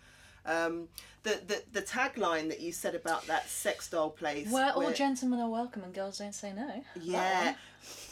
Um, 0.46 0.90
the, 1.24 1.40
the 1.48 1.64
the 1.72 1.82
tagline 1.82 2.50
that 2.50 2.60
you 2.62 2.72
said 2.72 2.96
about 2.96 3.28
that 3.28 3.48
sex 3.50 3.90
doll 3.90 4.10
place. 4.10 4.50
Where 4.50 4.72
all 4.74 4.92
gentlemen 4.92 5.40
are 5.40 5.50
welcome 5.50 5.84
and 5.84 5.94
girls 5.94 6.18
don't 6.20 6.34
say 6.34 6.52
no. 6.54 6.84
yeah. 7.02 7.56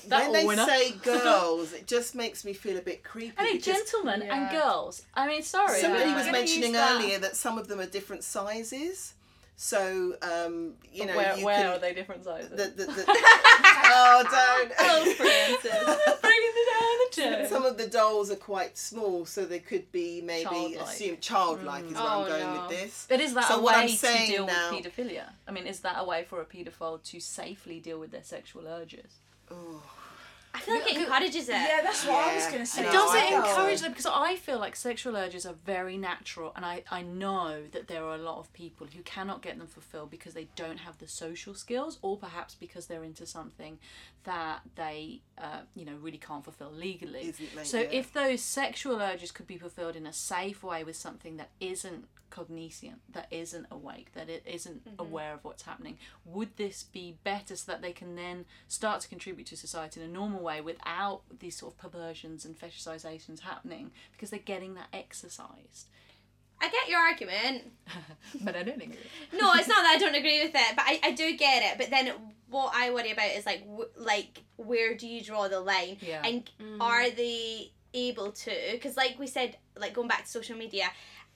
That 0.07 0.23
when 0.23 0.33
they 0.33 0.45
winner. 0.45 0.65
say 0.65 0.91
girls, 1.03 1.73
it 1.73 1.85
just 1.87 2.15
makes 2.15 2.43
me 2.43 2.53
feel 2.53 2.77
a 2.77 2.81
bit 2.81 3.03
creepy. 3.03 3.35
I 3.37 3.43
mean, 3.43 3.57
because 3.57 3.75
gentlemen 3.91 4.23
and 4.23 4.49
girls. 4.51 5.03
I 5.13 5.27
mean, 5.27 5.43
sorry. 5.43 5.79
Somebody 5.79 6.05
I'm 6.05 6.15
was 6.15 6.31
mentioning 6.31 6.69
use 6.71 6.77
that. 6.79 6.95
earlier 7.01 7.19
that 7.19 7.35
some 7.35 7.57
of 7.57 7.67
them 7.67 7.79
are 7.79 7.85
different 7.85 8.23
sizes. 8.23 9.13
So, 9.57 10.15
um, 10.23 10.73
you 10.91 11.05
know, 11.05 11.15
where 11.15 11.37
you 11.37 11.45
where 11.45 11.55
can, 11.61 11.65
are 11.67 11.77
they 11.77 11.93
different 11.93 12.23
sizes? 12.23 12.49
The, 12.49 12.55
the, 12.83 12.91
the, 12.91 13.05
oh, 13.07 14.23
don't. 14.23 14.71
Oh, 14.79 15.13
Frances. 15.13 16.17
Bringing 16.19 16.51
it 16.55 17.15
down 17.15 17.47
Some 17.47 17.65
of 17.65 17.77
the 17.77 17.85
dolls 17.85 18.31
are 18.31 18.35
quite 18.37 18.75
small, 18.75 19.25
so 19.27 19.45
they 19.45 19.59
could 19.59 19.91
be 19.91 20.19
maybe 20.21 20.45
Childlike. 20.45 20.81
assumed 20.81 21.21
childlike 21.21 21.85
is 21.85 21.93
where 21.93 22.01
Oh, 22.03 22.21
I'm 22.23 22.27
going 22.27 22.55
no. 22.55 22.61
with 22.61 22.69
this. 22.71 23.05
But 23.07 23.19
is 23.19 23.35
that 23.35 23.47
So 23.49 23.59
a 23.59 23.61
what 23.61 23.75
I'm 23.75 23.81
way 23.85 23.91
to 23.91 23.97
saying 23.97 24.31
deal 24.31 24.47
now- 24.47 24.71
with 24.75 24.83
paedophilia? 24.85 25.29
I 25.47 25.51
mean, 25.51 25.67
is 25.67 25.81
that 25.81 25.95
a 25.99 26.03
way 26.05 26.23
for 26.27 26.41
a 26.41 26.45
paedophile 26.45 27.03
to 27.03 27.19
safely 27.19 27.79
deal 27.79 27.99
with 27.99 28.09
their 28.09 28.23
sexual 28.23 28.67
urges? 28.67 29.17
Oh, 29.51 29.83
I 30.53 30.59
feel 30.59 30.75
like 30.75 30.91
it 30.91 30.97
encourages 30.97 31.47
it. 31.47 31.53
Yeah, 31.53 31.79
that's 31.81 32.05
what 32.05 32.27
I 32.27 32.35
was 32.35 32.45
going 32.47 32.59
to 32.59 32.65
say. 32.65 32.83
No, 32.83 32.91
Does 32.91 33.15
I 33.15 33.25
it 33.25 33.33
encourage 33.33 33.77
so. 33.77 33.83
them? 33.83 33.93
Because 33.93 34.05
I 34.05 34.35
feel 34.35 34.59
like 34.59 34.75
sexual 34.75 35.15
urges 35.15 35.45
are 35.45 35.55
very 35.65 35.97
natural, 35.97 36.51
and 36.57 36.65
I, 36.65 36.83
I 36.91 37.03
know 37.03 37.63
that 37.71 37.87
there 37.87 38.03
are 38.03 38.15
a 38.15 38.17
lot 38.17 38.39
of 38.39 38.51
people 38.51 38.85
who 38.93 39.01
cannot 39.03 39.41
get 39.41 39.57
them 39.57 39.67
fulfilled 39.67 40.11
because 40.11 40.33
they 40.33 40.49
don't 40.57 40.79
have 40.79 40.97
the 40.97 41.07
social 41.07 41.53
skills, 41.53 41.99
or 42.01 42.17
perhaps 42.17 42.53
because 42.55 42.87
they're 42.87 43.03
into 43.03 43.25
something 43.25 43.79
that 44.25 44.59
they, 44.75 45.21
uh, 45.37 45.61
you 45.73 45.85
know, 45.85 45.95
really 46.01 46.17
can't 46.17 46.43
fulfill 46.43 46.71
legally. 46.71 47.29
Isn't 47.29 47.55
like- 47.55 47.65
so 47.65 47.79
yeah. 47.79 47.87
if 47.91 48.11
those 48.11 48.41
sexual 48.41 49.01
urges 49.01 49.31
could 49.31 49.47
be 49.47 49.57
fulfilled 49.57 49.95
in 49.95 50.05
a 50.05 50.13
safe 50.13 50.63
way 50.63 50.83
with 50.83 50.97
something 50.97 51.37
that 51.37 51.49
isn't 51.61 52.05
cogniscient, 52.31 53.01
that 53.13 53.27
isn't 53.29 53.67
awake, 53.69 54.13
that 54.13 54.29
it 54.29 54.43
isn't 54.45 54.85
mm-hmm. 54.85 54.99
aware 54.99 55.33
of 55.33 55.43
what's 55.43 55.63
happening, 55.63 55.97
would 56.25 56.57
this 56.57 56.83
be 56.83 57.17
better 57.23 57.55
so 57.55 57.71
that 57.71 57.81
they 57.81 57.91
can 57.91 58.15
then 58.15 58.45
start 58.67 59.01
to 59.01 59.07
contribute 59.07 59.45
to 59.47 59.57
society 59.57 60.01
in 60.01 60.09
a 60.09 60.11
normal 60.11 60.41
way 60.41 60.61
without 60.61 61.21
these 61.39 61.55
sort 61.55 61.73
of 61.73 61.77
perversions 61.77 62.45
and 62.45 62.59
fetishizations 62.59 63.41
happening 63.41 63.91
because 64.11 64.31
they're 64.31 64.39
getting 64.39 64.73
that 64.73 64.87
exercised? 64.93 65.87
I 66.61 66.69
get 66.69 66.87
your 66.87 66.99
argument. 66.99 67.63
But 68.43 68.55
I 68.55 68.63
don't 68.63 68.81
agree. 68.81 68.97
No, 69.33 69.51
it's 69.55 69.67
not 69.67 69.83
that 69.83 69.93
I 69.95 69.97
don't 69.97 70.15
agree 70.15 70.43
with 70.43 70.55
it, 70.55 70.75
but 70.75 70.85
I, 70.87 70.99
I 71.03 71.11
do 71.11 71.35
get 71.35 71.63
it. 71.63 71.77
But 71.77 71.89
then 71.89 72.13
what 72.49 72.71
I 72.75 72.91
worry 72.91 73.11
about 73.11 73.31
is 73.31 73.45
like 73.45 73.61
w- 73.65 73.89
like 73.97 74.41
where 74.57 74.95
do 74.95 75.07
you 75.07 75.23
draw 75.23 75.47
the 75.47 75.59
line? 75.59 75.97
Yeah. 76.01 76.21
And 76.23 76.49
mm. 76.61 76.77
are 76.79 77.09
they 77.09 77.71
able 77.93 78.31
to? 78.31 78.51
Because 78.71 78.95
like 78.95 79.17
we 79.19 79.27
said, 79.27 79.57
like 79.77 79.93
going 79.93 80.07
back 80.07 80.25
to 80.25 80.29
social 80.29 80.57
media. 80.57 80.85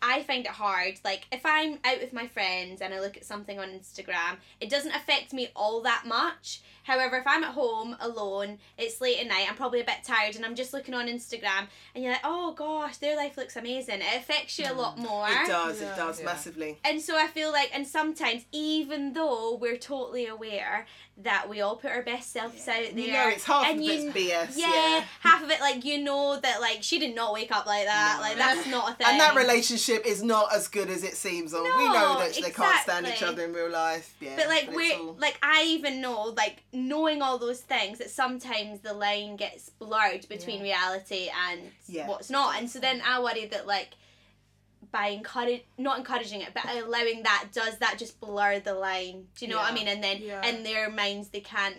I 0.05 0.21
find 0.23 0.45
it 0.45 0.51
hard. 0.51 0.99
Like 1.03 1.25
if 1.31 1.41
I'm 1.45 1.79
out 1.83 1.99
with 1.99 2.13
my 2.13 2.27
friends 2.27 2.81
and 2.81 2.93
I 2.93 2.99
look 2.99 3.17
at 3.17 3.25
something 3.25 3.59
on 3.59 3.69
Instagram, 3.69 4.37
it 4.61 4.69
doesn't 4.69 4.93
affect 4.93 5.33
me 5.33 5.49
all 5.55 5.81
that 5.81 6.03
much. 6.05 6.61
However, 6.83 7.17
if 7.17 7.25
I'm 7.25 7.43
at 7.43 7.55
home 7.55 7.95
alone, 7.99 8.59
it's 8.77 9.01
late 9.01 9.19
at 9.19 9.25
night, 9.27 9.47
I'm 9.49 9.55
probably 9.55 9.81
a 9.81 9.83
bit 9.83 10.03
tired, 10.03 10.35
and 10.35 10.45
I'm 10.45 10.53
just 10.53 10.71
looking 10.71 10.93
on 10.93 11.07
Instagram, 11.07 11.65
and 11.95 12.03
you're 12.03 12.13
like, 12.13 12.21
"Oh 12.23 12.53
gosh, 12.53 12.97
their 12.97 13.15
life 13.15 13.37
looks 13.37 13.55
amazing." 13.55 14.01
It 14.01 14.15
affects 14.17 14.59
you 14.59 14.65
a 14.65 14.69
mm. 14.69 14.77
lot 14.77 14.99
more. 14.99 15.27
it 15.27 15.47
does, 15.47 15.81
it 15.81 15.95
does 15.95 16.19
Yeah. 16.19 16.25
massively. 16.25 16.77
And 16.83 17.01
so 17.01 17.17
I 17.17 17.25
feel 17.25 17.51
like, 17.51 17.71
and 17.73 17.87
sometimes, 17.87 18.45
even 18.51 19.13
though 19.13 19.55
we're 19.55 19.77
totally 19.77 20.27
aware 20.27 20.85
that 21.17 21.47
we 21.49 21.61
all 21.61 21.77
put 21.77 21.91
our 21.91 22.03
best 22.03 22.31
selves 22.31 22.67
out 22.67 22.75
there, 22.93 22.99
You 22.99 23.13
know, 23.13 23.29
it's 23.29 23.45
half 23.45 23.65
and 23.65 23.79
of 23.79 23.85
you, 23.85 23.91
it's 23.91 24.15
BS. 24.15 24.57
yeah, 24.57 24.67
Yeah. 24.97 25.05
half 25.21 25.41
of 25.41 25.49
it, 25.49 25.61
like 25.61 25.85
you 25.85 25.97
know 26.03 26.37
that 26.39 26.59
like 26.61 26.83
she 26.83 26.99
did 26.99 27.15
not 27.15 27.33
wake 27.33 27.51
up 27.51 27.65
like 27.65 27.85
that, 27.85 28.17
No. 28.17 28.21
like 28.21 28.37
that's 28.37 28.67
not 28.67 28.91
a 28.91 28.95
thing. 28.95 29.07
And 29.07 29.19
that 29.19 29.33
relationship 29.33 29.94
relationship 29.97 30.05
is 30.19 30.23
not 30.23 30.53
as 30.53 30.67
good 30.67 30.89
as 30.89 31.03
it 31.03 31.15
seems 31.15 31.53
on. 31.53 31.63
we 31.63 31.69
know 31.69 32.13
No, 32.13 32.19
that 32.19 32.33
they 32.33 32.51
can't 32.51 32.81
stand 32.81 33.07
each 33.07 33.23
other 33.23 33.43
in 33.45 33.53
real 33.53 33.69
life. 33.69 34.15
Yeah, 34.19 34.35
But 34.35 34.47
like 34.47 34.65
it's 34.67 34.75
we're 34.75 34.97
all- 34.97 35.15
like 35.19 35.37
I 35.41 35.63
even 35.63 36.01
know 36.01 36.33
like 36.37 36.63
knowing 36.73 37.21
all 37.21 37.37
those 37.37 37.61
things 37.61 37.97
that 37.99 38.09
sometimes 38.09 38.81
the 38.81 38.93
line 38.93 39.35
gets 39.35 39.69
blurred 39.69 40.27
between 40.29 40.61
reality 40.61 41.29
and 41.49 41.71
Yeah. 41.87 42.07
what's 42.07 42.29
not, 42.29 42.57
and 42.57 42.69
so 42.69 42.79
then 42.79 43.01
I 43.05 43.19
worry 43.19 43.45
that 43.47 43.65
like 43.67 43.93
by 44.91 45.07
encourage 45.07 45.63
not 45.77 45.97
encouraging 45.97 46.41
it 46.41 46.53
but 46.53 46.63
allowing 46.69 47.23
that 47.23 47.47
does 47.51 47.77
that 47.79 47.97
just 47.97 48.19
blur 48.19 48.59
the 48.59 48.73
line? 48.73 49.27
Do 49.35 49.45
you 49.45 49.51
know 49.51 49.57
what 49.57 49.71
I 49.71 49.73
mean? 49.75 49.87
And 49.87 50.03
then 50.03 50.21
Yeah. 50.21 50.45
in 50.45 50.63
their 50.63 50.89
minds 50.89 51.29
they 51.29 51.41
can't. 51.41 51.77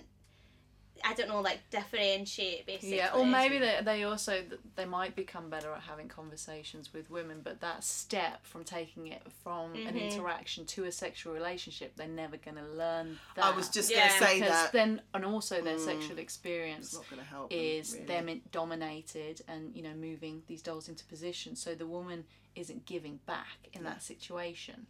I 1.08 1.14
don't 1.14 1.28
know, 1.28 1.40
like 1.40 1.60
differentiate 1.70 2.66
basically. 2.66 2.96
Yeah, 2.96 3.12
or 3.14 3.24
maybe 3.24 3.58
they, 3.58 3.78
they 3.84 4.02
also 4.02 4.42
they 4.74 4.84
might 4.84 5.14
become 5.14 5.48
better 5.50 5.70
at 5.72 5.82
having 5.82 6.08
conversations 6.08 6.92
with 6.92 7.10
women, 7.10 7.40
but 7.44 7.60
that 7.60 7.84
step 7.84 8.44
from 8.44 8.64
taking 8.64 9.06
it 9.06 9.22
from 9.44 9.74
an 9.74 9.94
Mhm. 9.94 10.10
interaction 10.10 10.66
to 10.66 10.84
a 10.84 10.92
sexual 10.92 11.32
relationship, 11.32 11.94
they're 11.96 12.08
never 12.08 12.36
going 12.36 12.56
to 12.56 12.64
learn 12.64 13.18
that. 13.36 13.44
I 13.44 13.50
was 13.50 13.68
just 13.68 13.90
Yeah. 13.90 14.08
going 14.08 14.10
to 14.20 14.26
say 14.26 14.40
because 14.40 14.50
that. 14.64 14.72
then 14.72 15.02
and 15.14 15.24
also 15.24 15.62
their 15.62 15.76
Mm. 15.76 15.84
sexual 15.84 16.18
experience 16.18 16.92
not 16.94 17.08
going 17.08 17.22
to 17.22 17.28
help. 17.28 17.50
them, 17.50 17.58
is 17.58 17.92
really. 17.92 18.06
them 18.06 18.42
dominated 18.50 19.42
and 19.46 19.74
you 19.76 19.82
know 19.82 19.94
moving 19.94 20.42
these 20.48 20.62
dolls 20.62 20.88
into 20.88 21.04
position 21.04 21.54
so 21.54 21.74
the 21.74 21.86
woman 21.86 22.24
isn't 22.56 22.84
giving 22.86 23.18
back 23.26 23.58
in 23.74 23.84
that 23.84 24.02
situation 24.02 24.86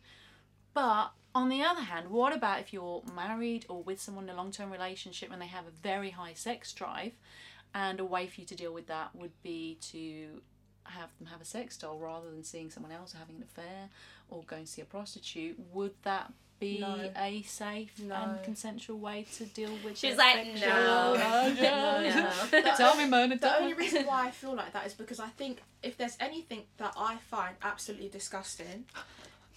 but 0.77 1.11
on 1.35 1.49
the 1.49 1.63
other 1.63 1.81
hand 1.83 2.09
what 2.11 2.33
about 2.35 2.61
if 2.61 2.73
you're 2.73 3.03
married 3.15 3.65
or 3.69 3.83
with 3.83 4.01
someone 4.01 4.25
in 4.29 4.31
a 4.31 4.37
long-term 4.37 4.71
relationship 4.71 5.29
and 5.33 5.41
they 5.43 5.47
have 5.59 5.67
a 5.67 5.71
very 5.83 6.11
high 6.11 6.33
sex 6.35 6.73
drive 6.73 7.13
and 7.75 7.99
a 8.01 8.05
way 8.05 8.27
for 8.27 8.41
you 8.41 8.47
to 8.47 8.55
deal 8.55 8.73
with 8.73 8.87
that 8.87 9.09
would 9.15 9.33
be 9.43 9.77
to 9.81 10.41
have 10.85 11.11
them 11.19 11.27
have 11.29 11.41
a 11.41 11.45
sex 11.45 11.77
doll 11.77 11.99
rather 11.99 12.31
than 12.31 12.45
seeing 12.45 12.71
someone 12.71 12.93
else 12.93 13.15
or 13.15 13.19
having 13.19 13.37
an 13.37 13.43
affair 13.43 13.89
or 14.31 14.43
going 14.45 14.65
to 14.65 14.71
see 14.71 14.81
a 14.83 14.85
prostitute 14.85 15.57
would 15.73 15.95
that 16.05 16.33
be 16.59 16.79
No. 16.79 17.11
a 17.19 17.43
safe 17.43 17.93
No. 18.03 18.15
and 18.15 18.43
consensual 18.43 18.99
way 18.99 19.27
to 19.37 19.45
deal 19.45 19.73
with 19.85 19.99
She's 19.99 20.13
the 20.17 20.23
like, 20.23 20.37
sexual- 20.57 20.71
no. 20.71 21.55
no. 21.61 22.31
No. 22.65 22.75
Tell 22.77 22.97
me, 22.97 23.05
Monah. 23.05 23.39
The 23.39 23.59
only 23.61 23.75
reason 23.75 24.07
why 24.07 24.29
I 24.29 24.31
feel 24.43 24.55
like 24.55 24.73
that 24.73 24.87
is 24.87 24.95
because 24.95 25.21
I 25.21 25.29
think 25.41 25.61
if 25.83 25.99
there's 25.99 26.17
anything 26.19 26.63
that 26.79 26.95
I 26.97 27.17
find 27.17 27.57
absolutely 27.63 28.09
disgusting, 28.09 28.87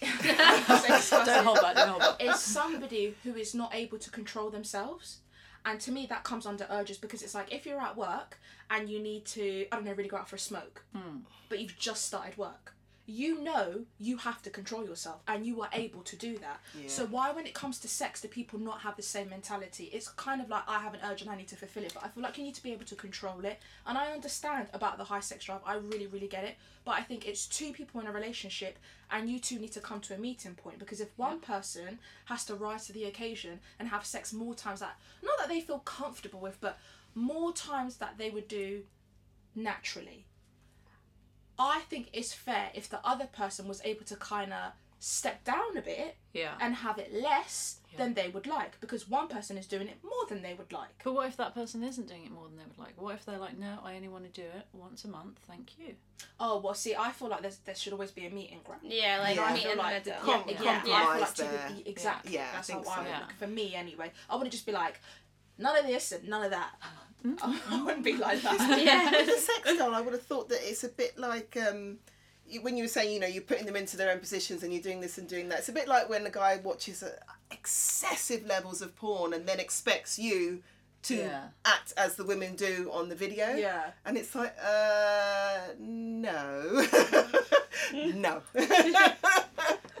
Don't 0.00 1.44
hold 1.44 1.60
back. 1.60 1.76
Don't 1.76 1.88
hold 1.88 2.00
back. 2.00 2.16
is 2.20 2.40
somebody 2.40 3.14
who 3.22 3.34
is 3.34 3.54
not 3.54 3.74
able 3.74 3.98
to 3.98 4.10
control 4.10 4.50
themselves. 4.50 5.18
And 5.64 5.78
to 5.80 5.92
me, 5.92 6.06
that 6.06 6.24
comes 6.24 6.46
under 6.46 6.66
urges 6.70 6.96
because 6.96 7.22
it's 7.22 7.34
like 7.34 7.52
if 7.52 7.66
you're 7.66 7.80
at 7.80 7.96
work 7.96 8.38
and 8.70 8.88
you 8.88 8.98
need 8.98 9.26
to, 9.26 9.66
I 9.70 9.76
don't 9.76 9.84
know, 9.84 9.92
really 9.92 10.08
go 10.08 10.16
out 10.16 10.28
for 10.28 10.36
a 10.36 10.38
smoke, 10.38 10.84
hmm. 10.94 11.18
but 11.48 11.58
you've 11.58 11.78
just 11.78 12.06
started 12.06 12.38
work. 12.38 12.74
You 13.06 13.42
know 13.42 13.86
you 13.98 14.18
have 14.18 14.40
to 14.42 14.50
control 14.50 14.84
yourself 14.84 15.20
and 15.26 15.44
you 15.44 15.60
are 15.62 15.68
able 15.72 16.02
to 16.02 16.16
do 16.16 16.38
that. 16.38 16.60
So, 16.86 17.06
why, 17.06 17.32
when 17.32 17.46
it 17.46 17.54
comes 17.54 17.78
to 17.80 17.88
sex, 17.88 18.20
do 18.20 18.28
people 18.28 18.60
not 18.60 18.80
have 18.80 18.96
the 18.96 19.02
same 19.02 19.30
mentality? 19.30 19.90
It's 19.92 20.08
kind 20.08 20.40
of 20.40 20.48
like 20.48 20.62
I 20.68 20.78
have 20.78 20.94
an 20.94 21.00
urge 21.04 21.22
and 21.22 21.30
I 21.30 21.36
need 21.36 21.48
to 21.48 21.56
fulfill 21.56 21.82
it, 21.84 21.92
but 21.94 22.04
I 22.04 22.08
feel 22.08 22.22
like 22.22 22.38
you 22.38 22.44
need 22.44 22.54
to 22.54 22.62
be 22.62 22.72
able 22.72 22.84
to 22.84 22.94
control 22.94 23.44
it. 23.44 23.60
And 23.86 23.98
I 23.98 24.12
understand 24.12 24.68
about 24.72 24.98
the 24.98 25.04
high 25.04 25.20
sex 25.20 25.44
drive, 25.44 25.60
I 25.66 25.74
really, 25.74 26.06
really 26.06 26.28
get 26.28 26.44
it. 26.44 26.56
But 26.84 26.92
I 26.92 27.02
think 27.02 27.26
it's 27.26 27.46
two 27.46 27.72
people 27.72 28.00
in 28.00 28.06
a 28.06 28.12
relationship 28.12 28.78
and 29.10 29.28
you 29.28 29.38
two 29.38 29.58
need 29.58 29.72
to 29.72 29.80
come 29.80 30.00
to 30.00 30.14
a 30.14 30.18
meeting 30.18 30.54
point 30.54 30.78
because 30.78 31.00
if 31.00 31.08
one 31.16 31.40
person 31.40 31.98
has 32.26 32.44
to 32.46 32.54
rise 32.54 32.86
to 32.86 32.92
the 32.92 33.04
occasion 33.04 33.60
and 33.78 33.88
have 33.88 34.04
sex 34.04 34.32
more 34.32 34.54
times 34.54 34.80
that 34.80 34.96
not 35.22 35.38
that 35.38 35.48
they 35.48 35.60
feel 35.60 35.80
comfortable 35.80 36.40
with 36.40 36.60
but 36.60 36.78
more 37.14 37.52
times 37.52 37.96
that 37.96 38.16
they 38.18 38.30
would 38.30 38.48
do 38.48 38.82
naturally 39.54 40.24
i 41.60 41.78
think 41.90 42.08
it's 42.12 42.32
fair 42.32 42.70
if 42.74 42.88
the 42.88 42.98
other 43.06 43.26
person 43.26 43.68
was 43.68 43.80
able 43.84 44.04
to 44.04 44.16
kind 44.16 44.52
of 44.52 44.72
step 45.02 45.42
down 45.44 45.76
a 45.78 45.80
bit 45.82 46.16
Yeah. 46.34 46.54
and 46.60 46.74
have 46.74 46.98
it 46.98 47.10
less 47.14 47.76
than 47.96 48.12
they 48.14 48.28
would 48.28 48.46
like 48.46 48.78
because 48.80 49.08
one 49.08 49.28
person 49.28 49.56
is 49.58 49.66
doing 49.66 49.88
it 49.88 49.96
more 50.04 50.24
than 50.28 50.42
they 50.42 50.54
would 50.54 50.72
like 50.72 50.94
But 51.02 51.14
what 51.14 51.26
if 51.28 51.36
that 51.38 51.54
person 51.54 51.82
isn't 51.82 52.06
doing 52.06 52.24
it 52.24 52.30
more 52.30 52.46
than 52.48 52.56
they 52.58 52.64
would 52.70 52.78
like? 52.78 52.94
What 53.00 53.14
if 53.16 53.24
they're 53.24 53.38
like, 53.38 53.58
no, 53.58 53.78
I 53.82 53.96
only 53.96 54.08
want 54.08 54.24
to 54.32 54.40
do 54.42 54.46
it 54.46 54.66
once 54.72 55.04
a 55.04 55.08
month, 55.08 55.38
thank 55.48 55.66
you. 55.78 55.94
oh 56.38 56.60
well 56.60 56.74
see 56.74 56.94
i 56.94 57.10
feel 57.12 57.28
like 57.28 57.40
there's, 57.42 57.56
there 57.66 57.74
should 57.74 57.94
always 57.94 58.10
be 58.10 58.26
a 58.26 58.30
meeting 58.30 58.60
ground 58.62 58.82
Yeah, 58.84 59.18
like 59.22 59.36
Yeah. 59.36 59.44
I 59.44 59.52
meet 59.54 59.62
feel 59.62 59.72
in 59.72 59.78
like 59.78 59.94
middle. 60.04 60.12
yeah, 60.26 60.38
Com- 60.38 60.48
yeah, 60.48 60.56
compromise 60.56 60.86
I 61.16 61.18
like 61.18 61.34
there. 61.34 61.70
exactly. 61.86 62.32
Yeah, 62.34 62.46
I 62.50 62.54
That's 62.56 62.66
think 62.68 62.84
how 62.86 62.92
I 62.92 62.94
so. 62.96 63.00
would 63.02 63.08
Yeah. 63.10 63.18
look. 63.20 63.32
For 63.42 63.46
me, 63.46 63.74
anyway, 63.74 64.12
I 64.28 64.32
wouldn't 64.36 64.52
just 64.52 64.66
be 64.66 64.72
like, 64.72 65.00
none 65.58 65.76
of 65.80 65.86
this 65.86 66.12
and 66.12 66.28
none 66.28 66.44
of 66.44 66.50
that. 66.52 66.72
I 67.42 67.82
wouldn't 67.84 68.04
be 68.04 68.16
like 68.16 68.42
that. 68.42 68.80
Yeah. 68.82 69.10
With 69.10 69.26
the 69.26 69.40
sex 69.40 69.76
doll, 69.78 69.94
I 69.94 70.00
would 70.00 70.12
have 70.14 70.22
thought 70.22 70.48
that 70.48 70.58
it's 70.62 70.84
a 70.84 70.88
bit 70.88 71.18
like 71.18 71.56
um, 71.68 71.98
when 72.62 72.76
you 72.76 72.84
were 72.84 72.88
saying, 72.88 73.12
you 73.12 73.20
know, 73.20 73.26
you're 73.26 73.42
putting 73.42 73.66
them 73.66 73.76
into 73.76 73.96
their 73.96 74.10
own 74.10 74.18
positions 74.20 74.62
and 74.62 74.72
you're 74.72 74.82
doing 74.82 75.00
this 75.00 75.18
and 75.18 75.28
doing 75.28 75.48
that. 75.50 75.60
It's 75.60 75.68
a 75.68 75.72
bit 75.72 75.88
like 75.88 76.08
when 76.08 76.24
the 76.24 76.30
guy 76.30 76.58
watches 76.62 77.02
uh, 77.02 77.10
excessive 77.50 78.46
levels 78.46 78.82
of 78.82 78.94
porn 78.96 79.32
and 79.34 79.46
then 79.46 79.60
expects 79.60 80.18
you 80.18 80.62
to 81.02 81.16
Yeah. 81.16 81.44
act 81.64 81.92
as 81.96 82.16
the 82.16 82.24
women 82.24 82.56
do 82.56 82.90
on 82.92 83.08
the 83.08 83.14
video. 83.14 83.54
Yeah. 83.54 83.90
And 84.04 84.16
it's 84.18 84.34
like, 84.34 84.54
uh, 84.62 85.58
no. 85.78 86.84
no. 88.14 88.42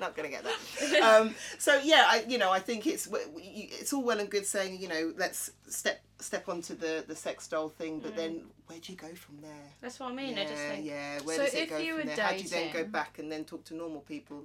Not 0.00 0.16
gonna 0.16 0.28
get 0.30 0.44
that. 0.44 1.02
Um, 1.02 1.34
so 1.58 1.78
yeah, 1.82 2.04
I 2.06 2.24
you 2.26 2.38
know 2.38 2.50
I 2.50 2.58
think 2.58 2.86
it's 2.86 3.04
w- 3.06 3.26
w- 3.26 3.46
you- 3.48 3.68
it's 3.70 3.92
all 3.92 4.02
well 4.02 4.18
and 4.18 4.30
good 4.30 4.46
saying 4.46 4.80
you 4.80 4.88
know 4.88 5.12
let's 5.16 5.50
step 5.68 6.02
step 6.18 6.48
onto 6.48 6.74
the 6.74 7.04
the 7.06 7.14
sex 7.14 7.46
doll 7.48 7.68
thing, 7.68 8.00
but 8.00 8.16
then 8.16 8.44
where 8.66 8.78
do 8.78 8.92
you 8.92 8.98
go 8.98 9.14
from 9.14 9.40
there? 9.42 9.68
That's 9.80 10.00
what 10.00 10.10
I 10.10 10.14
mean. 10.14 10.36
yeah, 10.36 10.42
I 10.42 10.46
just 10.46 10.62
think. 10.62 10.86
yeah. 10.86 11.20
Where 11.22 11.36
So 11.36 11.44
does 11.44 11.54
it 11.54 11.62
if 11.64 11.68
go 11.70 11.78
you 11.78 11.98
from 11.98 12.08
were 12.08 12.14
there? 12.16 12.24
How 12.24 12.32
do 12.32 12.42
you 12.42 12.48
then 12.48 12.72
go 12.72 12.84
back 12.84 13.18
and 13.18 13.30
then 13.30 13.44
talk 13.44 13.64
to 13.64 13.74
normal 13.74 14.00
people? 14.00 14.44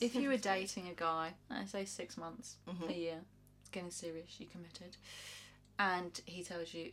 If 0.00 0.14
you 0.14 0.28
were 0.28 0.36
dating 0.54 0.88
a 0.88 0.94
guy, 0.94 1.32
I 1.50 1.64
say 1.64 1.84
six 1.84 2.16
months, 2.18 2.56
Mhm. 2.68 2.90
a 2.90 2.92
year, 2.98 3.20
it's 3.60 3.70
getting 3.70 3.90
serious, 3.90 4.38
you 4.38 4.46
committed, 4.46 4.96
and 5.78 6.20
he 6.26 6.42
tells 6.42 6.74
you 6.74 6.90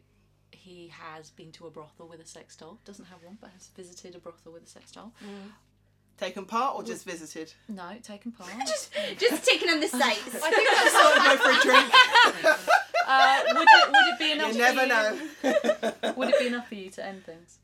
he 0.52 0.88
has 0.90 1.32
been 1.32 1.52
to 1.54 1.68
a 1.68 1.72
brothel 1.72 2.08
with 2.08 2.22
a 2.22 2.26
sex 2.28 2.56
doll, 2.56 2.78
doesn't 2.86 3.06
have 3.06 3.22
one, 3.24 3.38
but 3.42 3.50
has 3.50 3.68
visited 3.76 4.16
a 4.16 4.20
brothel 4.20 4.54
with 4.54 4.64
a 4.64 4.68
sex 4.70 4.92
doll. 4.92 5.12
Taken 6.20 6.46
part 6.46 6.76
or 6.76 6.84
just 6.84 7.06
visited? 7.06 7.52
No, 7.68 7.84
taken 8.04 8.32
part. 8.32 8.50
Just, 8.68 8.94
just 9.18 9.44
taking 9.46 9.68
on 9.70 9.80
the 9.80 9.88
sights. 9.88 10.36
I 10.44 10.52
think 10.52 10.70
that's 10.70 10.92
Sort 10.94 11.18
of 11.18 11.24
go 11.26 11.38
for 11.38 11.50
a 11.50 11.62
drink. 11.64 12.74
uh, 13.08 13.44
would 13.56 13.68
it 13.68 13.88
would 13.88 14.08
it 14.14 14.20
be 14.20 14.32
enough? 14.32 14.48
you 14.48 14.54
for 14.54 14.60
never 14.60 14.82
you- 14.84 14.88
know. 16.04 16.14
Would 16.16 16.30
it 16.30 16.40
be 16.40 16.48
enough 16.48 16.68
for 16.70 16.76
you 16.76 16.90
to 16.92 17.06
end 17.06 17.26
things? 17.26 17.58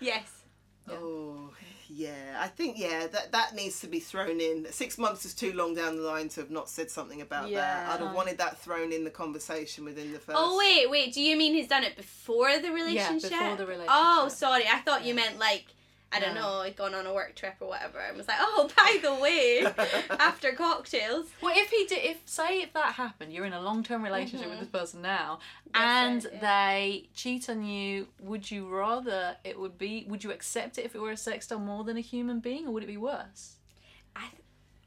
yes. 0.00 0.30
Oh, 0.90 1.50
yeah. 1.88 2.38
I 2.40 2.46
think 2.48 2.78
yeah 2.78 3.06
that 3.08 3.32
that 3.32 3.54
needs 3.54 3.80
to 3.80 3.86
be 3.88 4.00
thrown 4.00 4.40
in. 4.40 4.66
Six 4.70 4.96
months 4.96 5.24
is 5.24 5.34
too 5.34 5.52
long 5.52 5.74
down 5.74 5.96
the 5.96 6.02
line 6.02 6.28
to 6.30 6.40
have 6.40 6.50
not 6.50 6.68
said 6.70 6.90
something 6.90 7.20
about 7.20 7.42
that. 7.44 7.50
Yeah. 7.50 7.90
I'd 7.92 8.00
have 8.00 8.14
wanted 8.14 8.38
that 8.38 8.58
thrown 8.58 8.92
in 8.92 9.04
the 9.04 9.10
conversation 9.10 9.84
within 9.84 10.12
the 10.12 10.18
first. 10.18 10.38
Oh 10.40 10.56
wait, 10.58 10.88
wait. 10.90 11.12
Do 11.12 11.20
you 11.20 11.36
mean 11.36 11.54
he's 11.54 11.68
done 11.68 11.84
it 11.84 11.96
before 11.96 12.58
the 12.60 12.70
relationship? 12.70 13.30
Yeah, 13.32 13.50
before 13.50 13.56
the 13.56 13.66
relationship. 13.66 13.88
Oh, 13.90 14.28
sorry. 14.28 14.64
I 14.72 14.78
thought 14.78 15.04
you 15.04 15.14
meant 15.14 15.38
like 15.38 15.66
I 16.12 16.18
don't 16.18 16.34
No. 16.34 16.40
know, 16.40 16.56
like 16.58 16.76
gone 16.76 16.92
on 16.94 17.06
a 17.06 17.14
work 17.14 17.36
trip 17.36 17.54
or 17.60 17.68
whatever. 17.68 17.98
And 18.00 18.16
was 18.16 18.26
like, 18.26 18.38
oh, 18.40 18.68
by 18.76 18.98
the 19.00 19.14
way, 19.14 19.64
after 20.18 20.50
cocktails. 20.52 21.26
Well, 21.40 21.54
if 21.56 21.70
he 21.70 21.86
did, 21.86 22.04
if 22.04 22.18
say 22.24 22.62
if 22.62 22.72
that 22.72 22.94
happened, 22.94 23.32
you're 23.32 23.44
in 23.46 23.52
a 23.52 23.60
long 23.60 23.84
term 23.84 24.02
relationship 24.02 24.50
with 24.50 24.58
this 24.58 24.68
person 24.68 25.02
now, 25.02 25.38
and 25.72 26.22
That's 26.22 26.34
it, 26.34 26.40
they 26.40 27.08
cheat 27.14 27.48
on 27.48 27.64
you. 27.64 28.08
Would 28.20 28.50
you 28.50 28.68
rather 28.68 29.36
it 29.44 29.58
would 29.58 29.78
be? 29.78 30.04
Would 30.08 30.24
you 30.24 30.32
accept 30.32 30.78
it 30.78 30.84
if 30.84 30.96
it 30.96 31.00
were 31.00 31.12
a 31.12 31.16
sex 31.16 31.46
doll 31.46 31.60
more 31.60 31.84
than 31.84 31.96
a 31.96 32.00
human 32.00 32.40
being, 32.40 32.66
or 32.66 32.72
would 32.72 32.82
it 32.82 32.86
be 32.88 32.96
worse? 32.96 33.56
I 34.16 34.22
th- 34.30 34.42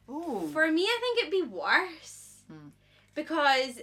Ooh. 0.10 0.50
for 0.52 0.70
me, 0.70 0.84
I 0.84 0.98
think 1.00 1.20
it'd 1.20 1.32
be 1.32 1.56
worse 1.56 2.42
Hmm. 2.50 2.70
because. 3.16 3.80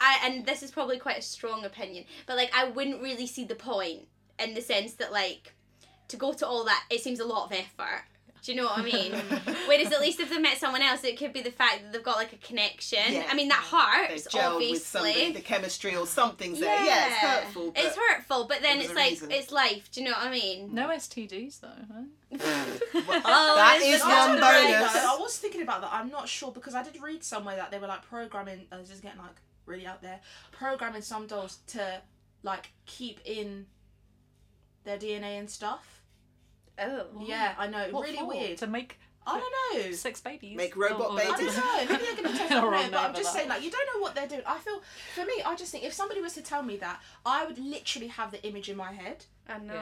I, 0.00 0.18
and 0.24 0.46
this 0.46 0.62
is 0.62 0.70
probably 0.70 0.98
quite 0.98 1.18
a 1.18 1.22
strong 1.22 1.64
opinion, 1.64 2.04
but 2.26 2.36
like 2.36 2.52
I 2.54 2.64
wouldn't 2.68 3.02
really 3.02 3.26
see 3.26 3.44
the 3.44 3.56
point 3.56 4.06
in 4.38 4.54
the 4.54 4.60
sense 4.60 4.94
that 4.94 5.12
like 5.12 5.54
to 6.08 6.16
go 6.16 6.32
to 6.32 6.46
all 6.46 6.64
that 6.64 6.84
it 6.90 7.00
seems 7.02 7.20
a 7.20 7.24
lot 7.24 7.46
of 7.46 7.52
effort. 7.52 8.02
Do 8.40 8.52
you 8.52 8.58
know 8.60 8.66
what 8.66 8.78
I 8.78 8.82
mean? 8.82 9.12
Whereas 9.66 9.92
at 9.92 10.00
least 10.00 10.20
if 10.20 10.30
they 10.30 10.38
met 10.38 10.58
someone 10.58 10.80
else, 10.80 11.02
it 11.02 11.18
could 11.18 11.32
be 11.32 11.42
the 11.42 11.50
fact 11.50 11.82
that 11.82 11.92
they've 11.92 12.02
got 12.04 12.16
like 12.16 12.32
a 12.32 12.36
connection. 12.36 13.00
Yeah. 13.12 13.26
I 13.28 13.34
mean 13.34 13.48
that 13.48 13.60
They've 14.08 14.10
hurts, 14.10 14.28
gelled 14.28 14.56
with 14.58 14.94
obviously. 14.94 15.32
the 15.32 15.40
chemistry 15.40 15.96
or 15.96 16.06
something's 16.06 16.60
there. 16.60 16.84
Yeah, 16.84 17.06
it's 17.08 17.16
hurtful. 17.16 17.72
But 17.72 17.84
It's 17.84 17.96
hurtful, 17.96 18.46
but 18.48 18.62
then 18.62 18.78
there 18.78 18.86
it's 18.86 18.94
like 18.94 19.10
reason. 19.10 19.30
it's 19.32 19.50
life. 19.52 19.90
Do 19.90 20.00
you 20.00 20.06
know 20.06 20.12
what 20.12 20.24
I 20.26 20.30
mean? 20.30 20.72
No 20.72 20.88
STDs 20.88 21.60
though. 21.60 21.68
Huh? 21.92 22.02
Oh, 23.04 23.54
that 23.56 23.78
it's 23.82 23.86
is 23.86 24.00
just 24.00 24.04
one 24.06 24.40
bonus. 24.40 24.92
though, 24.92 25.14
I 25.14 25.16
was 25.20 25.36
thinking 25.38 25.62
about 25.62 25.80
that. 25.82 25.92
I'm 25.92 26.08
not 26.10 26.28
sure 26.28 26.52
because 26.52 26.74
I 26.74 26.82
did 26.84 27.02
read 27.02 27.24
somewhere 27.24 27.56
that 27.56 27.70
they 27.70 27.78
were 27.78 27.88
like 27.88 28.02
programming. 28.08 28.66
I 28.70 28.78
was 28.78 28.88
just 28.88 29.02
getting 29.02 29.18
like 29.18 29.34
really 29.66 29.86
out 29.86 30.00
there, 30.00 30.20
programming 30.52 31.02
some 31.02 31.26
dolls 31.26 31.58
to 31.68 32.00
like 32.44 32.70
keep 32.86 33.20
in 33.24 33.66
their 34.84 34.98
DNA 34.98 35.38
and 35.38 35.50
stuff. 35.50 36.02
Oh. 36.78 37.06
Yeah, 37.20 37.54
I 37.58 37.66
know. 37.66 37.88
What 37.90 38.06
really 38.06 38.18
for? 38.18 38.28
weird. 38.28 38.58
To 38.58 38.66
make 38.66 38.98
I 39.28 39.40
don't 39.40 39.86
know. 39.86 39.92
sex 39.92 40.20
babies. 40.20 40.56
Make 40.56 40.76
robot 40.76 41.00
oh, 41.00 41.04
oh, 41.04 41.16
Or- 41.16 41.18
or- 41.18 41.22
oh, 41.22 41.32
I 41.32 41.36
babies. 41.36 41.54
don't 41.54 41.64
know. 41.64 41.92
Maybe 41.92 42.04
they're 42.04 42.16
going 42.22 42.32
to 42.32 42.38
test 42.38 42.52
Or 42.64 42.74
it 42.74 42.90
but 42.90 43.00
I'm 43.00 43.14
just 43.14 43.30
for 43.30 43.36
saying, 43.36 43.48
like, 43.48 43.62
you 43.62 43.70
don't 43.70 43.88
know 43.94 44.00
what 44.00 44.14
they're 44.14 44.26
doing. 44.28 44.42
I 44.46 44.58
feel, 44.58 44.82
for 45.14 45.24
me, 45.24 45.42
I 45.44 45.54
just 45.56 45.72
think 45.72 45.84
if 45.84 45.92
somebody 45.92 46.20
was 46.20 46.32
to 46.34 46.42
tell 46.42 46.62
me 46.62 46.76
that, 46.78 47.00
I 47.24 47.44
would 47.46 47.58
literally 47.58 48.08
have 48.08 48.30
the 48.30 48.44
image 48.46 48.68
in 48.68 48.76
my 48.76 48.92
head, 48.92 49.24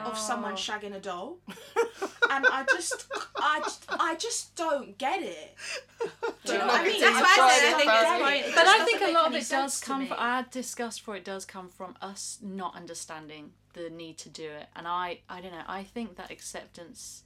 of 0.05 0.17
someone 0.17 0.55
shagging 0.55 0.95
a 0.95 0.99
doll, 0.99 1.37
and 2.29 2.45
I 2.47 2.65
just, 2.69 3.07
I, 3.37 3.59
just, 3.59 3.85
I 3.89 4.15
just 4.15 4.55
don't 4.55 4.97
get 4.97 5.21
it. 5.21 5.55
Do 6.45 6.53
you 6.53 6.59
know 6.59 6.67
what 6.67 6.81
I 6.81 6.83
mean? 6.85 7.01
That's 7.01 7.19
why 7.19 7.35
I 7.39 7.59
said 7.59 7.73
I 7.73 7.77
think 7.77 8.41
it's 8.41 8.47
it. 8.47 8.55
But 8.55 8.67
I 8.67 8.85
think 8.85 9.01
a 9.01 9.11
lot 9.11 9.27
of 9.27 9.33
it 9.35 9.49
does 9.49 9.81
come 9.81 10.01
me. 10.01 10.07
from, 10.07 10.17
I 10.19 10.37
had 10.37 10.49
discussed 10.51 11.01
for 11.01 11.15
it 11.15 11.25
does 11.25 11.45
come 11.45 11.69
from 11.69 11.95
us 12.01 12.39
not 12.41 12.75
understanding 12.75 13.51
the 13.73 13.89
need 13.89 14.17
to 14.19 14.29
do 14.29 14.43
it. 14.49 14.67
And 14.75 14.87
I, 14.87 15.19
I 15.29 15.41
don't 15.41 15.51
know, 15.51 15.63
I 15.67 15.83
think 15.83 16.15
that 16.15 16.31
acceptance 16.31 17.23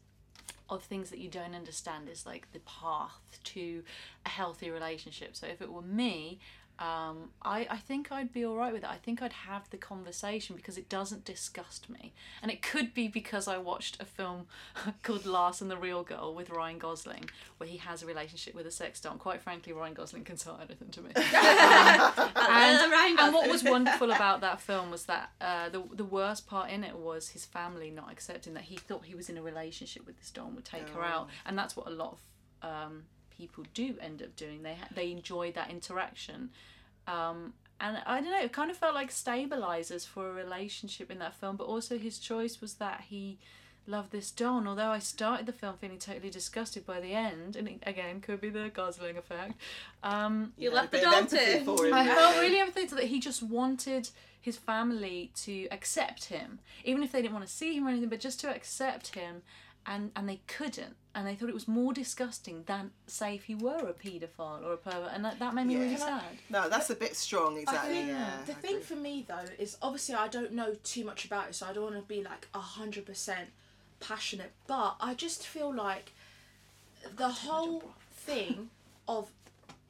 of 0.72 0.84
things 0.84 1.10
that 1.10 1.20
you 1.20 1.30
don't 1.30 1.54
understand 1.54 2.08
is 2.10 2.26
like 2.26 2.52
the 2.54 2.60
path 2.60 3.40
to 3.44 3.84
a 4.26 4.30
healthy 4.30 4.70
relationship. 4.70 5.36
So 5.36 5.48
if 5.48 5.62
it 5.62 5.72
were 5.72 5.82
me, 5.82 6.40
um, 6.82 7.30
I, 7.44 7.68
I 7.70 7.78
think 7.78 8.12
I'd 8.12 8.34
be 8.34 8.44
all 8.44 8.56
right 8.56 8.74
with 8.74 8.84
it. 8.84 8.90
I 8.90 8.96
think 8.96 9.22
I'd 9.22 9.34
have 9.34 9.70
the 9.70 9.78
conversation 9.78 10.56
because 10.56 10.80
it 10.80 10.90
doesn't 10.90 11.26
disgust 11.26 11.92
me. 11.92 12.12
And 12.42 12.50
it 12.50 12.64
could 12.64 12.96
be 12.96 13.08
because 13.08 13.48
I 13.48 13.60
watched 13.60 14.02
a 14.02 14.06
film 14.06 14.48
called 15.04 15.28
Lars 15.28 15.62
and 15.62 15.70
the 15.70 15.78
Real 15.78 16.02
Girl 16.02 16.34
with 16.34 16.50
Ryan 16.50 16.80
Gosling, 16.80 17.30
where 17.58 17.70
he 17.70 17.78
has 17.78 18.02
a 18.02 18.08
relationship 18.08 18.56
with 18.56 18.66
a 18.66 18.72
sex 18.72 19.00
doll. 19.00 19.12
And 19.12 19.22
quite 19.22 19.44
frankly, 19.44 19.74
Ryan 19.74 19.94
Gosling 19.94 20.24
can 20.24 20.38
sell 20.38 20.60
anything 20.60 20.90
to 20.90 21.02
me. 21.02 21.12
and, 21.16 21.26
Ryan 22.92 23.20
and 23.20 23.34
what 23.34 23.48
was 23.48 23.64
wonderful 23.64 24.12
about 24.12 24.42
that 24.42 24.60
film 24.60 24.90
was 24.90 25.06
that 25.06 25.30
uh, 25.40 25.70
the 25.70 25.84
the 25.94 26.06
worst 26.06 26.48
part 26.48 26.72
in 26.72 26.84
it 26.84 26.96
was 26.96 27.30
his 27.30 27.46
family 27.46 27.92
not 27.92 28.12
accepting 28.12 28.56
that 28.56 28.64
he 28.64 28.78
thought 28.78 29.06
he 29.06 29.14
was 29.14 29.30
in 29.30 29.38
a 29.38 29.44
relationship 29.44 30.08
with 30.08 30.18
this 30.18 30.32
doll 30.32 30.48
and 30.48 30.56
would 30.56 30.66
take 30.66 30.90
her 30.90 31.04
out, 31.04 31.30
and 31.46 31.56
that's 31.56 31.78
what 31.78 31.86
a 31.86 31.92
lot 31.92 32.18
of 32.64 32.68
um, 32.68 33.04
people 33.42 33.64
do 33.74 33.96
end 34.02 34.22
up 34.22 34.36
doing. 34.36 34.64
They 34.64 34.76
ha- 34.76 34.88
they 34.94 35.12
enjoy 35.12 35.52
that 35.54 35.70
interaction. 35.70 36.50
Um, 37.08 37.54
and 37.80 37.97
I 38.06 38.22
don't 38.22 38.32
know, 38.32 38.41
it 38.41 38.52
kind 38.54 38.70
of 38.70 38.78
felt 38.78 38.93
like 38.93 39.12
stabilizers 39.12 40.06
for 40.06 40.30
a 40.30 40.34
relationship 40.34 41.10
in 41.10 41.20
that 41.20 41.34
film, 41.34 41.56
but 41.56 41.64
also 41.66 41.97
his 41.97 42.20
choice 42.20 42.62
was 42.62 42.76
that 42.76 43.06
he 43.10 43.39
loved 43.88 44.12
this 44.12 44.30
doll. 44.30 44.60
And 44.60 44.68
although 44.68 44.91
I 44.91 44.99
started 44.99 45.47
the 45.47 45.52
film 45.54 45.76
feeling 45.78 45.97
totally 45.97 46.30
disgusted 46.30 46.86
by 46.86 46.99
the 46.99 47.14
end, 47.14 47.56
and 47.56 47.68
it, 47.68 47.80
again, 47.84 48.22
could 48.22 48.39
be 48.39 48.49
the 48.49 48.70
Gosling 48.70 49.18
effect, 49.18 49.54
um, 50.04 50.54
You 50.58 50.72
left 50.72 50.91
the 50.91 50.99
bit 50.99 51.08
of 51.08 51.12
doll 51.12 51.20
empathy 51.22 51.60
too. 51.60 51.66
for 51.66 51.86
him. 51.88 51.93
I 51.93 52.06
felt 52.06 52.38
really 52.38 52.58
empathetic 52.72 52.89
that 52.91 53.06
he 53.06 53.20
just 53.20 53.41
wanted 53.41 54.10
his 54.39 54.58
family 54.58 55.32
to 55.38 55.68
accept 55.72 56.26
him, 56.26 56.60
even 56.84 57.04
if 57.04 57.12
they 57.12 57.22
didn't 57.22 57.34
want 57.34 57.45
to 57.47 57.52
see 57.52 57.76
him 57.76 57.86
or 57.88 57.89
anything, 57.89 58.10
but 58.10 58.20
just 58.20 58.39
to 58.41 58.49
accept 58.56 59.16
him, 59.16 59.41
and 59.86 60.12
and 60.16 60.30
they 60.30 60.41
couldn't, 60.47 60.95
and 61.14 61.28
they 61.28 61.36
thought 61.36 61.49
it 61.49 61.53
was 61.53 61.68
more 61.68 61.93
disgusting 61.93 62.64
than 62.68 62.91
say 63.07 63.36
if 63.36 63.43
he 63.43 63.55
were 63.55 63.78
a 63.89 63.93
paedophile 63.93 64.64
or 64.64 64.74
a 64.74 64.78
pervert, 64.78 65.12
and 65.14 65.26
that, 65.26 65.39
that 65.39 65.53
made 65.53 65.68
me 65.68 65.74
Yeah. 65.74 65.80
really 65.80 65.95
Can 65.95 66.07
sad. 66.07 66.24
No, 66.49 66.70
that's 66.70 66.89
a 66.89 66.95
bit 66.95 67.16
strong, 67.16 67.57
I 67.57 67.62
exactly. 67.62 67.93
think 67.93 68.07
yeah. 68.09 68.38
the 68.45 68.51
I 68.53 68.55
thing 68.55 68.72
agree. 68.72 68.84
for 68.84 68.95
me 68.95 69.26
though 69.28 69.45
is 69.59 69.78
obviously 69.82 70.16
I 70.16 70.28
don't 70.28 70.53
know 70.53 70.76
too 70.84 71.03
much 71.03 71.26
about 71.26 71.49
it, 71.49 71.55
so 71.55 71.68
I 71.68 71.74
don't 71.74 71.84
want 71.84 71.95
to 71.95 72.01
be 72.01 72.24
like 72.24 72.47
hundred 72.53 73.05
percent 73.05 73.49
passionate. 73.99 74.51
But 74.68 74.95
I 74.99 75.14
just 75.14 75.45
feel 75.45 75.74
like 75.74 76.14
the 77.16 77.30
whole 77.30 77.84
thing 78.12 78.70
of 79.07 79.32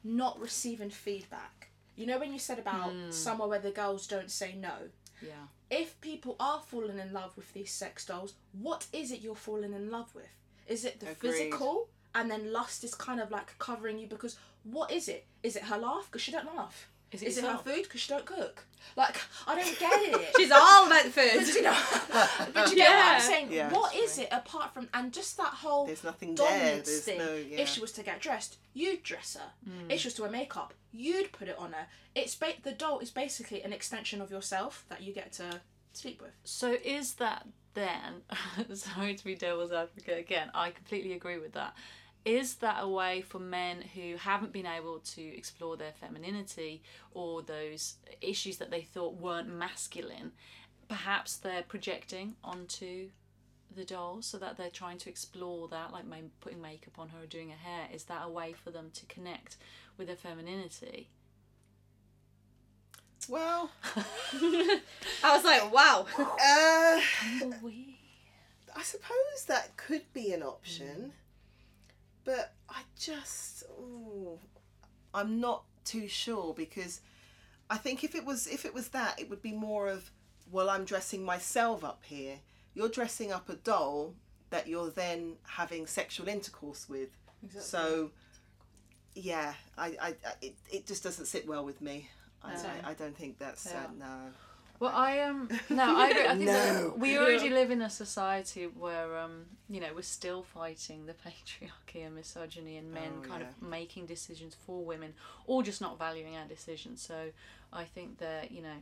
not 0.04 0.40
receiving 0.40 0.90
feedback. 0.90 1.68
You 1.94 2.06
know 2.06 2.18
when 2.18 2.32
you 2.32 2.38
said 2.38 2.58
about 2.58 2.92
hmm. 2.92 3.10
somewhere 3.10 3.48
where 3.48 3.58
the 3.58 3.70
girls 3.70 4.06
don't 4.06 4.30
say 4.30 4.54
no. 4.58 4.72
Yeah. 5.20 5.46
If 5.70 6.00
people 6.00 6.36
are 6.40 6.60
falling 6.60 6.98
in 6.98 7.12
love 7.12 7.36
with 7.36 7.52
these 7.54 7.70
sex 7.70 8.04
dolls, 8.04 8.34
what 8.52 8.86
is 8.92 9.10
it 9.12 9.20
you're 9.20 9.34
falling 9.36 9.72
in 9.72 9.90
love 9.90 10.14
with? 10.14 10.28
Is 10.66 10.84
it 10.84 11.00
the 11.00 11.10
Agreed. 11.10 11.32
physical, 11.32 11.88
and 12.14 12.30
then 12.30 12.52
lust 12.52 12.84
is 12.84 12.94
kind 12.94 13.20
of 13.20 13.30
like 13.30 13.58
covering 13.58 13.98
you 13.98 14.06
because 14.06 14.36
what 14.64 14.90
is 14.90 15.08
it? 15.08 15.26
Is 15.42 15.56
it 15.56 15.64
her 15.64 15.78
laugh 15.78 16.06
because 16.10 16.22
she 16.22 16.32
don't 16.32 16.46
laugh? 16.56 16.88
Is 17.10 17.20
it 17.22 17.28
Is 17.28 17.38
it 17.38 17.44
her 17.44 17.58
food 17.58 17.82
because 17.82 18.00
she 18.00 18.08
don't 18.08 18.24
cook? 18.24 18.64
Like 18.96 19.16
I 19.46 19.54
don't 19.54 19.78
get 19.78 19.92
it. 20.00 20.32
She's 20.36 20.50
all 20.50 20.86
about 20.86 21.04
the 21.04 21.10
But 21.10 21.30
food. 21.30 21.54
you 21.54 21.62
know, 21.62 21.76
but 22.54 22.70
you 22.70 22.76
get 22.76 22.88
what 22.90 22.98
Yeah. 22.98 23.12
I'm 23.14 23.20
saying. 23.20 23.48
Yeah, 23.52 23.70
what 23.72 23.92
that's 23.92 24.12
is 24.12 24.18
it 24.20 24.28
apart 24.32 24.72
from 24.72 24.88
and 24.94 25.12
just 25.12 25.36
that 25.36 25.46
whole 25.52 25.84
There's 25.86 26.04
nothing 26.04 26.34
there. 26.34 26.46
dominance 26.48 26.88
There's 26.88 27.00
thing? 27.02 27.18
no. 27.18 27.34
Yeah. 27.34 27.58
If 27.58 27.68
she 27.68 27.80
was 27.80 27.92
to 27.92 28.02
get 28.02 28.20
dressed, 28.20 28.56
you'd 28.72 29.02
dress 29.02 29.36
her. 29.36 29.50
If 29.90 30.00
she 30.00 30.04
mm. 30.04 30.06
was 30.06 30.14
to 30.14 30.22
wear 30.22 30.30
makeup, 30.30 30.72
you'd 30.90 31.32
put 31.32 31.48
it 31.48 31.56
on 31.58 31.72
her. 31.72 31.86
It's 32.14 32.34
ba- 32.34 32.54
the 32.62 32.72
doll 32.72 32.98
is 33.00 33.10
basically 33.10 33.62
an 33.62 33.72
extension 33.74 34.22
of 34.22 34.30
yourself 34.30 34.84
that 34.88 35.02
you 35.02 35.12
get 35.12 35.32
to 35.32 35.60
sleep 35.92 36.22
with. 36.22 36.32
So 36.44 36.76
is 36.82 37.14
that 37.14 37.46
then? 37.74 38.22
sorry 38.74 39.14
to 39.14 39.24
be 39.24 39.34
devil's 39.34 39.72
advocate 39.72 40.18
again. 40.18 40.50
I 40.54 40.70
completely 40.70 41.12
agree 41.12 41.38
with 41.38 41.52
that. 41.52 41.74
Is 42.24 42.56
that 42.56 42.78
a 42.80 42.88
way 42.88 43.20
for 43.20 43.40
men 43.40 43.82
who 43.94 44.16
haven't 44.16 44.52
been 44.52 44.66
able 44.66 45.00
to 45.00 45.22
explore 45.22 45.76
their 45.76 45.92
femininity 45.92 46.82
or 47.12 47.42
those 47.42 47.96
issues 48.20 48.58
that 48.58 48.70
they 48.70 48.82
thought 48.82 49.16
weren't 49.16 49.48
masculine? 49.48 50.32
Perhaps 50.88 51.38
they're 51.38 51.64
projecting 51.64 52.36
onto 52.44 53.08
the 53.74 53.84
doll 53.84 54.22
so 54.22 54.38
that 54.38 54.56
they're 54.56 54.70
trying 54.70 54.98
to 54.98 55.10
explore 55.10 55.66
that, 55.68 55.92
like 55.92 56.04
putting 56.40 56.60
makeup 56.60 56.98
on 56.98 57.08
her 57.08 57.22
or 57.22 57.26
doing 57.26 57.50
her 57.50 57.56
hair. 57.56 57.88
Is 57.92 58.04
that 58.04 58.22
a 58.24 58.28
way 58.28 58.52
for 58.52 58.70
them 58.70 58.90
to 58.94 59.06
connect 59.06 59.56
with 59.96 60.06
their 60.06 60.16
femininity? 60.16 61.08
Well, 63.28 63.70
I 63.94 64.80
was 65.24 65.44
like, 65.44 65.72
wow. 65.72 66.06
uh, 66.18 67.00
Tumbleweed. 67.40 67.96
I 68.74 68.82
suppose 68.82 69.44
that 69.48 69.76
could 69.76 70.10
be 70.12 70.32
an 70.32 70.42
option, 70.42 71.12
but 72.24 72.54
I 72.68 72.82
just, 72.98 73.64
ooh, 73.78 74.38
I'm 75.12 75.40
not 75.40 75.64
too 75.84 76.08
sure 76.08 76.54
because 76.54 77.00
I 77.68 77.76
think 77.76 78.02
if 78.02 78.14
it 78.14 78.24
was 78.24 78.46
if 78.46 78.64
it 78.64 78.72
was 78.72 78.88
that, 78.88 79.20
it 79.20 79.28
would 79.28 79.42
be 79.42 79.52
more 79.52 79.88
of, 79.88 80.10
well, 80.50 80.70
I'm 80.70 80.84
dressing 80.84 81.22
myself 81.22 81.84
up 81.84 82.02
here. 82.04 82.36
You're 82.74 82.88
dressing 82.88 83.30
up 83.30 83.48
a 83.50 83.54
doll 83.54 84.14
that 84.50 84.66
you're 84.66 84.90
then 84.90 85.34
having 85.46 85.86
sexual 85.86 86.28
intercourse 86.28 86.88
with. 86.88 87.10
So, 87.58 88.10
yeah, 89.14 89.54
I, 89.76 89.86
I, 89.86 90.08
I 90.08 90.14
it, 90.40 90.54
it 90.70 90.86
just 90.86 91.02
doesn't 91.02 91.26
sit 91.26 91.46
well 91.46 91.64
with 91.64 91.80
me. 91.82 92.08
I, 92.44 92.52
I, 92.52 92.90
I 92.90 92.94
don't 92.94 93.16
think 93.16 93.38
that's 93.38 93.66
uh, 93.66 93.86
no. 93.98 94.30
Well, 94.80 94.92
I 94.94 95.20
um 95.20 95.48
no, 95.70 95.84
I 95.96 96.08
agree. 96.08 96.26
I 96.26 96.36
think 96.36 96.46
No. 96.50 96.94
we 96.96 97.16
already 97.16 97.50
live 97.50 97.70
in 97.70 97.82
a 97.82 97.90
society 97.90 98.64
where 98.66 99.16
um 99.18 99.46
you 99.70 99.80
know 99.80 99.88
we're 99.94 100.02
still 100.02 100.42
fighting 100.42 101.06
the 101.06 101.12
patriarchy 101.26 102.04
and 102.04 102.14
misogyny 102.14 102.76
and 102.78 102.92
men 102.92 103.12
Oh, 103.18 103.22
kind 103.28 103.42
yeah. 103.42 103.48
of 103.48 103.62
making 103.68 104.06
decisions 104.06 104.56
for 104.66 104.84
women 104.84 105.14
or 105.46 105.62
just 105.62 105.80
not 105.80 105.98
valuing 105.98 106.36
our 106.36 106.46
decisions. 106.48 107.00
So 107.00 107.28
I 107.72 107.84
think 107.84 108.18
that 108.18 108.50
you 108.50 108.62
know 108.62 108.78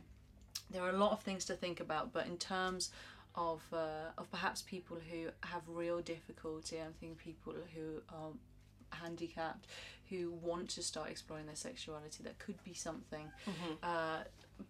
there 0.71 0.81
are 0.83 0.89
a 0.89 0.97
lot 0.97 1.11
of 1.11 1.19
things 1.21 1.45
to 1.45 1.53
think 1.53 1.79
about, 1.79 2.13
but 2.13 2.25
in 2.27 2.37
terms 2.37 2.91
of 3.35 3.61
uh, 3.71 4.09
of 4.17 4.29
perhaps 4.31 4.61
people 4.61 4.97
who 5.11 5.27
have 5.41 5.61
real 5.67 6.01
difficulty, 6.01 6.77
I'm 6.77 6.93
thinking 6.99 7.15
people 7.15 7.53
who 7.75 8.01
are 8.09 8.31
handicapped 8.93 9.67
who 10.09 10.31
want 10.41 10.69
to 10.69 10.83
start 10.83 11.09
exploring 11.09 11.45
their 11.45 11.55
sexuality 11.55 12.23
that 12.23 12.37
could 12.39 12.61
be 12.63 12.73
something. 12.73 13.31
Uh, 13.81 14.19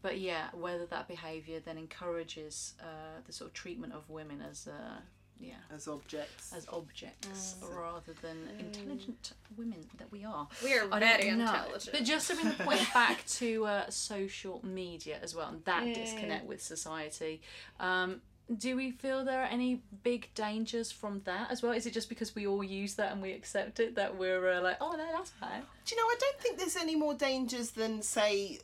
but 0.01 0.19
yeah 0.19 0.47
whether 0.53 0.86
that 0.86 1.05
behavior 1.07 1.59
then 1.59 1.78
encourages 1.78 2.76
uh, 2.80 3.19
the 3.26 3.34
sort 3.34 3.49
of 3.49 3.53
treatment 3.53 3.91
of 3.91 4.09
women 4.09 4.41
as 4.49 4.67
uh, 4.67 5.01
yeah. 5.41 5.53
As 5.74 5.88
objects. 5.88 6.53
as 6.55 6.67
objects 6.72 7.55
rather 7.76 8.13
than 8.22 8.38
intelligent 8.59 9.34
women 9.57 9.84
that 9.97 10.11
we 10.11 10.24
are. 10.24 10.47
We 10.63 10.78
are 10.78 10.88
I 10.91 10.99
very 10.99 11.30
intelligent. 11.30 11.89
But 11.91 12.03
just 12.03 12.30
to 12.30 12.36
bring 12.36 12.49
the 12.49 12.63
point 12.63 12.82
back 12.93 13.26
to 13.26 13.65
uh, 13.65 13.89
social 13.89 14.61
media 14.63 15.17
as 15.22 15.36
well, 15.36 15.49
and 15.49 15.63
that 15.65 15.86
disconnect 15.95 16.45
with 16.45 16.61
society. 16.61 17.41
Um, 17.80 18.22
do 18.58 18.76
we 18.76 18.91
feel 18.91 19.24
there 19.24 19.41
are 19.41 19.47
any 19.47 19.82
big 20.04 20.30
dangers 20.36 20.91
from 20.91 21.22
that 21.26 21.52
as 21.52 21.62
well? 21.62 21.72
Is 21.72 21.86
it 21.86 21.93
just 21.93 22.10
because 22.10 22.36
we 22.36 22.47
all 22.47 22.64
use 22.64 22.95
that 22.95 23.12
and 23.12 23.22
we 23.22 23.32
accept 23.32 23.80
it 23.80 23.95
that 23.95 24.18
we're 24.18 24.54
uh, 24.54 24.62
like, 24.62 24.78
oh 24.82 24.91
no, 24.91 25.06
that's 25.12 25.32
fine? 25.32 25.62
Do 25.86 25.95
you 25.95 26.02
know? 26.02 26.08
I 26.08 26.16
don't 26.20 26.39
think 26.39 26.58
there's 26.58 26.76
any 26.76 26.95
more 26.95 27.14
dangers 27.14 27.72
than 27.72 28.02
say 28.02 28.60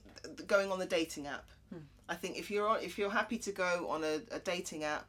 going 0.45 0.71
on 0.71 0.79
the 0.79 0.85
dating 0.85 1.27
app. 1.27 1.45
I 2.09 2.15
think 2.15 2.37
if 2.37 2.49
you're 2.49 2.67
on, 2.67 2.81
if 2.81 2.97
you're 2.97 3.09
happy 3.09 3.37
to 3.39 3.51
go 3.51 3.87
on 3.89 4.03
a, 4.03 4.21
a 4.31 4.39
dating 4.39 4.83
app, 4.83 5.05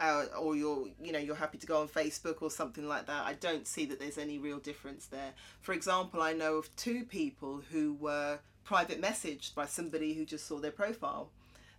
uh, 0.00 0.24
or 0.38 0.56
you're 0.56 0.88
you 1.00 1.12
know 1.12 1.18
you're 1.18 1.36
happy 1.36 1.58
to 1.58 1.66
go 1.66 1.80
on 1.80 1.88
Facebook 1.88 2.42
or 2.42 2.50
something 2.50 2.86
like 2.88 3.06
that, 3.06 3.24
I 3.24 3.34
don't 3.34 3.66
see 3.66 3.86
that 3.86 4.00
there's 4.00 4.18
any 4.18 4.38
real 4.38 4.58
difference 4.58 5.06
there. 5.06 5.32
For 5.60 5.72
example, 5.72 6.20
I 6.20 6.32
know 6.32 6.56
of 6.56 6.74
two 6.76 7.04
people 7.04 7.62
who 7.70 7.94
were 7.94 8.40
private 8.64 9.00
messaged 9.00 9.54
by 9.54 9.66
somebody 9.66 10.14
who 10.14 10.24
just 10.24 10.46
saw 10.46 10.58
their 10.58 10.72
profile. 10.72 11.30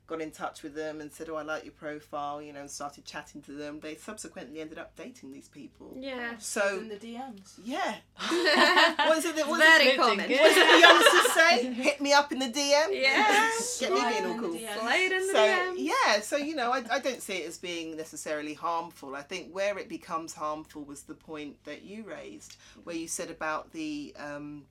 Got 0.06 0.20
in 0.22 0.32
touch 0.32 0.64
with 0.64 0.76
them 0.76 1.00
and 1.00 1.12
said, 1.14 1.30
"Oh, 1.30 1.36
I 1.38 1.44
like 1.44 1.64
your 1.64 1.72
profile," 1.72 2.42
you 2.42 2.52
know, 2.52 2.60
and 2.60 2.70
started 2.70 3.06
chatting 3.06 3.42
to 3.44 3.54
them. 3.54 3.80
They 3.80 3.96
subsequently 3.96 4.60
ended 4.60 4.78
up 4.78 4.96
dating 4.98 5.32
these 5.32 5.48
people. 5.48 5.96
yeah. 5.98 6.34
So 6.40 6.80
in 6.80 6.90
the 6.90 6.98
DMs. 6.98 7.54
yeah, 7.64 7.96
what 8.28 9.18
is 9.18 9.26
it? 9.26 9.36
that- 9.38 9.48
What 9.48 9.62
is 9.62 9.66
it 9.66 9.78
Very 9.78 9.86
Good 9.92 10.00
common. 10.00 10.18
thinking. 10.20 10.38
what 10.40 10.54
did 10.54 10.76
the 10.76 10.80
youngsters 10.80 11.34
say? 11.34 11.74
Hit 11.74 12.02
me 12.02 12.12
up 12.12 12.32
in 12.34 12.40
the 12.40 12.48
DM. 12.48 12.88
Yeah. 13.02 13.50
Get 13.80 13.94
me 13.94 14.02
being 14.02 14.26
all 14.26 14.32
in 14.32 14.42
the 14.42 14.48
cool. 14.48 14.58
DMs. 14.58 14.80
Slide 14.80 15.12
in 15.14 15.28
the 15.28 15.34
So 15.34 15.40
DM. 15.40 15.74
yeah, 15.78 16.20
so 16.22 16.36
you 16.38 16.56
know, 16.56 16.72
I, 16.74 16.84
I 16.92 17.00
don't 17.00 17.22
see 17.22 17.38
it 17.38 17.48
as 17.48 17.58
being 17.58 17.96
necessarily 17.96 18.54
harmful. 18.56 19.16
I 19.16 19.22
think 19.22 19.54
where 19.54 19.78
it 19.78 19.88
becomes 19.88 20.34
harmful 20.34 20.84
was 20.84 21.04
the 21.04 21.16
point 21.16 21.64
that 21.64 21.84
you 21.84 22.04
raised, 22.04 22.58
where 22.84 22.96
you 22.96 23.08
said 23.08 23.32
about 23.32 23.72
the, 23.72 24.14
um, 24.20 24.66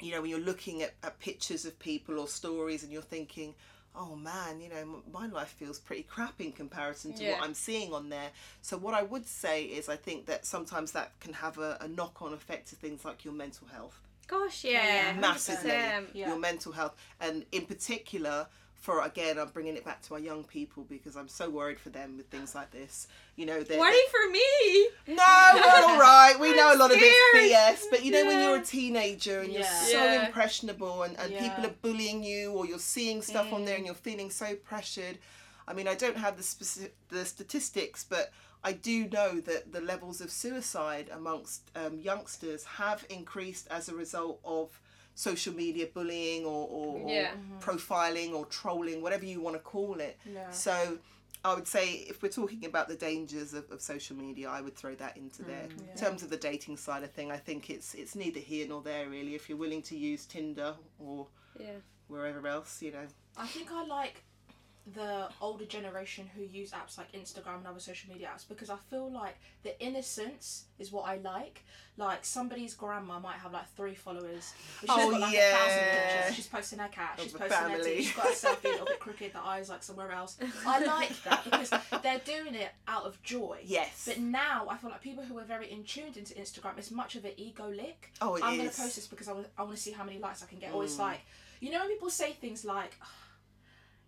you 0.00 0.12
know, 0.12 0.20
when 0.20 0.30
you're 0.30 0.38
looking 0.38 0.82
at, 0.82 0.94
at 1.02 1.18
pictures 1.18 1.64
of 1.64 1.76
people 1.80 2.20
or 2.20 2.28
stories 2.28 2.84
and 2.84 2.92
you're 2.92 3.02
thinking, 3.02 3.54
oh 3.98 4.14
man, 4.16 4.60
you 4.60 4.68
know, 4.68 5.02
my 5.12 5.26
life 5.26 5.48
feels 5.58 5.78
pretty 5.78 6.04
crap 6.04 6.40
in 6.40 6.52
comparison 6.52 7.12
to 7.14 7.24
Yeah. 7.24 7.32
what 7.32 7.42
I'm 7.42 7.54
seeing 7.54 7.92
on 7.92 8.08
there. 8.08 8.30
So, 8.62 8.76
what 8.78 8.94
I 8.94 9.02
would 9.02 9.26
say 9.26 9.64
is, 9.64 9.88
I 9.88 9.96
think 9.96 10.26
that 10.26 10.46
sometimes 10.46 10.92
that 10.92 11.18
can 11.20 11.32
have 11.34 11.58
a, 11.58 11.76
a 11.80 11.88
knock 11.88 12.22
on 12.22 12.32
effect 12.32 12.68
to 12.68 12.76
things 12.76 13.04
like 13.04 13.24
your 13.24 13.34
mental 13.34 13.66
health. 13.66 14.00
Gosh, 14.28 14.64
yeah. 14.64 15.16
Massively. 15.18 15.70
Yeah. 15.70 16.28
Your 16.28 16.38
mental 16.38 16.72
health. 16.72 16.94
And 17.20 17.44
in 17.50 17.64
particular, 17.66 18.46
for 18.80 19.02
again, 19.04 19.38
I'm 19.38 19.48
bringing 19.48 19.76
it 19.76 19.84
back 19.84 20.02
to 20.02 20.14
our 20.14 20.20
young 20.20 20.44
people 20.44 20.84
because 20.88 21.16
I'm 21.16 21.26
so 21.28 21.50
worried 21.50 21.80
for 21.80 21.90
them 21.90 22.16
with 22.16 22.26
things 22.28 22.54
like 22.54 22.70
this. 22.70 23.08
You 23.36 23.44
know, 23.46 23.62
they're, 23.62 23.78
Worry 23.78 23.96
for 24.10 24.30
me. 24.30 24.88
no, 25.08 25.50
we're 25.54 25.84
all 25.84 25.98
right. 25.98 26.34
We 26.40 26.54
know 26.56 26.72
a 26.74 26.76
lot 26.76 26.90
of 26.92 26.96
scared. 26.98 27.12
it's 27.34 27.84
BS, 27.84 27.90
but 27.90 28.04
you 28.04 28.12
know 28.12 28.24
when 28.26 28.40
you're 28.40 28.58
a 28.58 28.64
teenager 28.64 29.40
and 29.40 29.52
you're 29.52 29.62
Yeah. 29.62 29.82
so 29.82 30.04
Yeah. 30.04 30.26
impressionable 30.26 31.02
and, 31.02 31.18
and 31.18 31.32
Yeah. 31.32 31.48
people 31.48 31.66
are 31.66 31.74
bullying 31.82 32.22
you 32.22 32.52
or 32.52 32.66
you're 32.66 32.78
seeing 32.78 33.20
stuff 33.22 33.52
on 33.52 33.64
there 33.64 33.76
and 33.76 33.84
you're 33.84 33.94
feeling 33.96 34.30
so 34.30 34.54
pressured. 34.54 35.18
I 35.66 35.74
mean, 35.74 35.88
I 35.88 35.94
don't 35.94 36.16
have 36.16 36.36
the 36.36 36.42
specific 36.42 36.94
the 37.08 37.24
statistics, 37.26 38.04
but 38.08 38.32
I 38.64 38.72
do 38.72 39.06
know 39.08 39.40
that 39.40 39.72
the 39.72 39.80
levels 39.80 40.20
of 40.20 40.30
suicide 40.30 41.10
amongst 41.12 41.62
um, 41.76 41.98
youngsters 41.98 42.64
have 42.64 43.04
increased 43.10 43.66
as 43.70 43.88
a 43.88 43.94
result 43.94 44.40
of 44.44 44.80
social 45.18 45.52
media 45.52 45.84
bullying 45.92 46.44
or, 46.44 46.68
or, 46.68 47.00
or 47.02 47.10
Yeah. 47.10 47.32
Mm-hmm. 47.32 47.58
profiling 47.58 48.32
or 48.34 48.46
trolling, 48.46 49.02
whatever 49.02 49.24
you 49.24 49.40
want 49.40 49.56
to 49.56 49.60
call 49.60 49.98
it. 49.98 50.16
Yeah. 50.24 50.48
So 50.52 50.98
I 51.44 51.54
would 51.56 51.66
say 51.66 51.86
if 52.08 52.22
we're 52.22 52.28
talking 52.28 52.64
about 52.66 52.86
the 52.86 52.94
dangers 52.94 53.52
of, 53.52 53.68
of 53.72 53.80
social 53.80 54.14
media, 54.16 54.48
I 54.48 54.60
would 54.60 54.76
throw 54.76 54.94
that 54.94 55.16
into 55.16 55.42
there. 55.42 55.66
Mm, 55.76 55.90
In 55.92 55.98
terms 55.98 56.22
of 56.22 56.30
the 56.30 56.36
dating 56.36 56.76
side 56.76 57.02
of 57.02 57.10
thing, 57.10 57.32
I 57.32 57.36
think 57.36 57.68
it's 57.68 57.94
it's 57.94 58.14
neither 58.14 58.38
here 58.38 58.68
nor 58.68 58.80
there 58.80 59.08
really. 59.08 59.34
If 59.34 59.48
you're 59.48 59.58
willing 59.58 59.82
to 59.90 59.96
use 59.96 60.24
Tinder 60.24 60.74
or 61.00 61.26
Yeah. 61.58 61.78
wherever 62.06 62.46
else, 62.46 62.80
you 62.80 62.92
know. 62.92 63.06
I 63.36 63.46
think 63.48 63.72
I 63.72 63.84
like 63.84 64.22
the 64.94 65.28
older 65.40 65.64
generation 65.64 66.28
who 66.34 66.42
use 66.42 66.70
apps 66.70 66.96
like 66.98 67.12
Instagram 67.12 67.58
and 67.58 67.66
other 67.66 67.80
social 67.80 68.10
media 68.10 68.28
apps 68.34 68.48
because 68.48 68.70
I 68.70 68.76
feel 68.90 69.10
like 69.10 69.36
the 69.62 69.78
innocence 69.84 70.64
is 70.78 70.90
what 70.92 71.02
I 71.08 71.16
like. 71.16 71.62
Like 71.96 72.24
somebody's 72.24 72.74
grandma 72.74 73.18
might 73.18 73.36
have 73.38 73.52
like 73.52 73.68
three 73.76 73.94
followers. 73.94 74.54
She's 74.80 74.88
Oh, 74.88 75.10
got 75.10 75.20
like 75.20 75.32
a 75.34 75.36
yeah. 75.36 75.56
thousand 75.56 75.84
pictures. 76.18 76.36
She's 76.36 76.46
posting 76.46 76.78
her 76.78 76.88
cat. 76.88 77.14
Of 77.18 77.24
She's 77.24 77.32
posting 77.32 77.58
her 77.58 77.68
family. 77.70 77.96
teeth. 77.96 78.06
She's 78.06 78.12
got 78.16 78.26
a 78.26 78.30
selfie 78.30 78.64
a 78.64 78.68
little 78.68 78.86
bit 78.86 79.00
crooked. 79.00 79.32
The 79.32 79.40
eyes 79.40 79.68
like 79.68 79.82
somewhere 79.82 80.12
else. 80.12 80.36
I 80.64 80.78
like 80.84 81.22
that 81.24 81.44
because 81.44 81.70
they're 82.02 82.20
doing 82.24 82.54
it 82.54 82.70
out 82.86 83.04
of 83.04 83.20
joy. 83.22 83.58
Yes. 83.64 84.04
But 84.06 84.20
now 84.20 84.68
I 84.70 84.76
feel 84.76 84.90
like 84.90 85.00
people 85.02 85.24
who 85.24 85.36
are 85.38 85.44
very 85.44 85.70
in 85.72 85.82
tuned 85.84 86.16
into 86.16 86.34
Instagram, 86.34 86.78
it's 86.78 86.90
much 86.92 87.16
of 87.16 87.24
an 87.24 87.32
ego 87.36 87.68
lick. 87.68 88.12
Oh, 88.22 88.36
it 88.36 88.44
I'm 88.44 88.56
gonna 88.56 88.68
post 88.70 88.94
this 88.94 89.08
because 89.08 89.28
I 89.28 89.32
want, 89.32 89.48
I 89.58 89.62
want 89.64 89.74
to 89.74 89.82
see 89.82 89.90
how 89.92 90.04
many 90.04 90.18
likes 90.18 90.42
I 90.42 90.46
can 90.46 90.58
get. 90.60 90.72
Or 90.72 90.82
Mm. 90.82 90.84
it's 90.84 90.98
like, 90.98 91.20
you 91.60 91.72
know 91.72 91.80
when 91.80 91.88
people 91.88 92.10
say 92.10 92.32
things 92.32 92.64
like, 92.64 92.94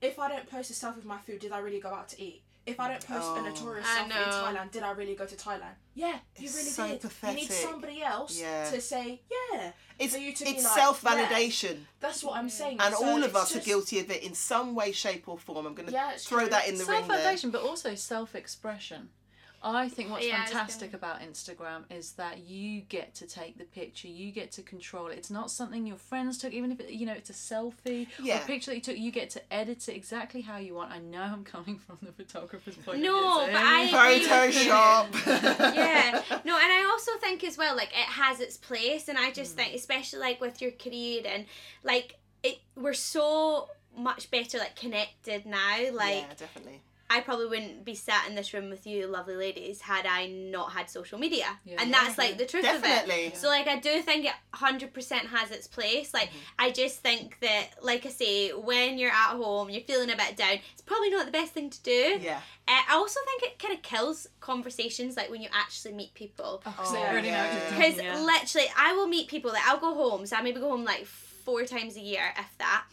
if 0.02 0.18
I 0.18 0.28
don't 0.28 0.48
post 0.50 0.70
a 0.70 0.74
selfie 0.74 0.98
of 0.98 1.04
my 1.04 1.18
food, 1.18 1.40
did 1.40 1.52
I 1.52 1.58
really 1.58 1.80
go 1.80 1.90
out 1.90 2.08
to 2.10 2.22
eat? 2.22 2.42
If 2.66 2.78
I 2.78 2.88
don't 2.88 3.04
post 3.04 3.26
Oh. 3.26 3.36
a 3.36 3.42
notorious 3.42 3.86
I 3.88 4.00
selfie 4.00 4.04
in. 4.04 4.56
Thailand, 4.56 4.70
did 4.70 4.82
I 4.82 4.90
really 4.92 5.14
go 5.14 5.24
to 5.26 5.34
Thailand? 5.34 5.74
Yeah, 5.94 6.18
you 6.36 6.46
It's 6.46 6.54
really 6.54 6.68
so 6.70 6.86
did. 6.88 7.02
You 7.28 7.34
need 7.34 7.50
somebody 7.50 8.02
else 8.02 8.38
Yeah. 8.38 8.70
to 8.70 8.80
say, 8.80 9.22
yeah. 9.30 9.72
It's 9.98 10.14
for 10.14 10.20
you 10.20 10.32
to 10.34 10.44
be 10.44 10.50
it's 10.50 10.64
like, 10.64 10.74
self 10.74 11.02
validation. 11.02 11.84
That's 12.00 12.22
what 12.22 12.36
I'm 12.36 12.48
saying. 12.50 12.78
And 12.80 12.94
So 12.94 13.04
all 13.04 13.18
of 13.18 13.30
it's 13.30 13.34
us 13.34 13.56
are 13.56 13.60
guilty 13.60 13.98
of 13.98 14.10
it 14.10 14.22
in 14.22 14.34
some 14.34 14.74
way, 14.74 14.92
shape, 14.92 15.26
or 15.26 15.38
form. 15.38 15.66
I'm 15.66 15.74
going 15.74 15.86
to 15.88 15.92
Yeah, 15.92 16.12
throw 16.16 16.40
true. 16.40 16.48
that 16.50 16.68
in 16.68 16.76
the 16.76 16.84
ring 16.84 17.08
there. 17.08 17.18
self-validation 17.18 17.50
but 17.52 17.62
also 17.62 17.94
self-expression 17.94 19.08
i 19.62 19.88
think 19.88 20.10
what's 20.10 20.26
Yeah, 20.26 20.44
fantastic 20.44 20.92
gonna- 20.92 21.14
about 21.16 21.20
instagram 21.20 21.82
is 21.90 22.12
that 22.12 22.38
you 22.38 22.80
get 22.82 23.14
to 23.16 23.26
take 23.26 23.58
the 23.58 23.64
picture 23.64 24.08
you 24.08 24.32
get 24.32 24.50
to 24.52 24.62
control 24.62 25.08
it 25.08 25.18
it's 25.18 25.30
not 25.30 25.50
something 25.50 25.86
your 25.86 25.96
friends 25.98 26.38
took 26.38 26.52
even 26.52 26.72
if 26.72 26.80
it, 26.80 26.90
you 26.90 27.04
know 27.06 27.12
it's 27.12 27.30
a 27.30 27.32
selfie 27.34 28.06
or 28.26 28.36
a 28.36 28.38
picture 28.46 28.70
that 28.70 28.76
you 28.76 28.80
took 28.82 28.96
you 28.98 29.10
get 29.10 29.30
to 29.30 29.52
edit 29.52 29.88
it 29.88 29.96
exactly 29.96 30.40
how 30.40 30.56
you 30.56 30.74
want 30.74 30.90
i 30.90 30.98
know 30.98 31.20
i'm 31.22 31.44
coming 31.44 31.78
from 31.78 31.98
the 32.02 32.12
photographer's 32.12 32.76
point 32.76 33.00
No, 33.00 33.40
of 33.40 33.44
view 33.48 33.52
but 33.54 33.62
I 33.64 33.80
agree 33.82 34.48
with 34.48 34.64
you. 34.64 34.70
Photoshop. 34.72 35.74
yeah 35.74 36.22
no 36.44 36.56
and 36.56 36.72
i 36.72 36.86
also 36.90 37.12
think 37.20 37.44
as 37.44 37.58
well 37.58 37.76
like 37.76 37.88
it 37.90 37.96
has 38.22 38.40
its 38.40 38.56
place 38.56 39.08
and 39.08 39.18
i 39.18 39.30
Mm. 39.30 39.34
just 39.34 39.56
think 39.56 39.74
especially 39.74 40.18
like 40.20 40.40
with 40.40 40.60
your 40.62 40.70
career 40.72 41.22
and 41.26 41.44
like 41.84 42.16
it 42.42 42.58
we're 42.76 42.92
so 42.94 43.68
much 43.96 44.30
better 44.30 44.58
like 44.58 44.74
connected 44.76 45.44
now 45.46 45.76
like 45.92 46.22
yeah, 46.22 46.34
definitely. 46.38 46.80
I 47.10 47.20
probably 47.20 47.46
wouldn't 47.46 47.84
be 47.84 47.94
sat 47.94 48.26
in 48.28 48.34
this 48.34 48.54
room 48.54 48.70
with 48.70 48.86
you 48.86 49.06
lovely 49.06 49.34
ladies 49.34 49.80
had 49.82 50.06
i 50.06 50.26
not 50.26 50.72
had 50.72 50.88
social 50.88 51.18
media 51.18 51.44
Yeah. 51.66 51.76
and 51.82 51.92
that's 51.92 52.16
like 52.16 52.38
the 52.38 52.46
truth 52.46 52.64
of 52.64 52.80
Definitely. 52.82 53.24
it 53.26 53.36
so 53.36 53.48
like 53.48 53.66
i 53.66 53.78
do 53.78 54.00
think 54.00 54.24
it 54.24 54.32
100% 54.54 55.12
has 55.26 55.50
its 55.50 55.66
place 55.66 56.14
like 56.14 56.30
i 56.58 56.70
just 56.70 57.00
think 57.00 57.38
that 57.40 57.66
like 57.82 58.06
i 58.06 58.08
say 58.08 58.50
when 58.50 58.96
you're 58.98 59.10
at 59.10 59.36
home 59.36 59.68
you're 59.70 59.82
feeling 59.82 60.10
a 60.10 60.16
bit 60.16 60.36
down 60.36 60.58
it's 60.72 60.82
probably 60.82 61.10
not 61.10 61.26
the 61.26 61.32
best 61.32 61.52
thing 61.52 61.68
to 61.70 61.82
do 61.82 62.18
Yeah. 62.20 62.40
uh, 62.68 62.82
I 62.88 62.94
also 62.94 63.18
think 63.26 63.42
it 63.52 63.58
kind 63.58 63.74
of 63.74 63.82
kills 63.82 64.26
conversations 64.40 65.16
like 65.16 65.28
when 65.30 65.42
you 65.42 65.48
actually 65.52 65.94
meet 65.94 66.14
people. 66.14 66.62
Oh, 66.64 66.70
'cause 66.76 66.94
Oh, 66.94 66.98
already 66.98 67.28
know 67.30 67.34
yeah. 67.34 67.44
what 67.44 67.54
you've 67.54 67.70
done, 67.70 67.80
Because 67.80 67.96
yeah. 68.04 68.20
literally, 68.24 68.68
I 68.76 68.92
will 68.94 69.06
meet 69.08 69.28
people 69.28 69.50
that 69.52 69.64
I'll 69.68 69.78
go 69.80 69.94
home, 69.94 70.24
so 70.26 70.36
I 70.36 70.42
maybe 70.42 70.60
go 70.60 70.68
home 70.70 70.84
like 70.84 71.04
four 71.06 71.64
times 71.64 71.96
a 71.96 72.00
year, 72.00 72.32
if 72.38 72.46
that. 72.58 72.84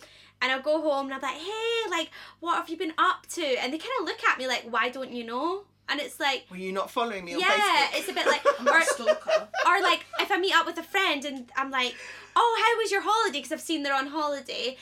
And 0.42 0.52
I'll 0.52 0.62
go 0.62 0.82
home 0.82 1.06
and 1.06 1.14
I'll 1.14 1.20
be 1.20 1.26
like, 1.26 1.36
hey, 1.36 1.90
like, 1.90 2.12
what 2.40 2.56
have 2.58 2.70
you 2.70 2.78
been 2.78 2.94
up 2.98 3.26
to? 3.32 3.44
And 3.44 3.74
they 3.74 3.78
kind 3.78 3.92
of 4.00 4.06
look 4.06 4.24
at 4.24 4.38
me 4.38 4.48
like, 4.48 4.66
why 4.70 4.90
don't 4.90 5.12
you 5.12 5.24
know? 5.24 5.64
And 5.90 6.00
it's 6.00 6.20
like, 6.20 6.46
Were 6.52 6.58
you 6.58 6.72
not 6.72 6.92
following 6.92 7.26
me 7.26 7.34
on 7.34 7.40
yeah, 7.40 7.88
it's 7.94 8.10
a 8.10 8.14
bit 8.14 8.28
like, 8.28 8.44
I'm 8.60 8.68
or, 8.68 8.78
a 8.78 8.84
stalker. 8.86 9.48
or 9.66 9.82
like 9.82 10.06
if 10.20 10.32
I 10.32 10.38
meet 10.38 10.54
up 10.56 10.66
with 10.66 10.78
a 10.78 10.84
friend 10.84 11.24
and 11.26 11.50
I'm 11.56 11.72
like, 11.72 11.96
oh, 12.36 12.62
how 12.62 12.82
was 12.82 12.92
your 12.92 13.02
holiday? 13.04 13.40
Because 13.40 13.52
I've 13.52 13.62
seen 13.62 13.84
they're 13.84 13.96
on 13.96 14.08
holiday. 14.08 14.78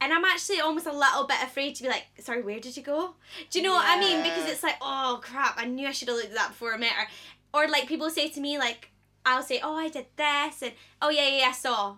And 0.00 0.12
I'm 0.12 0.24
actually 0.24 0.60
almost 0.60 0.86
a 0.86 0.92
little 0.92 1.26
bit 1.26 1.42
afraid 1.42 1.74
to 1.76 1.82
be 1.82 1.88
like, 1.88 2.06
sorry, 2.20 2.42
where 2.42 2.60
did 2.60 2.76
you 2.76 2.82
go? 2.82 3.14
Do 3.50 3.58
you 3.58 3.64
know 3.64 3.72
what 3.74 3.84
I 3.86 3.98
mean? 3.98 4.22
Because 4.22 4.48
it's 4.48 4.62
like, 4.62 4.76
oh 4.80 5.20
crap, 5.22 5.54
I 5.56 5.64
knew 5.64 5.88
I 5.88 5.92
should 5.92 6.08
have 6.08 6.16
looked 6.16 6.30
at 6.30 6.34
that 6.34 6.50
before 6.50 6.74
I 6.74 6.76
met 6.76 6.92
her. 6.92 7.06
Or 7.52 7.66
like 7.68 7.88
people 7.88 8.10
say 8.10 8.28
to 8.28 8.40
me, 8.40 8.58
like, 8.58 8.90
I'll 9.24 9.42
say, 9.42 9.60
oh, 9.62 9.74
I 9.74 9.88
did 9.88 10.06
this, 10.16 10.62
and 10.62 10.72
oh, 11.02 11.10
yeah, 11.10 11.28
yeah, 11.28 11.38
yeah, 11.38 11.48
I 11.48 11.52
saw. 11.52 11.96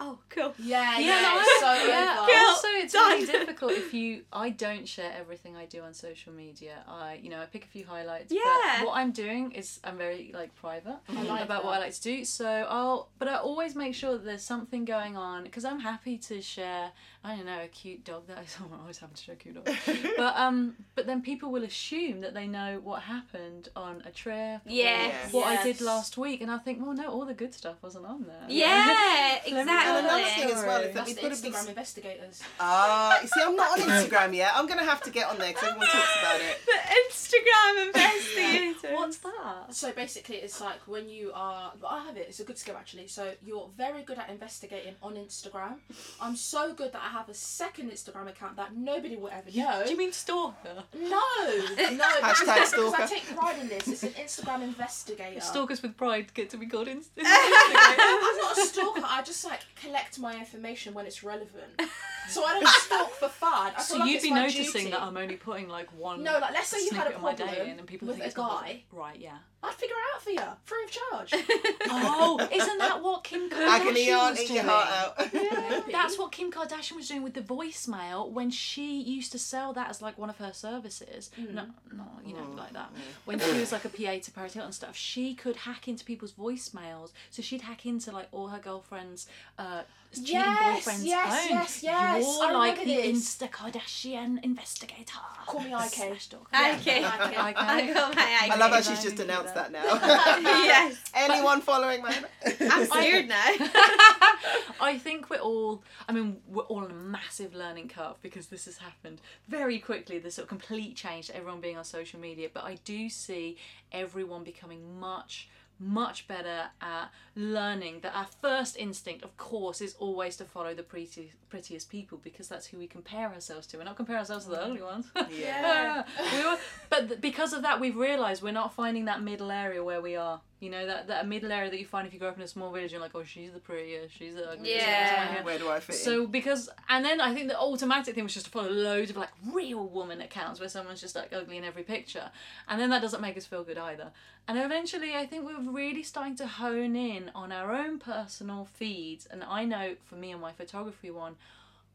Oh, 0.00 0.18
cool. 0.30 0.54
Yeah, 0.58 0.96
yeah, 0.98 1.06
Yeah, 1.06 1.22
no, 1.22 1.40
it's 1.40 1.60
so 1.60 1.88
yeah. 1.88 2.14
Cool. 2.16 2.36
Also, 2.48 2.68
it's 2.68 2.92
Done. 2.92 3.10
really 3.12 3.26
difficult 3.38 3.72
if 3.72 3.92
you. 3.92 4.22
I 4.32 4.50
don't 4.50 4.86
share 4.86 5.12
everything 5.18 5.56
I 5.56 5.64
do 5.66 5.82
on 5.82 5.92
social 5.92 6.32
media. 6.32 6.84
I, 6.86 7.18
you 7.20 7.30
know, 7.30 7.40
I 7.40 7.46
pick 7.46 7.64
a 7.64 7.68
few 7.68 7.84
highlights. 7.84 8.32
Yeah. 8.32 8.42
But 8.78 8.86
what 8.86 8.96
I'm 8.96 9.10
doing 9.10 9.52
is 9.52 9.80
I'm 9.82 9.98
very 9.98 10.30
like 10.32 10.54
private 10.54 10.98
I 11.08 11.22
like 11.24 11.42
about 11.42 11.62
that. 11.62 11.64
what 11.64 11.74
I 11.74 11.78
like 11.80 11.94
to 11.94 12.02
do. 12.02 12.24
So 12.24 12.46
I'll, 12.46 13.08
but 13.18 13.26
I 13.28 13.36
always 13.38 13.74
make 13.74 13.94
sure 13.94 14.12
that 14.12 14.24
there's 14.24 14.44
something 14.44 14.84
going 14.84 15.16
on 15.16 15.42
because 15.42 15.64
I'm 15.64 15.80
happy 15.80 16.16
to 16.18 16.40
share. 16.40 16.92
I 17.28 17.36
don't 17.36 17.44
know 17.44 17.60
a 17.62 17.68
cute 17.68 18.04
dog 18.04 18.26
that 18.28 18.38
I 18.38 18.40
I'm 18.64 18.80
always 18.80 18.96
happy 18.96 19.14
to 19.16 19.22
share 19.22 19.34
a 19.34 19.36
cute 19.36 19.54
dog. 19.62 19.76
but 20.16 20.36
um, 20.36 20.76
but 20.94 21.06
then 21.06 21.20
people 21.20 21.50
will 21.50 21.62
assume 21.64 22.22
that 22.22 22.32
they 22.32 22.46
know 22.46 22.80
what 22.82 23.02
happened 23.02 23.68
on 23.76 24.02
a 24.06 24.10
trip. 24.10 24.62
or 24.64 24.70
Yes. 24.70 25.30
What 25.32 25.46
I 25.46 25.62
did 25.62 25.82
last 25.82 26.16
week, 26.16 26.40
and 26.40 26.50
I 26.50 26.56
think, 26.56 26.80
well, 26.80 26.94
no, 26.94 27.08
all 27.08 27.26
the 27.26 27.34
good 27.34 27.52
stuff 27.52 27.76
wasn't 27.82 28.06
on 28.06 28.24
there. 28.26 28.46
Yeah, 28.48 29.34
exactly. 29.46 29.52
me 29.52 29.60
And 29.60 29.68
another 29.68 30.24
thing 30.24 30.50
as 30.50 30.64
well 30.64 30.80
is 30.80 30.86
that 30.86 30.94
That's 30.94 31.06
we've 31.08 31.16
the 31.16 31.22
got 31.28 31.36
to 31.36 31.42
be. 31.42 31.50
Instagram 31.50 31.68
investigators. 31.68 32.42
Ah, 32.58 33.20
you 33.20 33.28
see, 33.28 33.42
I'm 33.44 33.56
not 33.56 33.78
on 33.78 33.86
Instagram 33.86 34.34
yet. 34.34 34.52
I'm 34.54 34.66
going 34.66 34.78
to 34.78 34.86
have 34.86 35.02
to 35.02 35.10
get 35.10 35.28
on 35.28 35.36
there 35.38 35.48
because 35.48 35.64
everyone 35.68 35.88
talks 35.88 36.16
about 36.20 36.40
it. 36.40 36.58
The 36.64 36.78
Instagram 37.12 37.86
investigator. 37.88 38.94
What's 38.94 39.18
that? 39.18 39.74
So 39.74 39.92
basically, 39.92 40.36
it's 40.36 40.60
like 40.60 40.80
when 40.86 41.08
you 41.10 41.30
are. 41.34 41.72
well, 41.80 41.90
I 41.90 42.04
have 42.06 42.16
it. 42.16 42.26
It's 42.28 42.40
a 42.40 42.44
good 42.44 42.56
skill 42.58 42.76
actually. 42.76 43.06
So 43.08 43.32
you're 43.44 43.68
very 43.76 44.02
good 44.02 44.18
at 44.18 44.30
investigating 44.30 44.94
on 45.02 45.14
Instagram. 45.14 45.74
I'm 46.20 46.36
so 46.36 46.72
good 46.72 46.92
that 46.92 47.02
I 47.04 47.08
have 47.08 47.17
a 47.28 47.34
second 47.34 47.90
Instagram 47.90 48.28
account 48.28 48.56
that 48.56 48.76
nobody 48.76 49.16
will 49.16 49.30
ever 49.30 49.50
know. 49.54 49.82
Do 49.84 49.90
you 49.90 49.96
mean 49.96 50.12
stalker? 50.12 50.84
No, 50.94 51.08
no. 51.08 51.16
Hashtag 52.20 52.44
because, 52.44 52.70
because 52.72 52.94
I 52.94 53.06
take 53.06 53.24
pride 53.34 53.58
in 53.60 53.68
this. 53.68 53.88
It's 53.88 54.02
an 54.02 54.10
Instagram 54.10 54.62
investigator. 54.62 55.40
Stalkers 55.40 55.82
with 55.82 55.96
pride 55.96 56.34
get 56.34 56.50
to 56.50 56.58
be 56.58 56.66
called 56.66 56.88
inst- 56.88 57.10
I'm 57.18 58.36
not 58.36 58.58
a 58.58 58.60
stalker. 58.66 59.02
I 59.04 59.22
just 59.22 59.44
like 59.44 59.60
collect 59.80 60.18
my 60.18 60.36
information 60.38 60.92
when 60.94 61.06
it's 61.06 61.24
relevant. 61.24 61.80
So 62.28 62.44
I 62.44 62.54
don't 62.60 62.68
stalk 62.68 63.10
for 63.12 63.28
fun. 63.28 63.72
I 63.76 63.80
So 63.80 63.96
like 63.96 64.10
you'd 64.10 64.22
be 64.22 64.30
noticing 64.30 64.64
duty. 64.64 64.90
that 64.90 65.00
I'm 65.02 65.16
only 65.16 65.36
putting 65.36 65.68
like 65.68 65.88
one. 65.98 66.22
No, 66.22 66.32
like, 66.38 66.52
let's 66.52 66.68
say 66.68 66.78
you 66.84 66.90
had 66.90 67.06
a 67.06 67.18
snippet 67.18 67.36
problem 67.36 67.48
day 67.48 67.70
in, 67.70 67.78
and 67.78 67.88
people 67.88 68.08
with 68.08 68.18
think 68.18 68.32
a 68.32 68.36
guy. 68.36 68.82
Right? 68.92 69.18
Yeah. 69.18 69.38
I'd 69.60 69.74
figure 69.74 69.96
it 69.96 70.14
out 70.14 70.22
for 70.22 70.30
you, 70.30 70.40
free 70.64 70.84
of 70.84 70.90
charge. 70.90 71.34
Oh, 71.90 72.38
isn't 72.52 72.78
that 72.78 73.02
what 73.02 73.24
Kim 73.24 73.48
Kardashian 73.50 73.66
Agony 73.80 74.10
aunt, 74.10 74.30
was 74.32 74.40
eat 74.42 74.46
doing? 74.48 74.56
your 74.56 74.64
heart 74.70 74.88
out. 75.18 75.32
Maybe. 75.32 75.92
That's 75.92 76.18
what 76.18 76.30
Kim 76.32 76.52
Kardashian 76.52 76.96
was 76.96 77.08
doing 77.08 77.22
with 77.22 77.34
the 77.34 77.40
voicemail 77.40 78.30
when 78.30 78.50
she 78.50 79.00
used 79.00 79.32
to 79.32 79.38
sell 79.38 79.72
that 79.72 79.88
as 79.90 80.00
like 80.02 80.16
one 80.18 80.28
of 80.30 80.36
her 80.36 80.52
services. 80.52 81.30
No, 81.36 81.66
no, 81.92 82.04
you 82.24 82.34
know, 82.34 82.46
like 82.56 82.72
that. 82.74 82.90
When 83.24 83.38
she 83.40 83.52
was 83.58 83.72
like 83.76 83.84
a 83.84 83.88
PA 83.88 84.18
to 84.22 84.30
Paris 84.30 84.52
Hilton 84.54 84.66
and 84.66 84.74
stuff, 84.74 84.96
she 84.96 85.34
could 85.34 85.56
hack 85.56 85.88
into 85.88 86.04
people's 86.04 86.32
voicemails. 86.32 87.12
So 87.30 87.42
she'd 87.42 87.62
hack 87.62 87.86
into 87.86 88.12
like 88.12 88.28
all 88.32 88.48
her 88.48 88.58
girlfriends' 88.58 89.26
uh, 89.58 89.82
cheating 90.12 90.34
Yes, 90.34 90.86
boyfriends' 90.86 91.04
yes, 91.04 91.38
phones. 91.38 91.50
yes, 91.50 91.82
yes, 91.82 92.24
You're 92.38 92.46
I 92.48 92.52
like 92.52 92.78
remember 92.78 93.02
the 93.02 93.12
this. 93.12 93.36
Insta 93.36 93.50
Kardashian 93.50 94.44
investigator. 94.44 95.18
Call 95.46 95.60
me 95.60 95.72
IK. 95.74 95.80
Slash 95.92 96.22
stalker. 96.24 96.44
Okay. 96.54 96.98
Okay. 96.98 97.36
I 97.36 97.92
got 97.92 98.14
my 98.14 98.38
I 98.52 98.56
love 98.56 98.70
how 98.72 98.80
she's 98.82 99.02
just 99.02 99.18
announced 99.20 99.47
that. 99.54 99.72
that 99.72 100.40
now. 100.40 100.40
yes. 100.40 101.02
Anyone 101.14 101.60
following 101.60 102.02
my? 102.02 102.14
I'm 102.60 102.86
scared 102.86 103.28
now. 103.28 103.44
I 104.80 104.98
think 105.02 105.30
we're 105.30 105.38
all, 105.38 105.82
I 106.08 106.12
mean, 106.12 106.38
we're 106.48 106.64
all 106.64 106.84
on 106.84 106.90
a 106.90 106.94
massive 106.94 107.54
learning 107.54 107.88
curve 107.88 108.16
because 108.22 108.46
this 108.46 108.64
has 108.66 108.78
happened 108.78 109.20
very 109.48 109.78
quickly. 109.78 110.18
The 110.18 110.30
sort 110.30 110.44
of 110.44 110.48
complete 110.48 110.96
change 110.96 111.28
to 111.28 111.36
everyone 111.36 111.60
being 111.60 111.76
on 111.76 111.84
social 111.84 112.20
media. 112.20 112.48
But 112.52 112.64
I 112.64 112.78
do 112.84 113.08
see 113.08 113.56
everyone 113.92 114.44
becoming 114.44 114.98
much, 114.98 115.48
much 115.78 116.26
better 116.28 116.64
at 116.80 117.10
learning 117.34 118.00
that 118.00 118.14
our 118.14 118.26
first 118.40 118.76
instinct, 118.76 119.24
of 119.24 119.36
course, 119.36 119.80
is 119.80 119.94
always 119.98 120.36
to 120.36 120.44
follow 120.44 120.74
the 120.74 120.82
pretty, 120.82 121.32
prettiest 121.48 121.88
people 121.90 122.18
because 122.22 122.48
that's 122.48 122.66
who 122.66 122.78
we 122.78 122.86
compare 122.86 123.32
ourselves 123.32 123.66
to. 123.68 123.78
We're 123.78 123.84
not 123.84 123.96
comparing 123.96 124.20
ourselves 124.20 124.44
to 124.46 124.50
the 124.50 124.62
ugly 124.62 124.82
ones. 124.82 125.06
Yeah. 125.30 126.04
we 126.32 126.44
were, 126.44 126.58
but 126.90 127.08
th- 127.08 127.20
because 127.20 127.52
of 127.52 127.62
that, 127.62 127.80
we've 127.80 127.96
realised 127.96 128.42
we're 128.42 128.52
not 128.52 128.74
finding 128.74 129.04
that 129.06 129.22
middle 129.22 129.50
area 129.50 129.82
where 129.82 130.00
we 130.00 130.16
are. 130.16 130.40
You 130.60 130.70
know 130.70 130.86
that 130.86 131.06
that 131.06 131.28
middle 131.28 131.52
area 131.52 131.70
that 131.70 131.78
you 131.78 131.86
find 131.86 132.06
if 132.06 132.12
you 132.12 132.18
grow 132.18 132.28
up 132.28 132.36
in 132.36 132.42
a 132.42 132.48
small 132.48 132.72
village. 132.72 132.90
You're 132.90 133.00
like, 133.00 133.14
oh, 133.14 133.22
she's 133.22 133.52
the 133.52 133.60
prettiest, 133.60 134.16
she's 134.16 134.34
the 134.34 134.50
ugliest. 134.50 134.84
Yeah. 134.84 135.42
Where 135.44 135.58
do 135.58 135.70
I 135.70 135.78
fit? 135.78 135.94
So 135.94 136.26
because 136.26 136.68
and 136.88 137.04
then 137.04 137.20
I 137.20 137.32
think 137.32 137.48
the 137.48 137.58
automatic 137.58 138.14
thing 138.14 138.24
was 138.24 138.34
just 138.34 138.46
to 138.46 138.52
follow 138.52 138.70
loads 138.70 139.10
of 139.10 139.16
like 139.16 139.30
real 139.52 139.86
woman 139.86 140.20
accounts 140.20 140.58
where 140.58 140.68
someone's 140.68 141.00
just 141.00 141.14
like 141.14 141.32
ugly 141.32 141.58
in 141.58 141.64
every 141.64 141.84
picture, 141.84 142.30
and 142.68 142.80
then 142.80 142.90
that 142.90 143.02
doesn't 143.02 143.20
make 143.20 143.36
us 143.36 143.46
feel 143.46 143.62
good 143.62 143.78
either. 143.78 144.10
And 144.48 144.58
eventually, 144.58 145.14
I 145.14 145.26
think 145.26 145.44
we're 145.44 145.60
really 145.70 146.02
starting 146.02 146.34
to 146.36 146.46
hone 146.46 146.96
in 146.96 147.30
on 147.34 147.52
our 147.52 147.70
own 147.72 147.98
personal 147.98 148.64
feeds. 148.64 149.26
And 149.26 149.44
I 149.44 149.64
know 149.66 149.96
for 150.06 150.14
me 150.14 150.32
and 150.32 150.40
my 150.40 150.52
photography 150.52 151.10
one, 151.10 151.36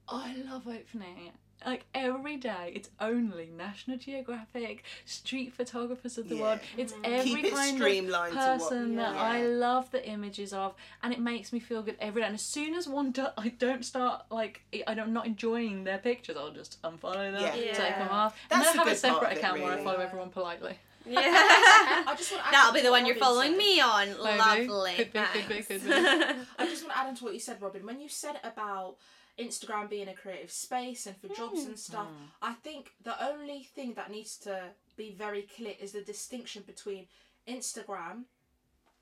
I 0.08 0.36
love 0.50 0.68
opening 0.68 1.28
it. 1.28 1.34
Like 1.66 1.86
every 1.96 2.36
day, 2.36 2.74
it's 2.76 2.90
only 3.00 3.50
National 3.58 3.96
Geographic, 3.98 4.84
street 5.06 5.54
photographers 5.54 6.18
of 6.18 6.28
the 6.28 6.36
Yeah. 6.36 6.42
world. 6.42 6.60
It's 6.76 6.92
mm. 6.92 7.00
every 7.06 7.36
Keep 7.36 7.46
it 7.46 7.54
kind 7.54 7.78
streamlined 7.78 8.38
of 8.38 8.44
to 8.44 8.50
what- 8.50 8.60
person 8.70 8.96
that 8.98 9.16
Yeah. 9.16 9.22
I 9.22 9.44
love 9.44 9.90
the 9.92 10.06
images 10.06 10.52
of, 10.52 10.76
and 11.02 11.14
it 11.14 11.20
makes 11.22 11.54
me 11.54 11.60
feel 11.62 11.82
good 11.82 11.96
every 12.02 12.22
day. 12.22 12.26
And 12.26 12.36
as 12.36 12.42
soon 12.42 12.74
as 12.76 12.86
one 12.90 13.12
do- 13.12 13.30
I 13.38 13.48
don't 13.48 13.86
start 13.86 14.26
like 14.30 14.62
I 14.86 14.94
don't 14.94 15.14
not 15.14 15.26
enjoying 15.26 15.86
their 15.86 16.00
pictures, 16.00 16.36
I'll 16.36 16.52
just 16.52 16.82
unfollow 16.82 17.32
them, 17.32 17.42
Yeah. 17.42 17.74
take 17.74 17.96
them 17.96 18.10
off, 18.10 18.38
That's 18.50 18.56
and 18.56 18.66
then 18.66 18.74
the 18.74 18.78
have 18.80 18.88
a 18.88 18.90
good 18.90 18.98
separate 19.00 19.26
of 19.28 19.32
it, 19.32 19.38
account 19.38 19.62
where 19.62 19.72
I 19.80 19.84
follow 19.84 20.00
everyone 20.00 20.30
politely. 20.32 20.78
Yeah. 21.06 21.22
I 22.08 22.14
just 22.18 22.32
want 22.34 22.44
to 22.46 22.52
That'll 22.52 22.74
be 22.74 22.82
the 22.82 22.92
what 22.92 23.02
one 23.02 23.06
you're 23.06 23.16
following 23.16 23.52
said. 23.52 23.58
me 23.58 23.80
on. 23.80 24.08
Maybe. 24.22 24.68
Lovely. 24.68 24.94
Could 24.96 25.14
be, 25.14 25.20
could 25.34 25.48
be, 25.50 25.62
could 25.64 25.84
be. 25.86 25.94
I 25.94 26.66
just 26.66 26.84
want 26.84 26.94
to 26.94 26.98
add 26.98 27.08
on 27.08 27.16
to 27.16 27.24
what 27.24 27.34
you 27.34 27.40
said, 27.40 27.62
Robyn. 27.62 27.86
When 27.86 28.00
you 28.02 28.08
said 28.10 28.40
about 28.44 28.96
Instagram 29.40 29.90
being 29.90 30.08
a 30.08 30.14
creative 30.14 30.52
space 30.52 31.08
and 31.08 31.18
for 31.18 31.28
jobs 31.30 31.62
and 31.62 31.70
hmm. 31.70 31.76
stuff, 31.76 32.08
hmm. 32.08 32.26
I 32.42 32.54
think 32.54 32.92
the 33.04 33.16
only 33.24 33.64
thing 33.76 33.94
that 33.96 34.12
needs 34.12 34.38
to 34.40 34.62
be 34.96 35.12
very 35.12 35.44
clear 35.44 35.74
is 35.80 35.92
the 35.92 36.02
distinction 36.02 36.64
between 36.66 37.08
Instagram 37.48 38.26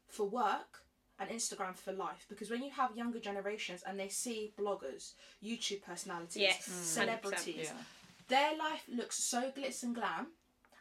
for 0.08 0.28
work 0.28 0.80
and 1.20 1.30
Instagram 1.30 1.76
for 1.76 1.92
life. 1.92 2.26
Because 2.30 2.50
when 2.50 2.64
you 2.64 2.72
have 2.72 2.96
younger 2.96 3.20
generations 3.20 3.84
and 3.86 4.00
they 4.00 4.08
see 4.08 4.54
bloggers, 4.58 5.14
YouTube 5.44 5.84
personalities, 5.84 6.38
Yes, 6.42 6.66
hmm. 6.66 6.82
celebrities, 6.82 7.68
Yeah. 7.68 7.84
their 8.28 8.58
life 8.58 8.84
looks 8.88 9.18
so 9.18 9.52
glitz 9.52 9.84
and 9.84 9.94
glam, 9.94 10.28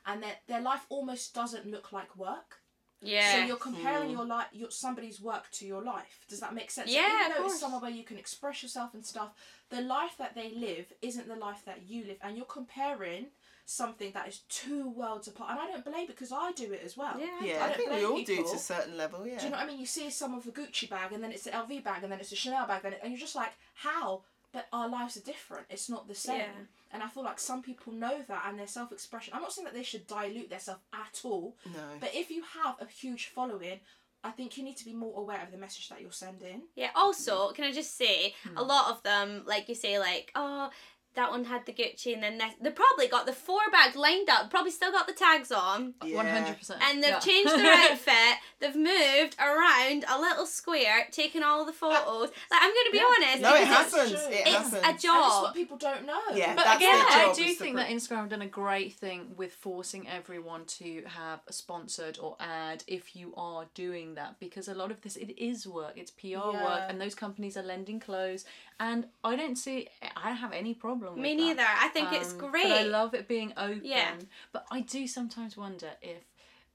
and 0.07 0.23
their 0.23 0.37
their 0.47 0.61
life 0.61 0.87
almost 0.89 1.35
doesn't 1.35 1.67
look 1.67 1.93
like 1.93 2.17
work. 2.17 2.63
Yeah. 3.03 3.33
So 3.33 3.47
you're 3.47 3.57
comparing 3.57 4.09
mm. 4.11 4.13
your 4.13 4.25
life, 4.27 4.47
your 4.53 4.71
somebody's 4.71 5.21
work 5.21 5.51
to 5.53 5.67
your 5.67 5.83
life. 5.83 6.21
Does 6.29 6.41
that 6.41 6.55
make 6.55 6.71
sense? 6.71 6.91
So 6.91 6.97
Yeah, 6.97 7.07
even 7.07 7.27
of 7.27 7.37
though 7.37 7.43
course. 7.43 7.53
it's 7.53 7.61
somewhere 7.61 7.81
where 7.81 7.91
you 7.91 8.05
can 8.05 8.19
express 8.19 8.63
yourself 8.63 8.95
and 8.95 9.05
stuff, 9.05 9.31
the 9.71 9.81
life 9.81 10.17
that 10.19 10.35
they 10.35 10.51
live 10.51 10.93
isn't 11.01 11.29
the 11.29 11.37
life 11.37 11.63
that 11.65 11.83
you 11.89 12.05
live, 12.05 12.19
and 12.23 12.37
you're 12.37 12.47
comparing 12.47 13.27
something 13.65 14.11
that 14.13 14.27
is 14.29 14.41
two 14.49 14.89
worlds 14.91 15.29
apart. 15.29 15.53
And 15.53 15.61
I 15.61 15.67
don't 15.69 15.85
blame 15.85 16.05
it 16.05 16.09
because 16.09 16.33
I 16.33 16.53
do 16.53 16.73
it 16.73 16.83
as 16.85 16.97
well. 16.97 17.15
Yeah. 17.19 17.27
yeah, 17.43 17.65
I 17.65 17.69
I, 17.69 17.73
think 17.73 17.91
we 17.91 17.97
blame 17.99 18.13
all 18.13 18.23
do 18.23 18.37
to 18.37 18.55
a 18.55 18.59
certain 18.59 18.97
level. 18.97 19.27
Yeah. 19.27 19.39
Do 19.39 19.45
you 19.45 19.51
know 19.51 19.59
what 19.59 19.65
I 19.65 19.69
mean? 19.69 19.79
You 19.79 19.87
see 19.87 20.11
someone 20.11 20.43
with 20.45 20.57
a 20.57 20.61
Gucci 20.61 20.91
bag, 20.91 21.13
and 21.13 21.23
then 21.23 21.31
it's 21.31 21.47
an 21.47 21.53
LV 21.53 21.85
bag, 21.85 22.03
and 22.03 22.13
then 22.13 22.21
it's 22.21 22.33
a 22.33 22.37
Chanel 22.37 22.67
bag, 22.67 22.83
then 22.83 22.95
it, 22.95 23.01
and 23.03 23.13
you're 23.13 23.21
just 23.21 23.37
like, 23.37 23.53
how? 23.75 24.23
But 24.53 24.67
our 24.73 24.89
lives 24.89 25.17
are 25.17 25.21
different. 25.21 25.67
It's 25.71 25.89
not 25.89 26.09
the 26.09 26.15
same. 26.15 26.39
Yeah. 26.39 26.65
And 26.93 27.03
I 27.03 27.09
feel 27.09 27.23
like 27.23 27.39
some 27.39 27.63
people 27.63 27.93
know 27.93 28.23
that, 28.27 28.45
and 28.49 28.59
their 28.59 28.67
self-expression. 28.67 29.33
I'm 29.35 29.43
not 29.43 29.53
saying 29.53 29.65
that 29.67 29.75
they 29.75 29.83
should 29.85 30.07
dilute 30.07 30.51
their 30.51 30.59
self 30.59 30.81
at 30.93 31.21
all. 31.25 31.57
no. 31.67 31.73
But 32.01 32.11
if 32.15 32.31
you 32.31 32.43
have 32.65 32.77
a 32.81 32.87
huge 32.87 33.27
following, 33.29 33.81
I 34.25 34.31
think 34.33 34.57
you 34.59 34.65
need 34.65 34.77
to 34.79 34.85
be 34.85 34.93
more 34.93 35.19
aware 35.19 35.43
of 35.43 35.51
the 35.51 35.57
message 35.57 35.89
that 35.89 36.01
you're 36.03 36.13
sending. 36.13 36.63
Yeah. 36.75 36.91
Also, 36.95 37.53
can 37.53 37.65
I 37.65 37.73
just 37.73 37.97
say, 37.97 38.35
Hmm. 38.43 38.57
a 38.59 38.63
lot 38.63 38.91
of 38.91 39.03
them, 39.03 39.45
like 39.47 39.69
you 39.69 39.75
say, 39.75 39.99
like, 39.99 40.31
oh, 40.35 40.69
that 41.15 41.31
one 41.31 41.45
had 41.45 41.67
the 41.67 41.73
Gucci, 41.73 42.15
and 42.15 42.23
then 42.23 42.39
that, 42.39 42.55
they 42.61 42.71
probably 42.71 43.09
got 43.09 43.27
the 43.27 43.33
four 43.33 43.61
bags 43.73 43.97
lined 43.97 44.29
up, 44.29 44.49
probably 44.51 44.71
still 44.71 44.93
got 44.93 45.07
the 45.07 45.13
tags 45.13 45.51
on, 45.51 45.95
Yeah. 46.05 46.17
One 46.17 46.27
hundred 46.27 46.57
percent. 46.59 46.81
and 46.83 47.03
they've 47.03 47.21
changed 47.21 47.51
their 47.53 47.73
outfit. 47.91 48.37
They've 48.61 48.77
moved 48.77 49.37
around 49.41 50.05
a 50.09 50.21
little 50.21 50.47
square, 50.47 51.09
taken 51.11 51.43
all 51.43 51.65
the 51.65 51.73
photos. 51.73 52.31
Like, 52.51 52.61
I'm 52.63 52.71
gonna 52.71 52.91
be 52.93 52.99
Yeah. 52.99 53.05
honest, 53.17 53.43
No, 53.43 53.55
it 53.55 53.61
it's, 53.63 53.71
has- 53.71 53.93
happens. 53.95 54.13
It 54.13 54.33
it's 54.33 54.51
happens. 54.51 54.73
a 54.75 54.85
And 54.87 54.95
it's 54.95 55.03
job. 55.03 55.43
what 55.43 55.55
people 55.55 55.77
don't 55.77 56.07
know. 56.07 56.21
Yeah. 56.35 56.55
But 56.55 56.77
again, 56.77 56.95
I 56.95 57.33
do 57.35 57.45
think 57.55 57.77
that 57.77 57.89
Instagram 57.89 58.17
have 58.19 58.29
done 58.29 58.43
a 58.43 58.47
great 58.47 58.93
thing 58.95 59.33
with 59.37 59.53
forcing 59.53 60.09
everyone 60.09 60.65
to 60.67 61.03
have 61.07 61.41
a 61.49 61.53
sponsored 61.53 62.19
or 62.21 62.37
ad 62.41 62.85
if 62.87 63.17
you 63.17 63.35
are 63.37 63.67
doing 63.75 64.15
that 64.15 64.39
because 64.39 64.69
a 64.69 64.75
lot 64.75 64.91
of 64.91 65.01
this 65.03 65.17
it 65.17 65.37
is 65.43 65.67
work, 65.67 65.95
it's 65.97 66.11
PR 66.11 66.51
work, 66.53 66.83
and 66.89 67.01
those 67.01 67.15
companies 67.15 67.57
are 67.57 67.63
lending 67.63 67.99
clothes, 68.01 68.45
and 68.79 69.07
I 69.25 69.37
don't 69.37 69.57
see, 69.57 69.89
I 70.17 70.29
don't 70.29 70.37
have 70.37 70.53
any 70.53 70.75
problem 70.75 71.00
with 71.01 71.17
Me 71.17 71.35
that. 71.35 71.41
neither. 71.43 71.65
I 71.67 71.89
think 71.89 72.13
it's 72.13 72.33
Um, 72.33 72.39
great. 72.39 72.65
But 72.65 72.73
I 72.73 72.83
love 72.83 73.15
it 73.15 73.27
being 73.29 73.53
open. 73.57 73.83
Yeah. 73.85 74.13
But 74.53 74.67
I 74.71 74.81
do 74.81 75.07
sometimes 75.07 75.57
wonder 75.57 75.91
if 76.03 76.25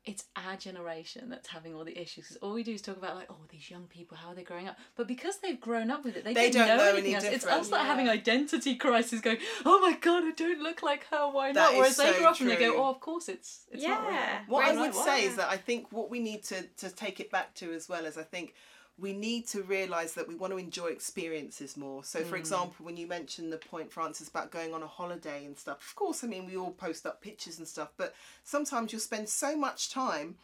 it's 0.05 0.25
our 0.35 0.55
generation 0.55 1.29
that's 1.31 1.47
having 1.47 1.73
all 1.73 1.83
the 1.83 1.99
issues. 1.99 2.27
'Cause 2.27 2.37
all 2.37 2.53
we 2.53 2.61
do 2.61 2.73
is 2.73 2.81
talk 2.83 2.95
about 2.97 3.15
like, 3.15 3.25
oh, 3.31 3.37
these 3.49 3.71
young 3.71 3.87
people, 3.87 4.15
how 4.15 4.29
are 4.29 4.35
they 4.35 4.43
growing 4.43 4.67
up? 4.67 4.77
But 4.95 5.07
because 5.07 5.39
they've 5.39 5.59
grown 5.59 5.89
up 5.89 6.03
with 6.05 6.15
it, 6.15 6.23
they, 6.23 6.33
They 6.35 6.51
don't, 6.51 6.67
don't 6.67 6.77
know, 6.77 6.83
know 6.83 6.89
anything 6.91 7.05
any 7.05 7.15
else. 7.15 7.23
It's 7.23 7.43
different. 7.43 7.61
us 7.61 7.69
that 7.69 7.81
are 7.81 7.85
having 7.85 8.07
identity 8.07 8.75
crisis, 8.75 9.19
going, 9.19 9.39
oh 9.65 9.79
my 9.81 9.93
god, 9.97 10.23
I 10.23 10.31
don't 10.31 10.61
look 10.61 10.83
like 10.83 11.05
her. 11.07 11.27
Why 11.27 11.53
That 11.53 11.59
not? 11.59 11.71
is 11.73 11.77
Whereas 11.79 11.97
they 11.97 12.03
grow 12.11 12.17
grew 12.19 12.27
up 12.27 12.39
and 12.39 12.49
they 12.51 12.55
go, 12.57 12.77
oh, 12.83 12.89
of 12.91 12.99
course 12.99 13.27
it's 13.29 13.65
it's 13.71 13.83
not 13.83 14.03
real. 14.03 14.11
Yeah. 14.13 14.43
What 14.47 14.59
Whereas, 14.59 14.77
I 14.77 14.81
would 14.81 14.95
like, 14.95 15.05
say 15.05 15.21
what- 15.23 15.31
is 15.31 15.35
that 15.37 15.49
I 15.49 15.57
think 15.57 15.91
what 15.91 16.11
we 16.11 16.19
need 16.19 16.43
to, 16.43 16.61
to 16.67 16.91
take 16.91 17.19
it 17.19 17.31
back 17.31 17.55
to 17.55 17.73
as 17.73 17.89
well 17.89 18.05
is 18.05 18.15
I 18.15 18.23
think 18.23 18.53
we 18.97 19.11
need 19.11 19.45
to 19.47 19.61
realise 19.63 20.13
that 20.13 20.27
we 20.27 20.35
want 20.35 20.51
to 20.53 20.57
enjoy 20.57 20.87
experiences 20.87 21.75
more. 21.75 22.03
So, 22.03 22.21
Mm. 22.21 22.29
for 22.29 22.35
example, 22.37 22.85
when 22.85 22.95
you 22.95 23.07
mentioned 23.07 23.51
the 23.51 23.57
point, 23.57 23.91
Frances, 23.91 24.29
about 24.29 24.51
going 24.51 24.73
on 24.73 24.81
a 24.83 24.87
holiday 24.87 25.43
and 25.45 25.57
stuff, 25.57 25.85
of 25.89 25.95
course, 25.95 26.23
I 26.23 26.27
mean, 26.27 26.45
we 26.45 26.55
all 26.55 26.71
post 26.71 27.05
up 27.05 27.21
pictures 27.21 27.57
and 27.57 27.67
stuff, 27.67 27.89
but 27.97 28.15
sometimes 28.45 28.93
you'll 28.93 29.01
spend 29.01 29.27
so 29.27 29.55
much 29.57 29.89
time 29.91 30.37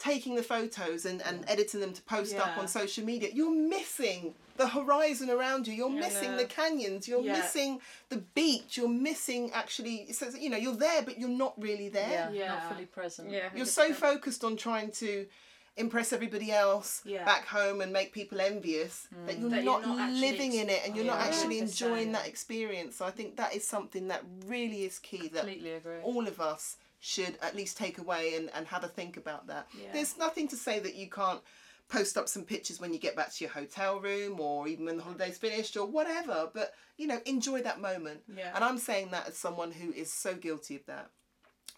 taking 0.00 0.34
the 0.34 0.42
photos 0.42 1.04
and, 1.04 1.22
and 1.22 1.44
editing 1.48 1.78
them 1.78 1.92
to 1.92 2.02
post 2.02 2.34
up 2.36 2.58
on 2.58 2.66
social 2.66 3.04
media. 3.04 3.28
You're 3.32 3.54
missing 3.54 4.34
the 4.56 4.66
horizon 4.66 5.30
around 5.30 5.68
you. 5.68 5.74
You're 5.74 5.88
I 5.90 5.92
missing 6.00 6.32
know. 6.32 6.38
the 6.38 6.44
canyons. 6.46 7.06
You're 7.06 7.22
Yeah. 7.22 7.34
missing 7.34 7.80
the 8.08 8.16
beach. 8.16 8.76
You're 8.76 8.88
missing 8.88 9.52
actually, 9.52 10.12
so, 10.12 10.28
you 10.30 10.50
know, 10.50 10.56
you're 10.56 10.74
there, 10.74 11.02
but 11.02 11.20
you're 11.20 11.28
not 11.28 11.54
really 11.62 11.88
there 11.88 12.10
Yeah, 12.10 12.30
Yeah. 12.32 12.48
not 12.48 12.68
fully 12.72 12.86
present. 12.86 13.30
Yeah. 13.30 13.50
you're 13.54 13.64
so 13.64 13.94
focused 13.94 14.42
on 14.42 14.56
trying 14.56 14.90
to 14.92 15.28
impress 15.76 16.12
everybody 16.12 16.52
else 16.52 17.00
Yeah. 17.04 17.24
back 17.24 17.46
home 17.46 17.80
and 17.80 17.92
make 17.92 18.12
people 18.12 18.40
envious 18.40 19.08
that 19.26 19.36
mm. 19.36 19.40
you're, 19.40 19.50
That 19.50 19.64
you're 19.64 19.80
not, 19.80 19.86
not 19.86 20.00
actually 20.00 20.20
living 20.20 20.52
in 20.54 20.68
it 20.68 20.82
and 20.84 20.94
you're 20.94 21.04
not 21.04 21.20
actually 21.20 21.58
enjoying 21.58 22.12
that 22.12 22.26
experience. 22.26 22.96
So 22.96 23.06
I 23.06 23.10
think 23.10 23.36
that 23.36 23.54
is 23.54 23.66
something 23.66 24.08
that 24.08 24.22
really 24.46 24.84
is 24.84 24.98
key 24.98 25.28
that 25.28 25.40
Completely 25.40 25.72
agree. 25.72 26.00
all 26.02 26.26
of 26.28 26.40
us 26.40 26.76
should 27.00 27.38
at 27.42 27.56
least 27.56 27.76
take 27.76 27.98
away 27.98 28.36
and, 28.36 28.50
and 28.54 28.66
have 28.68 28.84
a 28.84 28.88
think 28.88 29.16
about 29.16 29.46
that. 29.46 29.66
Yeah. 29.76 29.88
There's 29.92 30.16
nothing 30.18 30.46
to 30.48 30.56
say 30.56 30.78
that 30.78 30.94
you 30.94 31.08
can't 31.08 31.40
post 31.88 32.16
up 32.16 32.28
some 32.28 32.44
pictures 32.44 32.80
when 32.80 32.92
you 32.92 32.98
get 32.98 33.16
back 33.16 33.32
to 33.32 33.44
your 33.44 33.52
hotel 33.52 33.98
room 33.98 34.40
or 34.40 34.68
even 34.68 34.86
when 34.86 34.96
the 34.96 35.02
holiday's 35.02 35.36
finished 35.36 35.76
or 35.76 35.86
whatever, 35.86 36.48
but 36.52 36.74
you 36.96 37.06
know, 37.06 37.20
enjoy 37.26 37.62
that 37.62 37.80
moment. 37.80 38.20
Yeah. 38.34 38.52
And 38.54 38.62
I'm 38.64 38.78
saying 38.78 39.10
that 39.10 39.28
as 39.28 39.36
someone 39.36 39.72
who 39.72 39.92
is 39.92 40.12
so 40.12 40.34
guilty 40.34 40.76
of 40.76 40.86
that. 40.86 41.10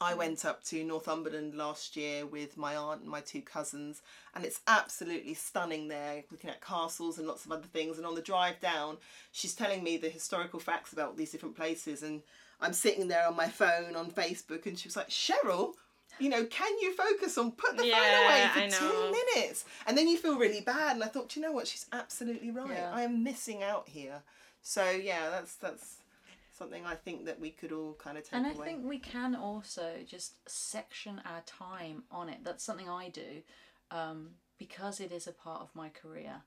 I 0.00 0.12
hmm. 0.12 0.18
went 0.18 0.44
up 0.44 0.62
to 0.64 0.84
Northumberland 0.84 1.54
last 1.54 1.96
year 1.96 2.26
with 2.26 2.56
my 2.56 2.76
aunt 2.76 3.02
and 3.02 3.10
my 3.10 3.20
two 3.20 3.42
cousins, 3.42 4.02
and 4.34 4.44
it's 4.44 4.60
absolutely 4.66 5.34
stunning 5.34 5.88
there, 5.88 6.24
looking 6.30 6.50
at 6.50 6.60
castles 6.60 7.18
and 7.18 7.26
lots 7.26 7.44
of 7.44 7.52
other 7.52 7.66
things. 7.66 7.96
And 7.96 8.06
on 8.06 8.14
the 8.14 8.22
drive 8.22 8.60
down, 8.60 8.98
she's 9.32 9.54
telling 9.54 9.82
me 9.82 9.96
the 9.96 10.08
historical 10.08 10.60
facts 10.60 10.92
about 10.92 11.16
these 11.16 11.30
different 11.30 11.56
places, 11.56 12.02
and 12.02 12.22
I'm 12.60 12.72
sitting 12.72 13.08
there 13.08 13.26
on 13.26 13.36
my 13.36 13.48
phone 13.48 13.96
on 13.96 14.10
Facebook, 14.10 14.66
and 14.66 14.78
she 14.78 14.88
was 14.88 14.96
like, 14.96 15.10
Cheryl, 15.10 15.74
you 16.18 16.28
know, 16.28 16.44
can 16.44 16.78
you 16.80 16.94
focus 16.94 17.36
on 17.38 17.52
put 17.52 17.76
the 17.76 17.86
Yeah, 17.86 17.96
phone 17.96 18.60
away 18.60 18.68
for 18.68 18.78
two 18.78 19.12
minutes? 19.34 19.64
And 19.86 19.98
then 19.98 20.08
you 20.08 20.16
feel 20.16 20.38
really 20.38 20.60
bad, 20.60 20.94
and 20.94 21.02
I 21.02 21.08
thought, 21.08 21.28
"Do 21.28 21.40
you 21.40 21.46
know 21.46 21.52
what? 21.52 21.66
She's 21.66 21.86
absolutely 21.92 22.50
right. 22.50 22.70
Yeah. 22.70 22.92
I 22.92 23.02
am 23.02 23.24
missing 23.24 23.62
out 23.62 23.88
here. 23.88 24.22
So 24.62 24.88
yeah, 24.90 25.28
that's 25.30 25.56
that's 25.56 25.96
something 26.56 26.86
I 26.86 26.94
think 26.94 27.26
that 27.26 27.40
we 27.40 27.50
could 27.50 27.72
all 27.72 27.94
kind 27.94 28.16
of 28.16 28.24
take 28.24 28.34
and 28.34 28.46
I 28.46 28.52
away. 28.52 28.64
think 28.64 28.84
we 28.84 28.98
can 28.98 29.34
also 29.34 29.96
just 30.06 30.34
section 30.48 31.20
our 31.24 31.42
time 31.46 32.04
on 32.10 32.28
it. 32.28 32.38
That's 32.44 32.64
something 32.64 32.88
I 32.88 33.08
do 33.08 33.42
um, 33.90 34.30
because 34.58 35.00
it 35.00 35.12
is 35.12 35.26
a 35.26 35.32
part 35.32 35.60
of 35.60 35.74
my 35.74 35.88
career. 35.88 36.42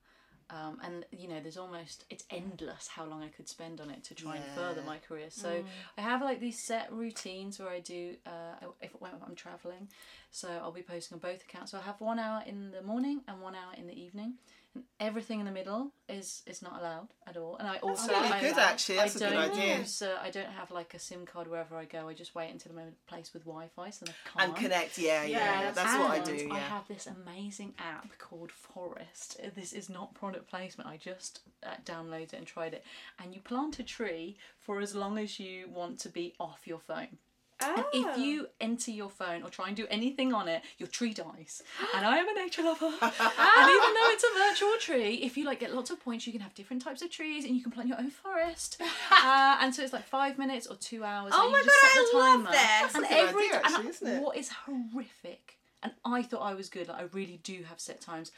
Um, 0.50 0.78
and 0.82 1.04
you 1.12 1.28
know, 1.28 1.40
there's 1.40 1.58
almost 1.58 2.06
it's 2.08 2.24
endless 2.30 2.88
how 2.88 3.04
long 3.04 3.22
I 3.22 3.28
could 3.28 3.50
spend 3.50 3.82
on 3.82 3.90
it 3.90 4.02
to 4.04 4.14
try 4.14 4.36
and 4.36 4.44
further 4.54 4.80
my 4.80 4.96
career. 4.96 5.26
So 5.28 5.62
I 5.98 6.00
have 6.00 6.22
like 6.22 6.40
these 6.40 6.64
set 6.66 6.90
routines 6.90 7.58
where 7.58 7.68
I 7.68 7.80
do 7.80 8.14
uh, 8.24 8.66
if 8.80 8.92
when 8.98 9.10
I'm 9.26 9.34
traveling. 9.34 9.88
So 10.30 10.48
I'll 10.48 10.72
be 10.72 10.80
posting 10.80 11.16
on 11.16 11.20
both 11.20 11.42
accounts. 11.42 11.72
So 11.72 11.78
I 11.78 11.82
have 11.82 12.00
one 12.00 12.18
hour 12.18 12.42
in 12.46 12.70
the 12.70 12.80
morning 12.80 13.20
and 13.28 13.42
one 13.42 13.54
hour 13.54 13.74
in 13.76 13.86
the 13.86 13.92
evening. 13.92 14.34
And 14.74 14.84
everything 15.00 15.40
in 15.40 15.46
the 15.46 15.52
middle 15.52 15.92
is 16.08 16.42
is 16.46 16.62
not 16.62 16.78
allowed 16.78 17.08
at 17.26 17.36
all. 17.36 17.56
And 17.56 17.66
I 17.66 17.78
also 17.78 18.12
really 18.12 18.28
I, 18.28 18.40
good, 18.40 18.58
actually. 18.58 18.96
That's 18.96 19.20
a 19.20 19.26
I 19.26 19.30
good 19.30 19.34
don't 19.34 19.52
idea. 19.52 19.78
Use, 19.78 20.02
uh, 20.02 20.18
I 20.22 20.30
don't 20.30 20.48
have 20.48 20.70
like 20.70 20.94
a 20.94 20.98
SIM 20.98 21.26
card 21.26 21.48
wherever 21.48 21.76
I 21.76 21.84
go. 21.84 22.08
I 22.08 22.14
just 22.14 22.34
wait 22.34 22.50
until 22.50 22.72
I'm 22.72 22.78
in 22.78 22.88
a 22.88 23.10
place 23.10 23.32
with 23.32 23.44
Wi-Fi, 23.44 23.90
so 23.90 24.06
I 24.06 24.12
can't. 24.28 24.48
And 24.48 24.56
connect, 24.56 24.98
yeah, 24.98 25.24
yeah. 25.24 25.60
Yeah, 25.60 25.70
that's 25.72 25.98
what 25.98 26.10
I 26.10 26.16
And 26.16 26.38
do, 26.38 26.50
I 26.52 26.58
have 26.58 26.86
this 26.86 27.06
amazing 27.06 27.74
app 27.78 28.18
called 28.18 28.52
Forest. 28.52 29.40
This 29.54 29.72
is 29.72 29.88
not 29.88 30.14
product 30.14 30.48
placement. 30.48 30.88
I 30.90 30.96
just 30.96 31.40
uh, 31.62 31.76
downloaded 31.84 32.34
it 32.34 32.34
and 32.34 32.46
tried 32.46 32.74
it. 32.74 32.84
And 33.22 33.34
you 33.34 33.40
plant 33.40 33.78
a 33.78 33.82
tree 33.82 34.36
for 34.60 34.80
as 34.80 34.94
long 34.94 35.18
as 35.18 35.40
you 35.40 35.68
want 35.68 35.98
to 36.00 36.08
be 36.08 36.34
off 36.38 36.66
your 36.66 36.80
phone. 36.80 37.18
And 37.60 37.84
Oh. 37.84 37.90
if 37.92 38.18
you 38.18 38.46
enter 38.60 38.90
your 38.92 39.10
phone 39.10 39.42
or 39.42 39.48
try 39.50 39.66
and 39.66 39.76
do 39.76 39.86
anything 39.90 40.32
on 40.32 40.46
it, 40.46 40.62
your 40.78 40.86
tree 40.88 41.12
dies. 41.12 41.62
And 41.94 42.06
I 42.06 42.18
am 42.18 42.28
a 42.28 42.34
nature 42.34 42.62
lover. 42.62 42.86
and 42.86 42.92
even 43.02 43.94
though 43.94 44.10
it's 44.10 44.24
a 44.24 44.38
virtual 44.38 44.76
tree, 44.78 45.14
if 45.16 45.36
you 45.36 45.44
like 45.44 45.58
get 45.58 45.74
lots 45.74 45.90
of 45.90 45.98
points, 46.00 46.26
you 46.26 46.32
can 46.32 46.40
have 46.42 46.54
different 46.54 46.82
types 46.82 47.02
of 47.02 47.10
trees 47.10 47.44
and 47.44 47.56
you 47.56 47.62
can 47.62 47.72
plant 47.72 47.88
your 47.88 47.98
own 47.98 48.10
forest. 48.10 48.80
uh, 49.10 49.58
and 49.60 49.74
so 49.74 49.82
it's 49.82 49.92
like 49.92 50.06
five 50.06 50.38
minutes 50.38 50.66
or 50.68 50.76
two 50.76 51.02
hours. 51.02 51.32
Oh 51.34 51.42
and 51.44 51.52
my 51.52 51.58
you 51.58 51.64
just 51.64 51.82
God, 51.82 51.88
set 51.90 52.12
the 52.12 52.18
I 52.18 52.20
love 52.36 52.52
this. 52.52 52.94
And 52.94 53.04
That's 53.04 53.14
every 53.14 53.44
idea, 53.46 53.56
and 53.56 53.66
actually, 53.66 53.88
isn't 53.88 54.08
it? 54.08 54.22
what 54.22 54.36
is 54.36 54.50
horrific, 54.50 55.58
and 55.82 55.92
I 56.04 56.22
thought 56.22 56.42
I 56.42 56.54
was 56.54 56.68
good. 56.68 56.88
Like 56.88 56.98
I 57.00 57.04
really 57.12 57.40
do 57.42 57.64
have 57.68 57.80
set 57.80 58.00
times. 58.00 58.30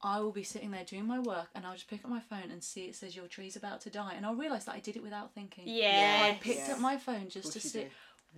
I 0.00 0.20
will 0.20 0.30
be 0.30 0.44
sitting 0.44 0.70
there 0.70 0.84
doing 0.84 1.06
my 1.08 1.18
work, 1.18 1.48
and 1.56 1.66
I'll 1.66 1.72
just 1.74 1.88
pick 1.90 2.04
up 2.04 2.10
my 2.10 2.20
phone 2.20 2.52
and 2.52 2.62
see 2.62 2.82
it 2.84 2.94
says 2.94 3.16
your 3.16 3.26
tree's 3.26 3.56
about 3.56 3.80
to 3.80 3.90
die, 3.90 4.14
and 4.16 4.24
I'll 4.24 4.36
realise 4.36 4.64
that 4.64 4.76
I 4.76 4.78
did 4.78 4.94
it 4.96 5.02
without 5.02 5.34
thinking. 5.34 5.64
Yeah. 5.66 6.20
I 6.30 6.38
picked 6.40 6.68
Yeah. 6.68 6.74
up 6.74 6.78
my 6.80 6.96
phone 6.96 7.28
just 7.28 7.52
to 7.54 7.60
see. 7.60 7.88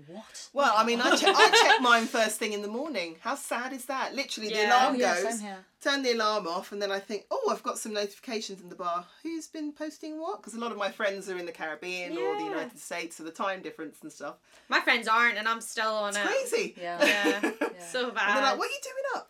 What? 0.07 0.49
Well, 0.53 0.73
I 0.77 0.85
mean, 0.85 1.01
I 1.01 1.15
check, 1.17 1.35
I 1.37 1.51
check 1.51 1.81
mine 1.83 2.07
first 2.07 2.39
thing 2.39 2.53
in 2.53 2.63
the 2.63 2.69
morning. 2.69 3.17
How 3.21 3.35
sad 3.35 3.73
is 3.73 3.85
that? 3.87 4.15
Literally, 4.15 4.49
the 4.51 4.55
Yeah. 4.57 4.69
alarm 4.81 4.95
Oh, 4.95 4.99
yeah, 4.99 5.15
goes, 5.23 5.39
same 5.39 5.41
here. 5.47 5.65
turn 5.81 6.03
the 6.03 6.13
alarm 6.13 6.47
off, 6.47 6.73
and 6.73 6.81
then 6.83 6.91
I 6.91 6.99
think, 6.99 7.27
oh, 7.31 7.49
I've 7.51 7.63
got 7.63 7.79
some 7.79 7.93
notifications 7.93 8.61
in 8.61 8.69
the 8.69 8.75
bar. 8.75 9.07
Who's 9.23 9.47
been 9.47 9.73
posting 9.73 10.21
what? 10.21 10.39
Because 10.41 10.55
a 10.55 10.59
lot 10.61 10.73
of 10.73 10.79
my 10.79 10.91
friends 10.91 11.29
are 11.31 11.39
in 11.39 11.47
the 11.47 11.53
Caribbean 11.53 12.13
or 12.17 12.37
the 12.37 12.43
Yeah. 12.45 12.49
United 12.51 12.79
States, 12.79 13.17
so 13.17 13.23
the 13.25 13.31
time 13.31 13.63
difference 13.63 13.99
and 14.03 14.13
stuff. 14.13 14.37
My 14.69 14.81
friends 14.81 15.09
aren't, 15.09 15.39
and 15.39 15.49
I'm 15.49 15.61
still 15.61 15.91
on 15.95 16.11
It's 16.11 16.19
it. 16.19 16.27
crazy. 16.27 16.75
Yeah. 16.81 17.05
Yeah. 17.05 17.51
Yeah. 17.81 17.87
So 17.87 18.07
And 18.07 18.15
bad. 18.15 18.37
they're 18.37 18.43
like, 18.43 18.59
what 18.59 18.69
are 18.69 18.73
you 18.73 18.81
doing 18.83 19.05
up? 19.17 19.30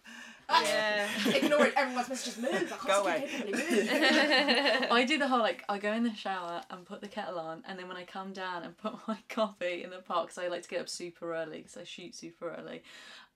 Yeah. 0.51 1.09
Ignoring 1.35 1.73
everyone's 1.77 2.09
messages. 2.09 2.39
Move. 2.39 2.55
I 2.55 2.59
can't 2.77 2.87
Go 2.87 3.03
away. 3.03 3.29
Move. 3.47 3.89
I 4.91 5.05
do 5.07 5.19
the 5.19 5.29
whole 5.29 5.39
like 5.41 5.65
I 5.69 5.79
go 5.79 5.93
in 5.93 6.03
the 6.05 6.15
shower 6.15 6.63
and 6.71 6.85
put 6.85 7.01
the 7.01 7.09
kettle 7.09 7.39
on, 7.39 7.63
and 7.67 7.79
then 7.79 7.89
when 7.89 7.97
I 7.97 8.05
come 8.05 8.33
down 8.33 8.63
and 8.65 8.77
put 8.77 8.95
my 9.09 9.19
coffee 9.29 9.83
in 9.85 9.91
the 9.91 9.99
pot 9.99 10.27
because 10.27 10.39
I 10.39 10.49
like 10.49 10.63
to 10.63 10.69
get 10.69 10.81
up 10.81 10.89
super 10.89 11.35
early 11.35 11.59
because 11.59 11.77
I 11.77 11.85
shoot 11.85 12.15
super 12.15 12.55
early, 12.59 12.83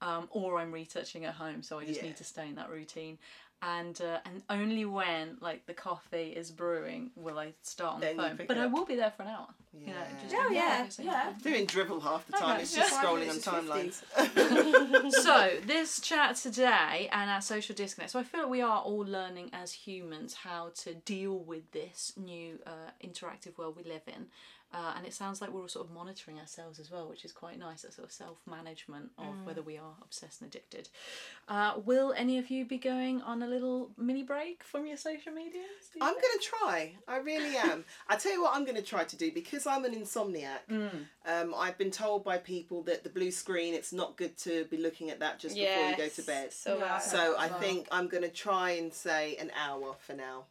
um, 0.02 0.28
or 0.30 0.58
I'm 0.58 0.72
retouching 0.72 1.24
at 1.24 1.34
home, 1.34 1.62
so 1.62 1.78
I 1.78 1.84
just 1.84 2.00
Yeah. 2.00 2.06
need 2.08 2.16
to 2.16 2.24
stay 2.24 2.48
in 2.48 2.56
that 2.56 2.70
routine. 2.70 3.18
And 3.62 3.98
uh, 4.02 4.18
and 4.26 4.42
only 4.50 4.84
when 4.84 5.38
like 5.40 5.64
the 5.66 5.72
coffee 5.72 6.34
is 6.36 6.50
brewing 6.50 7.10
will 7.16 7.38
I 7.38 7.54
start 7.62 7.94
on 7.94 8.00
Then 8.02 8.16
the 8.18 8.22
phone. 8.24 8.36
pick 8.36 8.48
But 8.48 8.58
it 8.58 8.60
I 8.60 8.64
up. 8.66 8.72
will 8.72 8.84
be 8.84 8.94
there 8.96 9.10
for 9.10 9.22
an 9.22 9.28
hour. 9.28 9.46
You 9.72 9.86
know, 9.86 9.92
Yeah. 9.94 10.04
just 10.22 10.34
Oh, 10.38 10.50
yeah, 10.52 10.78
focusing 10.80 11.06
yeah. 11.06 11.32
Doing 11.42 11.64
dribble 11.66 12.00
half 12.00 12.26
the 12.26 12.32
time. 12.32 12.50
Okay. 12.52 12.62
It's 12.62 12.74
just 12.76 12.92
Yeah. 12.92 12.98
scrolling 13.02 13.30
on 13.30 13.66
minutes 13.66 14.02
timelines. 14.12 15.12
so 15.22 15.50
this 15.66 16.00
chat 16.00 16.36
today 16.36 17.08
and 17.10 17.30
our 17.30 17.40
social 17.40 17.74
disconnect 17.74 18.10
so 18.12 18.18
i 18.18 18.22
feel 18.22 18.40
like 18.42 18.50
we 18.50 18.60
are 18.62 18.80
all 18.80 18.98
learning 19.04 19.50
as 19.52 19.72
humans 19.72 20.34
how 20.34 20.70
to 20.74 20.94
deal 20.94 21.38
with 21.38 21.70
this 21.72 22.12
new 22.16 22.58
uh, 22.66 22.70
interactive 23.02 23.56
world 23.58 23.76
we 23.76 23.82
live 23.84 24.02
in 24.06 24.26
uh, 24.74 24.94
and 24.96 25.06
it 25.06 25.14
sounds 25.14 25.40
like 25.40 25.50
we're 25.50 25.62
all 25.62 25.68
sort 25.68 25.86
of 25.86 25.92
monitoring 25.92 26.38
ourselves 26.38 26.78
as 26.78 26.90
well 26.90 27.08
which 27.08 27.24
is 27.24 27.32
quite 27.32 27.58
nice 27.58 27.82
that 27.82 27.92
sort 27.92 28.06
of 28.06 28.12
self-management 28.12 29.10
of 29.18 29.34
whether 29.44 29.62
we 29.62 29.76
are 29.78 29.94
obsessed 30.02 30.42
and 30.42 30.50
addicted 30.50 30.88
uh, 31.48 31.74
will 31.84 32.12
any 32.16 32.38
of 32.38 32.50
you 32.50 32.64
be 32.64 32.78
going 32.78 33.22
on 33.22 33.42
a 33.42 33.46
little 33.46 33.90
mini 33.96 34.22
break 34.22 34.62
from 34.62 34.86
your 34.86 34.96
social 34.96 35.32
media 35.32 35.62
I'm 36.00 36.14
going 36.14 36.22
to 36.22 36.44
try. 36.44 36.92
I 37.06 37.18
really 37.18 37.56
am. 37.56 37.84
I 38.08 38.16
tell 38.16 38.32
you 38.32 38.42
what, 38.42 38.54
I'm 38.54 38.64
going 38.64 38.76
to 38.76 38.82
try 38.82 39.04
to 39.04 39.16
do 39.16 39.30
because 39.32 39.66
I'm 39.66 39.84
an 39.84 39.94
insomniac. 39.94 40.66
Mm. 40.70 41.06
Um, 41.26 41.54
I've 41.56 41.78
been 41.78 41.90
told 41.90 42.24
by 42.24 42.38
people 42.38 42.82
that 42.82 43.04
the 43.04 43.10
blue 43.10 43.30
screen, 43.30 43.74
it's 43.74 43.92
not 43.92 44.16
good 44.16 44.36
to 44.38 44.64
be 44.66 44.76
looking 44.76 45.10
at 45.10 45.20
that 45.20 45.38
just 45.38 45.54
before 45.54 45.90
you 45.90 45.96
go 45.96 46.08
to 46.08 46.22
bed. 46.22 46.52
So 46.52 46.78
Yeah. 46.78 46.98
So 46.98 47.36
I 47.38 47.48
think 47.48 47.88
I'm 47.90 48.08
going 48.08 48.22
to 48.22 48.28
try 48.28 48.72
and 48.72 48.92
say 48.92 49.36
an 49.36 49.50
hour 49.56 49.94
for 49.98 50.14
now. 50.14 50.44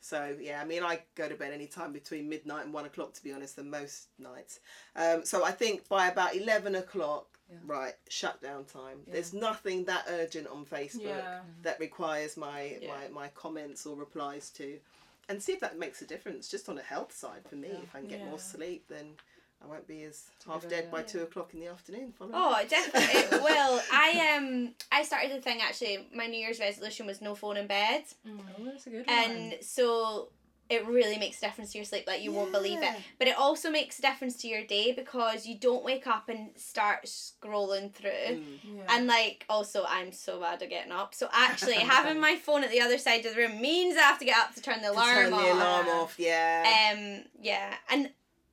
So 0.00 0.36
yeah, 0.40 0.60
I 0.60 0.64
mean 0.64 0.82
I 0.82 1.00
go 1.14 1.28
to 1.28 1.34
bed 1.34 1.52
any 1.52 1.66
time 1.66 1.92
between 1.92 2.28
midnight 2.28 2.64
and 2.64 2.72
one 2.74 2.84
o'clock 2.86 3.12
to 3.14 3.22
be 3.22 3.32
honest, 3.32 3.56
than 3.56 3.70
most 3.70 4.08
nights. 4.18 4.60
Um, 4.96 5.24
so 5.24 5.44
I 5.44 5.50
think 5.52 5.88
by 5.88 6.08
about 6.08 6.34
eleven 6.34 6.74
o'clock, 6.74 7.26
right, 7.64 7.94
shutdown 8.08 8.64
time. 8.64 8.98
There's 9.06 9.32
nothing 9.32 9.84
that 9.86 10.04
urgent 10.08 10.46
on 10.48 10.64
Facebook 10.64 11.04
Yeah. 11.24 11.40
that 11.62 11.80
requires 11.80 12.36
my, 12.36 12.78
Yeah. 12.80 12.88
my 12.88 13.08
my 13.08 13.28
comments 13.28 13.86
or 13.86 13.96
replies 13.96 14.50
to, 14.50 14.78
and 15.28 15.42
see 15.42 15.52
if 15.52 15.60
that 15.60 15.78
makes 15.78 16.00
a 16.02 16.06
difference 16.06 16.48
just 16.48 16.68
on 16.68 16.78
a 16.78 16.82
health 16.82 17.12
side 17.12 17.42
for 17.48 17.56
me. 17.56 17.68
If 17.82 17.94
I 17.94 17.98
can 18.00 18.08
get 18.08 18.20
Yeah. 18.20 18.26
more 18.30 18.38
sleep, 18.38 18.86
then 18.88 19.16
I 19.62 19.66
won't 19.66 19.86
be 19.86 20.04
as 20.04 20.24
half 20.46 20.62
dead 20.68 20.72
idea. 20.86 20.90
by 20.90 21.02
two 21.02 21.20
o'clock 21.22 21.52
in 21.54 21.60
the 21.60 21.66
afternoon. 21.66 22.12
following 22.18 22.34
Oh, 22.36 22.56
it 22.58 22.68
definitely 22.70 23.20
it 23.38 23.42
will. 23.42 23.80
I 23.92 24.36
um 24.38 24.74
I 24.90 25.02
started 25.02 25.32
the 25.32 25.40
thing 25.40 25.60
actually. 25.60 26.08
My 26.14 26.26
New 26.26 26.38
Year's 26.38 26.58
resolution 26.60 27.06
was 27.06 27.20
no 27.20 27.34
phone 27.34 27.56
in 27.56 27.66
bed, 27.66 28.04
oh 28.26 28.64
that's 28.64 28.86
a 28.86 28.90
good 28.90 29.06
one 29.06 29.16
and 29.16 29.54
so 29.62 30.28
it 30.70 30.86
really 30.86 31.18
makes 31.18 31.38
a 31.38 31.40
difference 31.40 31.72
to 31.72 31.78
your 31.78 31.84
sleep. 31.84 32.04
Like 32.06 32.22
you 32.22 32.30
won't 32.30 32.52
believe 32.52 32.78
it. 32.80 32.94
But 33.18 33.26
it 33.26 33.36
also 33.36 33.72
makes 33.72 33.98
a 33.98 34.02
difference 34.02 34.36
to 34.42 34.46
your 34.46 34.64
day 34.64 34.92
because 34.92 35.44
you 35.44 35.58
don't 35.58 35.82
wake 35.84 36.06
up 36.06 36.28
and 36.28 36.50
start 36.54 37.06
scrolling 37.06 37.92
through. 37.92 38.10
Mm. 38.36 38.44
Yeah. 38.64 38.82
And 38.88 39.08
like 39.08 39.44
also 39.48 39.84
I'm 39.88 40.12
so 40.12 40.38
bad 40.40 40.62
at 40.62 40.70
getting 40.70 40.92
up. 40.92 41.12
So 41.12 41.28
actually 41.32 41.74
having 41.74 42.20
my 42.28 42.36
phone 42.36 42.62
at 42.62 42.70
the 42.70 42.80
other 42.80 42.98
side 42.98 43.26
of 43.26 43.34
the 43.34 43.40
room 43.40 43.60
means 43.60 43.96
I 43.96 44.02
have 44.02 44.20
to 44.20 44.24
get 44.24 44.38
up 44.38 44.54
to 44.54 44.62
turn 44.62 44.80
the 44.80 44.88
To 44.88 44.92
alarm 44.94 45.14
turn 45.16 45.32
off. 45.32 45.42
the 45.42 45.52
alarm 45.52 45.88
off, 45.88 46.14
yeah. 46.18 46.92
Um 46.94 47.24
yeah. 47.42 47.74
And 47.90 48.10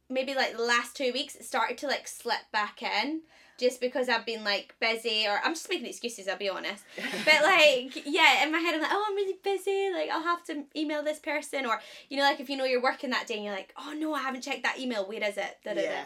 maybe 0.09 0.33
like 0.35 0.55
the 0.55 0.63
last 0.63 0.95
two 0.95 1.11
weeks 1.13 1.35
it 1.35 1.45
started 1.45 1.77
to 1.79 1.87
like 1.87 2.07
slip 2.07 2.51
back 2.51 2.81
in. 2.81 3.21
Just 3.59 3.81
because 3.81 4.07
I've 4.07 4.23
been 4.23 4.43
like 4.43 4.75
busy, 4.79 5.25
or 5.25 5.39
I'm 5.43 5.55
just 5.55 5.67
making 5.67 5.87
excuses. 5.87 6.27
I'll 6.27 6.37
be 6.37 6.47
honest, 6.47 6.83
but 7.25 7.41
like, 7.41 8.03
yeah, 8.05 8.43
in 8.43 8.51
my 8.51 8.59
head 8.59 8.75
I'm 8.75 8.81
like, 8.81 8.91
oh, 8.93 9.05
I'm 9.09 9.15
really 9.15 9.39
busy. 9.43 9.89
Like, 9.91 10.11
I'll 10.11 10.21
have 10.21 10.43
to 10.43 10.65
email 10.75 11.01
this 11.03 11.17
person, 11.17 11.65
or 11.65 11.81
you 12.07 12.17
know, 12.17 12.23
like 12.23 12.39
if 12.39 12.51
you 12.51 12.55
know 12.55 12.65
you're 12.65 12.83
working 12.83 13.09
that 13.09 13.25
day 13.25 13.33
and 13.33 13.43
you're 13.43 13.55
like, 13.55 13.73
oh 13.75 13.95
no, 13.97 14.13
I 14.13 14.21
haven't 14.21 14.41
checked 14.43 14.61
that 14.61 14.77
email. 14.77 15.07
Where 15.09 15.23
is 15.23 15.37
it? 15.37 15.57
Da, 15.65 15.73
da, 15.73 15.81
da. 15.81 16.03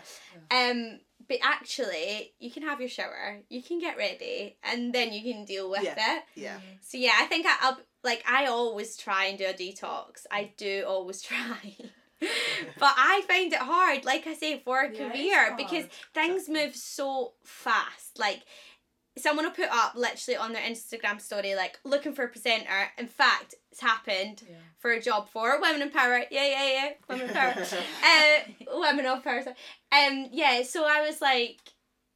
Yeah. 0.56 0.70
Um, 0.72 1.00
but 1.28 1.40
actually, 1.44 2.32
you 2.40 2.52
can 2.52 2.64
have 2.64 2.80
your 2.80 2.88
shower, 2.88 3.40
you 3.50 3.62
can 3.62 3.80
get 3.80 3.98
ready, 3.98 4.56
and 4.64 4.94
then 4.94 5.12
you 5.12 5.22
can 5.34 5.44
deal 5.44 5.70
with 5.70 5.84
Yeah. 5.84 5.96
it. 5.98 6.24
yeah. 6.36 6.58
So 6.80 6.98
yeah, 6.98 7.16
I 7.20 7.26
think 7.26 7.46
I, 7.46 7.56
I'll 7.64 7.80
like 8.02 8.24
I 8.30 8.46
always 8.46 8.96
try 8.96 9.26
and 9.26 9.38
do 9.38 9.44
a 9.46 9.54
detox. 9.54 10.26
I 10.32 10.52
do 10.56 10.86
always 10.88 11.22
try. 11.32 11.76
but 12.80 12.94
I 12.98 13.24
find 13.28 13.52
it 13.52 13.60
hard, 13.60 14.06
like 14.06 14.28
I 14.28 14.34
say, 14.34 14.60
for 14.60 14.82
a 14.82 14.92
Yeah, 14.92 15.10
career 15.10 15.54
because 15.58 15.86
things 16.14 16.48
move 16.48 16.76
so 16.76 17.34
fast. 17.44 18.20
Like 18.20 18.44
someone 19.18 19.46
will 19.46 19.52
put 19.52 19.70
up 19.70 19.96
literally 19.96 20.38
on 20.38 20.54
their 20.54 20.62
Instagram 20.62 21.20
story, 21.20 21.56
like 21.56 21.80
looking 21.84 22.14
for 22.14 22.24
a 22.26 22.28
presenter. 22.30 22.90
In 22.98 23.08
fact, 23.08 23.56
it's 23.72 23.82
happened 23.82 24.44
Yeah. 24.48 24.58
for 24.80 24.92
a 24.92 25.02
job 25.02 25.30
for 25.30 25.60
women 25.60 25.82
in 25.82 25.90
power. 25.90 26.24
Yeah, 26.32 26.48
yeah, 26.48 26.68
yeah, 26.74 26.90
women 27.10 27.28
in 27.28 27.34
power. 27.34 27.56
uh, 28.06 28.80
women 28.80 29.06
of 29.06 29.24
power. 29.24 29.42
Sorry. 29.42 29.56
Um, 29.92 30.28
yeah. 30.32 30.64
So 30.64 30.86
I 30.86 31.02
was 31.02 31.22
like, 31.22 31.60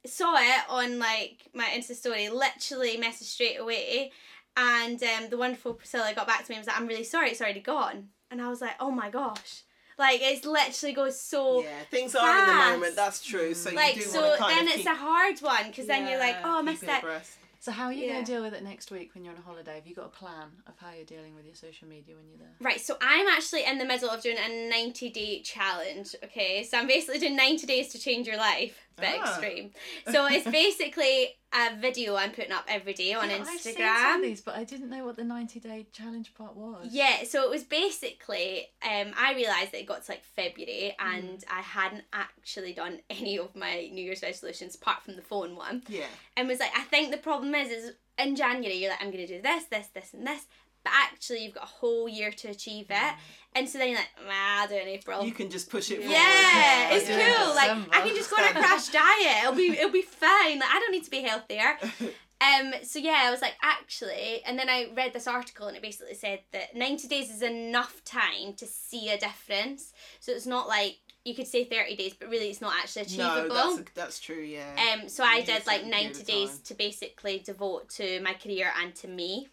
saw 0.06 0.36
it 0.36 0.64
on 0.68 0.98
like 0.98 1.48
my 1.52 1.64
Insta 1.64 1.94
story. 1.94 2.28
Literally 2.28 2.96
messaged 2.96 3.24
straight 3.24 3.58
away, 3.60 4.12
and 4.56 5.02
um, 5.02 5.28
the 5.30 5.36
wonderful 5.36 5.74
Priscilla 5.74 6.12
got 6.14 6.26
back 6.28 6.44
to 6.44 6.50
me 6.50 6.56
and 6.56 6.60
was 6.62 6.68
like, 6.68 6.80
"I'm 6.80 6.86
really 6.86 7.04
sorry, 7.04 7.30
it's 7.30 7.40
already 7.40 7.60
gone." 7.60 8.08
And 8.30 8.40
I 8.40 8.48
was 8.48 8.60
like, 8.60 8.76
"Oh 8.80 8.90
my 8.90 9.10
gosh." 9.10 9.62
Like 9.98 10.20
it's 10.22 10.44
literally 10.44 10.94
goes 10.94 11.20
so 11.20 11.62
yeah, 11.62 11.68
things 11.90 12.14
are 12.14 12.38
in 12.38 12.46
the 12.46 12.54
moment. 12.54 12.96
That's 12.96 13.24
true. 13.24 13.54
So 13.54 13.70
you 13.70 13.76
mm. 13.76 13.78
like 13.78 13.94
do 13.94 14.00
so 14.02 14.20
want 14.20 14.34
to 14.34 14.38
kind 14.42 14.50
of 14.52 14.56
Like 14.56 14.56
so 14.56 14.56
then 14.56 14.66
of 14.66 14.74
it's 14.74 14.76
keep, 14.76 14.86
a 14.86 14.94
hard 14.94 15.38
one 15.40 15.70
because 15.70 15.86
then 15.86 16.08
you're 16.08 16.18
like 16.18 16.36
oh 16.44 16.56
I 16.56 16.60
keep 16.60 16.64
missed 16.66 16.82
it 16.82 16.86
that. 16.86 17.26
So 17.66 17.72
how 17.72 17.86
are 17.86 17.92
you 17.92 18.04
Yeah. 18.04 18.12
going 18.12 18.24
to 18.24 18.32
deal 18.32 18.42
with 18.42 18.54
it 18.54 18.62
next 18.62 18.92
week 18.92 19.12
when 19.12 19.24
you're 19.24 19.34
on 19.34 19.40
a 19.40 19.42
holiday? 19.42 19.74
Have 19.74 19.88
you 19.88 19.94
got 19.96 20.04
a 20.04 20.10
plan 20.10 20.52
of 20.68 20.74
how 20.78 20.92
you're 20.92 21.04
dealing 21.04 21.34
with 21.34 21.46
your 21.46 21.56
social 21.56 21.88
media 21.88 22.14
when 22.14 22.28
you're 22.28 22.38
there? 22.38 22.54
Right, 22.60 22.80
so 22.80 22.96
I'm 23.00 23.26
actually 23.26 23.64
in 23.64 23.78
the 23.78 23.84
middle 23.84 24.08
of 24.08 24.22
doing 24.22 24.36
a 24.38 24.70
90 24.70 25.10
day 25.10 25.42
challenge, 25.42 26.14
okay? 26.22 26.62
So 26.62 26.78
I'm 26.78 26.86
basically 26.86 27.18
doing 27.18 27.34
90 27.34 27.66
days 27.66 27.88
to 27.88 27.98
change 27.98 28.28
your 28.28 28.36
life, 28.36 28.85
bit 28.96 29.18
Ah. 29.22 29.28
extreme. 29.38 29.72
So 30.10 30.26
it's 30.26 30.48
basically 30.48 31.36
a 31.52 31.76
video 31.76 32.16
I'm 32.16 32.32
putting 32.32 32.52
up 32.52 32.64
every 32.68 32.92
day 32.94 33.12
on 33.14 33.28
Yeah, 33.28 33.36
I've 33.40 33.60
seen 33.60 34.22
these, 34.22 34.40
but 34.40 34.56
I 34.56 34.64
didn't 34.64 34.90
know 34.90 35.04
what 35.04 35.16
the 35.16 35.24
90 35.24 35.60
day 35.60 35.86
challenge 35.92 36.34
part 36.34 36.56
was. 36.56 36.88
Yeah, 36.90 37.24
so 37.24 37.42
it 37.44 37.50
was 37.50 37.62
basically, 37.64 38.68
um, 38.82 39.12
I 39.18 39.34
realised 39.34 39.72
that 39.72 39.80
it 39.80 39.86
got 39.86 40.04
to 40.04 40.12
like 40.12 40.24
February 40.24 40.94
and 40.98 41.44
I 41.50 41.60
hadn't 41.60 42.04
actually 42.12 42.72
done 42.72 43.00
any 43.10 43.38
of 43.38 43.54
my 43.54 43.88
New 43.92 44.04
Year's 44.04 44.22
resolutions 44.22 44.74
apart 44.74 45.02
from 45.02 45.16
the 45.16 45.22
phone 45.22 45.56
one. 45.56 45.82
Yeah. 45.88 46.06
and 46.36 46.48
was 46.48 46.60
like, 46.60 46.72
I 46.76 46.82
think 46.82 47.10
the 47.10 47.18
problem 47.18 47.54
is, 47.54 47.70
is 47.70 47.92
in 48.18 48.36
January 48.36 48.76
you're 48.76 48.90
like, 48.90 49.02
I'm 49.02 49.10
gonna 49.10 49.26
do 49.26 49.40
this, 49.42 49.64
this, 49.64 49.88
this, 49.88 50.14
and 50.14 50.26
this, 50.26 50.46
but 50.84 50.92
actually 50.94 51.44
you've 51.44 51.54
got 51.54 51.64
a 51.64 51.66
whole 51.66 52.08
year 52.08 52.30
to 52.30 52.48
achieve 52.48 52.86
it, 52.90 53.14
and 53.56 53.68
so 53.68 53.78
then 53.78 53.88
you're 53.88 53.98
like, 53.98 54.10
nah, 54.26 54.62
I'll 54.62 54.68
do 54.68 54.74
it 54.74 54.82
in 54.82 54.88
April. 54.88 55.24
You 55.24 55.32
can 55.32 55.50
just 55.50 55.68
push 55.70 55.90
it 55.90 55.96
forward. 55.98 56.12
yeah, 56.12 56.94
it's 56.94 57.08
Yeah. 57.08 57.34
cool. 57.36 57.54
Like 57.54 57.70
I 57.92 58.06
can 58.06 58.14
just 58.14 58.30
go 58.30 58.36
on 58.36 58.48
a 58.48 58.52
crash 58.52 58.88
diet. 58.88 59.42
It'll 59.42 59.54
be 59.54 59.70
it'll 59.70 59.90
be 59.90 60.02
fine. 60.02 60.58
Like 60.60 60.68
I 60.72 60.78
don't 60.80 60.92
need 60.92 61.04
to 61.04 61.10
be 61.10 61.22
healthier. 61.22 61.78
Um, 62.38 62.74
so 62.82 62.98
yeah, 62.98 63.22
I 63.24 63.30
was 63.30 63.40
like, 63.40 63.54
actually, 63.62 64.42
and 64.44 64.58
then 64.58 64.68
I 64.68 64.88
read 64.94 65.14
this 65.14 65.26
article 65.26 65.68
and 65.68 65.74
it 65.76 65.82
basically 65.82 66.12
said 66.12 66.40
that 66.52 66.76
90 66.76 67.08
days 67.08 67.30
is 67.30 67.40
enough 67.40 68.04
time 68.04 68.52
to 68.58 68.66
see 68.66 69.08
a 69.08 69.16
difference. 69.16 69.94
So 70.20 70.32
it's 70.32 70.44
not 70.44 70.68
like 70.68 70.98
you 71.24 71.34
could 71.34 71.46
say 71.46 71.64
30 71.64 71.96
days, 71.96 72.12
but 72.12 72.28
really 72.28 72.50
it's 72.50 72.60
not 72.60 72.74
actually 72.78 73.02
achievable. 73.02 73.48
No, 73.54 73.76
that's, 73.76 73.90
that's 73.94 74.20
true, 74.20 74.42
yeah. 74.42 74.66
um, 75.00 75.08
so 75.08 75.24
I 75.24 75.36
You 75.36 75.40
need 75.40 75.48
a 75.48 75.52
did 75.54 75.66
like 75.66 75.86
90 75.86 76.24
days 76.24 76.58
to 76.58 76.74
basically 76.74 77.38
devote 77.38 77.88
to 77.92 78.20
my 78.20 78.34
career 78.34 78.70
and 78.82 78.94
to 78.96 79.08
me. 79.08 79.48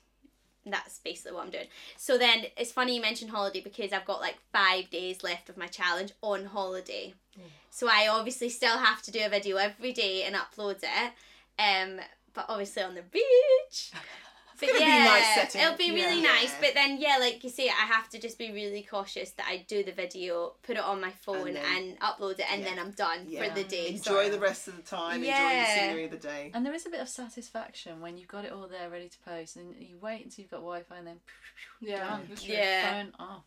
That's 0.66 1.00
basically 1.00 1.34
what 1.34 1.46
I'm 1.46 1.52
doing. 1.52 1.68
So 1.98 2.18
then 2.18 2.46
it's 2.58 2.72
funny 2.72 2.96
you 2.96 3.02
mentioned 3.02 3.32
holiday 3.32 3.62
because 3.62 3.92
I've 3.92 4.06
got 4.06 4.22
like 4.22 4.38
five 4.52 4.90
days 4.90 5.24
left 5.24 5.50
of 5.50 5.58
my 5.58 5.68
challenge 5.68 6.14
on 6.22 6.46
holiday. 6.46 7.14
Mm. 7.38 7.44
So 7.70 7.88
I 7.88 8.08
obviously 8.08 8.50
still 8.50 8.78
have 8.78 9.02
to 9.04 9.12
do 9.12 9.20
a 9.26 9.30
video 9.30 9.58
every 9.58 9.92
day 9.92 10.24
and 10.24 10.36
upload 10.36 10.84
it. 10.84 11.14
Um, 11.60 12.00
but 12.34 12.46
obviously 12.50 12.84
on 12.84 12.96
the 12.96 13.02
beach. 13.02 13.92
But 14.68 14.74
gonna 14.80 14.86
be 14.86 14.92
yeah, 14.92 15.04
nice 15.06 15.36
setting. 15.36 15.62
it'll 15.62 15.78
be 15.78 15.92
really 15.92 16.22
Yeah. 16.22 16.28
nice. 16.34 16.54
But 16.60 16.74
then 16.74 16.98
yeah, 17.00 17.18
like 17.20 17.44
you 17.44 17.50
say, 17.50 17.70
I 17.70 17.86
have 17.88 18.10
to 18.10 18.20
just 18.20 18.38
be 18.38 18.52
really 18.52 18.84
cautious 18.84 19.32
that 19.32 19.46
I 19.48 19.66
do 19.68 19.84
the 19.84 19.92
video, 19.92 20.54
put 20.64 20.78
it 20.78 20.84
on 20.84 21.00
my 21.02 21.12
phone, 21.12 21.50
and, 21.50 21.56
then- 21.58 21.98
upload 22.02 22.40
it, 22.40 22.46
and 22.52 22.62
yeah. 22.62 22.70
then 22.70 22.80
I'm 22.80 22.92
done 22.92 23.26
Yeah. 23.28 23.48
for 23.48 23.54
the 23.56 23.64
day. 23.64 23.90
Enjoy 23.90 24.30
the 24.30 24.40
rest 24.40 24.68
of 24.68 24.76
the 24.76 24.82
time, 24.84 25.24
enjoy 25.24 25.32
the 25.32 25.66
scenery 25.76 26.06
of 26.06 26.12
the 26.12 26.18
day. 26.18 26.52
And 26.54 26.66
there 26.66 26.74
is 26.74 26.86
a 26.86 26.90
bit 26.90 27.00
of 27.02 27.10
satisfaction 27.10 28.02
when 28.02 28.18
you've 28.18 28.28
got 28.28 28.46
it 28.46 28.52
all 28.52 28.68
there 28.68 28.90
ready 28.90 29.10
to 29.10 29.18
post, 29.20 29.56
and 29.56 29.76
you 29.80 29.98
wait 30.02 30.24
until 30.26 30.42
you've 30.44 30.52
got 30.52 30.58
Wi-Fi, 30.58 30.98
and 30.98 31.08
then 31.08 31.20
Yeah. 31.82 32.08
done. 32.08 32.26
that's 32.30 32.46
Your 32.48 32.56
true. 32.58 32.66
Yeah. 32.66 32.92
Phone 33.04 33.14
off. 33.20 33.44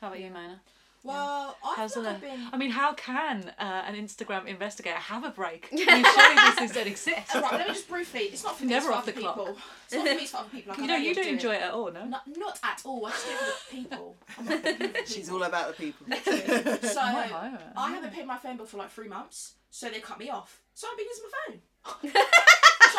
How 0.00 0.08
about 0.08 0.20
you, 0.20 0.30
Monah? 0.30 0.60
Well, 1.06 1.56
I 1.64 1.74
How's 1.76 1.94
feel 1.94 2.02
like 2.02 2.16
I've 2.16 2.20
been. 2.20 2.48
I 2.52 2.56
mean, 2.56 2.70
how 2.70 2.94
can 2.94 3.52
uh, 3.58 3.62
an 3.86 3.94
Instagram 3.94 4.46
investigator 4.46 4.96
have 4.96 5.24
a 5.24 5.30
break? 5.30 5.68
I 5.72 5.76
mean, 5.76 6.04
surely 6.04 6.34
these 6.46 6.54
things 6.54 6.72
don't 6.72 6.86
exist. 6.86 7.34
Right, 7.34 7.52
let 7.52 7.68
me 7.68 7.74
just 7.74 7.88
briefly. 7.88 8.20
It's 8.22 8.42
not 8.44 8.56
for 8.58 8.64
me. 8.64 8.70
Never 8.70 8.78
it's 8.78 8.86
for 8.88 8.92
off 8.94 9.02
other 9.04 9.12
the 9.12 9.20
clock. 9.20 9.36
people. 9.36 9.56
It's 9.84 9.94
not 9.94 10.06
for 10.06 10.14
me. 10.14 10.22
It's 10.22 10.30
for 10.30 10.36
other 10.38 10.48
people. 10.50 10.70
Like, 10.72 10.78
You 10.80 10.86
know, 10.86 10.96
know 10.96 11.02
you 11.02 11.14
don't 11.14 11.24
do 11.24 11.30
enjoy 11.30 11.54
it 11.54 11.62
at 11.62 11.70
all, 11.72 11.92
no? 11.92 12.04
Not, 12.06 12.22
not 12.36 12.58
at 12.62 12.82
all. 12.84 13.06
I 13.06 13.10
just 13.10 13.26
do 13.26 13.32
it 13.32 13.38
for 13.38 13.74
the 13.76 13.82
people. 13.82 14.16
I'm 14.38 14.44
not 14.46 14.62
doing 14.62 14.74
it 14.80 14.96
for 14.96 15.02
the 15.02 15.06
She's 15.14 15.30
all 15.30 15.42
about 15.42 15.68
the 15.68 15.74
people. 15.84 16.06
So 16.16 17.00
I 17.00 17.12
might 17.12 17.30
hire 17.30 17.50
her. 17.50 17.72
I 17.76 17.90
haven't 17.92 18.12
paid 18.12 18.26
my 18.26 18.38
phone 18.38 18.56
bill 18.56 18.66
for 18.66 18.76
like 18.78 18.90
three 18.90 19.08
months, 19.08 19.54
so 19.70 19.88
they 19.88 20.00
cut 20.00 20.18
me 20.18 20.30
off. 20.30 20.60
So 20.74 20.88
I've 20.90 20.96
been 20.96 21.06
using 21.06 21.24
my 21.24 21.30
phone. 21.46 21.60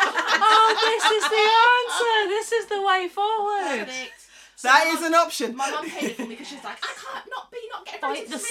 Oh, 0.00 0.68
this 0.80 1.04
is 1.04 1.24
the 1.30 1.46
answer. 1.74 2.28
This 2.28 2.52
is 2.52 2.66
the 2.66 2.82
way 2.82 3.08
forward. 3.08 3.86
Perfect. 3.86 4.27
So 4.58 4.66
that 4.66 4.86
my 4.86 4.90
mum- 5.02 5.12
an 5.12 5.14
option. 5.14 5.54
My 5.54 5.70
mum 5.70 5.88
paid 5.88 6.10
it 6.10 6.16
for 6.16 6.22
me 6.22 6.30
because 6.30 6.48
she's 6.48 6.64
like, 6.64 6.78
I 6.82 6.92
can't 6.98 7.26
not 7.30 7.48
be 7.48 7.58
not 7.70 7.84
getting 7.86 8.00
Fight 8.00 8.16
paid 8.26 8.32
the 8.32 8.38
for 8.38 8.46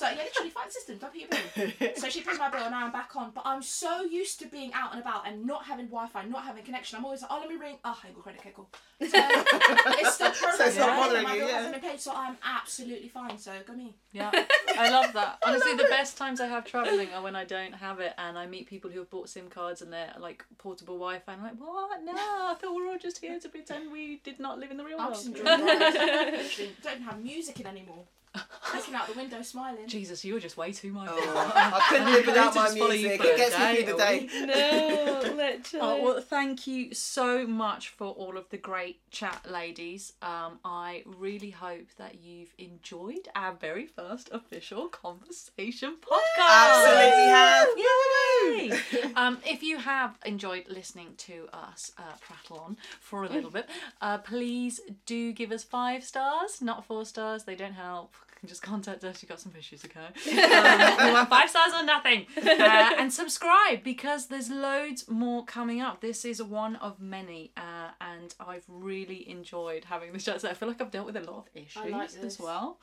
So 0.00 0.08
yeah, 0.08 0.16
literally 0.16 0.48
fight 0.48 0.64
the 0.64 0.72
system. 0.72 0.96
Don't 0.96 1.12
pay 1.12 1.18
your 1.20 1.28
bill. 1.28 1.92
So 1.96 2.08
she 2.08 2.22
paid 2.22 2.38
my 2.38 2.48
bill 2.48 2.62
and 2.62 2.70
now 2.70 2.86
I'm 2.86 2.90
back 2.90 3.14
on. 3.16 3.32
But 3.34 3.42
I'm 3.44 3.62
so 3.62 4.00
used 4.00 4.38
to 4.38 4.46
being 4.46 4.72
out 4.72 4.92
and 4.92 5.02
about 5.02 5.28
and 5.28 5.44
not 5.44 5.64
having 5.66 5.88
Wi-Fi, 5.88 6.24
not 6.24 6.42
having 6.42 6.64
connection. 6.64 6.96
I'm 6.96 7.04
always 7.04 7.20
like, 7.20 7.30
oh, 7.30 7.38
let 7.40 7.50
me 7.50 7.56
ring. 7.56 7.76
Oh, 7.84 7.98
I 8.02 8.06
ain't 8.06 8.16
got 8.16 8.22
credit. 8.22 8.40
Okay, 8.40 8.52
cool. 8.56 8.70
So 8.98 9.08
it's 9.12 10.14
still 10.14 10.30
progress. 10.30 10.56
So 10.56 10.64
it's 10.64 10.76
not 10.78 10.88
yeah, 10.88 10.96
bothering 10.96 11.22
my 11.24 11.34
you, 11.34 11.40
bill 11.40 11.48
yeah. 11.50 11.56
hasn't 11.56 11.74
been 11.74 11.90
paid, 11.90 12.00
so 12.00 12.12
I'm 12.14 12.38
absolutely 12.42 13.08
fine. 13.08 13.36
So 13.36 13.52
go 13.66 13.74
me. 13.74 13.92
Yeah, 14.12 14.30
I 14.78 14.88
love 14.88 15.12
that. 15.12 15.38
Honestly, 15.44 15.74
the 15.74 15.84
best 15.84 16.16
times 16.16 16.40
I 16.40 16.46
have 16.46 16.64
traveling 16.64 17.08
are 17.14 17.22
when 17.22 17.36
I 17.36 17.44
don't 17.44 17.74
have 17.74 18.00
it 18.00 18.14
and 18.16 18.38
I 18.38 18.46
meet 18.46 18.68
people 18.68 18.90
who 18.90 19.00
have 19.00 19.10
bought 19.10 19.28
SIM 19.28 19.50
cards 19.50 19.82
and 19.82 19.92
they're 19.92 20.14
like 20.18 20.46
portable 20.56 20.94
Wi-Fi. 20.94 21.30
And 21.30 21.42
I'm 21.42 21.46
like, 21.46 21.60
what? 21.60 22.02
No, 22.02 22.12
I 22.14 22.56
thought 22.58 22.74
we 22.74 22.82
were 22.82 22.92
all 22.92 22.98
just 22.98 23.18
here 23.18 23.38
to 23.38 23.48
pretend 23.50 23.92
we 23.92 24.16
did 24.24 24.40
not 24.40 24.58
live 24.58 24.70
in 24.70 24.78
the 24.78 24.84
real 24.84 24.98
I'm 24.98 25.08
world. 25.08 25.16
just 25.16 25.26
enjoying 25.26 25.44
life. 25.44 25.78
Literally, 25.94 26.72
don't 26.82 27.02
have 27.02 27.22
music 27.22 27.60
in 27.60 27.66
anymore. 27.66 28.04
Looking 28.74 28.94
out 28.94 29.08
the 29.08 29.14
window, 29.14 29.42
smiling. 29.42 29.88
Jesus, 29.88 30.24
you 30.24 30.34
were 30.34 30.40
just 30.40 30.56
way 30.56 30.72
too 30.72 30.92
mindful. 30.92 31.18
Oh, 31.20 31.52
I 31.56 31.86
couldn't 31.88 32.12
live 32.12 32.26
without 32.26 32.54
my 32.54 32.66
Just 32.66 32.76
music. 32.76 33.20
It 33.24 33.36
gets 33.36 33.58
me 33.58 33.82
through 33.82 33.92
the 33.92 33.98
day. 33.98 34.28
no, 34.46 35.34
literally. 35.34 35.80
Oh, 35.80 36.02
well, 36.02 36.20
thank 36.20 36.66
you 36.66 36.94
so 36.94 37.46
much 37.46 37.88
for 37.88 38.08
all 38.08 38.36
of 38.36 38.48
the 38.50 38.56
great 38.56 39.00
chat, 39.10 39.44
ladies. 39.50 40.12
Um, 40.22 40.60
I 40.64 41.02
really 41.04 41.50
hope 41.50 41.88
that 41.98 42.20
you've 42.22 42.54
enjoyed 42.58 43.28
our 43.34 43.54
very 43.54 43.86
first 43.86 44.30
official 44.32 44.88
conversation 44.88 45.96
podcast. 46.00 46.38
Absolutely 46.38 47.26
have. 47.26 47.68
Yay! 47.76 49.12
um, 49.16 49.38
if 49.44 49.62
you 49.62 49.78
have 49.78 50.16
enjoyed 50.24 50.64
listening 50.68 51.14
to 51.16 51.48
us 51.52 51.90
uh, 51.98 52.02
prattle 52.20 52.60
on 52.64 52.76
for 53.00 53.24
a 53.24 53.28
little 53.28 53.50
bit, 53.50 53.68
uh, 54.00 54.18
please 54.18 54.80
do 55.06 55.32
give 55.32 55.50
us 55.50 55.64
five 55.64 56.04
stars, 56.04 56.62
not 56.62 56.84
four 56.84 57.04
stars. 57.04 57.44
They 57.44 57.56
don't 57.56 57.72
help. 57.72 58.14
Can 58.40 58.48
Just 58.48 58.62
contact 58.62 59.04
us. 59.04 59.22
You've 59.22 59.28
got 59.28 59.38
some 59.38 59.52
issues, 59.58 59.84
okay? 59.84 60.00
Um, 60.50 61.06
we 61.06 61.12
want 61.12 61.28
five 61.28 61.50
stars 61.50 61.72
or 61.74 61.84
nothing. 61.84 62.26
Uh, 62.38 62.94
and 62.98 63.12
subscribe 63.12 63.84
because 63.84 64.28
there's 64.28 64.50
loads 64.50 65.08
more 65.08 65.44
coming 65.44 65.82
up. 65.82 66.00
This 66.00 66.24
is 66.24 66.42
one 66.42 66.76
of 66.76 67.00
many, 67.00 67.52
uh, 67.56 67.90
and 68.00 68.34
I've 68.40 68.64
really 68.66 69.28
enjoyed 69.28 69.84
having 69.84 70.12
this 70.12 70.24
chat. 70.24 70.40
So 70.40 70.48
I 70.48 70.54
feel 70.54 70.68
like 70.68 70.80
I've 70.80 70.90
dealt 70.90 71.06
with 71.06 71.16
a 71.16 71.20
lot 71.20 71.38
of 71.38 71.48
issues 71.54 71.92
like 71.92 72.10
as 72.22 72.40
well. 72.40 72.78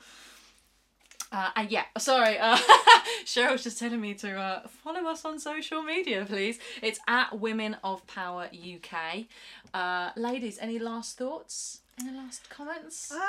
Uh, 1.32 1.50
and 1.56 1.70
yeah, 1.70 1.84
sorry. 1.98 2.38
Uh, 2.38 2.56
Cheryl's 3.24 3.64
just 3.64 3.78
telling 3.78 4.00
me 4.00 4.14
to 4.14 4.36
uh, 4.36 4.68
follow 4.68 5.06
us 5.08 5.24
on 5.24 5.38
social 5.38 5.82
media, 5.82 6.24
please. 6.24 6.58
It's 6.82 7.00
at 7.08 7.38
Women 7.38 7.76
of 7.82 8.06
Power 8.06 8.48
UK. 8.52 9.26
Uh, 9.74 10.10
ladies, 10.16 10.58
any 10.60 10.78
last 10.78 11.18
thoughts? 11.18 11.80
Any 12.00 12.16
last 12.16 12.48
comments? 12.50 13.10
Um, 13.12 13.20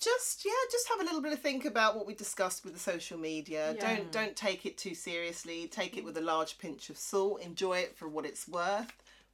just 0.00 0.44
yeah, 0.44 0.50
just 0.70 0.88
have 0.88 1.00
a 1.00 1.04
little 1.04 1.20
bit 1.22 1.32
of 1.32 1.38
think 1.40 1.64
about 1.64 1.96
what 1.96 2.06
we 2.06 2.14
discussed 2.14 2.64
with 2.64 2.74
the 2.74 2.80
social 2.80 3.18
media. 3.18 3.74
Yeah. 3.74 3.96
Don't 3.96 4.12
don't 4.12 4.36
take 4.36 4.66
it 4.66 4.76
too 4.76 4.94
seriously. 4.94 5.68
Take 5.68 5.96
it 5.96 6.04
with 6.04 6.16
a 6.16 6.20
large 6.20 6.58
pinch 6.58 6.90
of 6.90 6.96
salt. 6.98 7.40
Enjoy 7.42 7.78
it 7.78 7.96
for 7.96 8.08
what 8.08 8.24
it's 8.26 8.48
worth. 8.48 8.92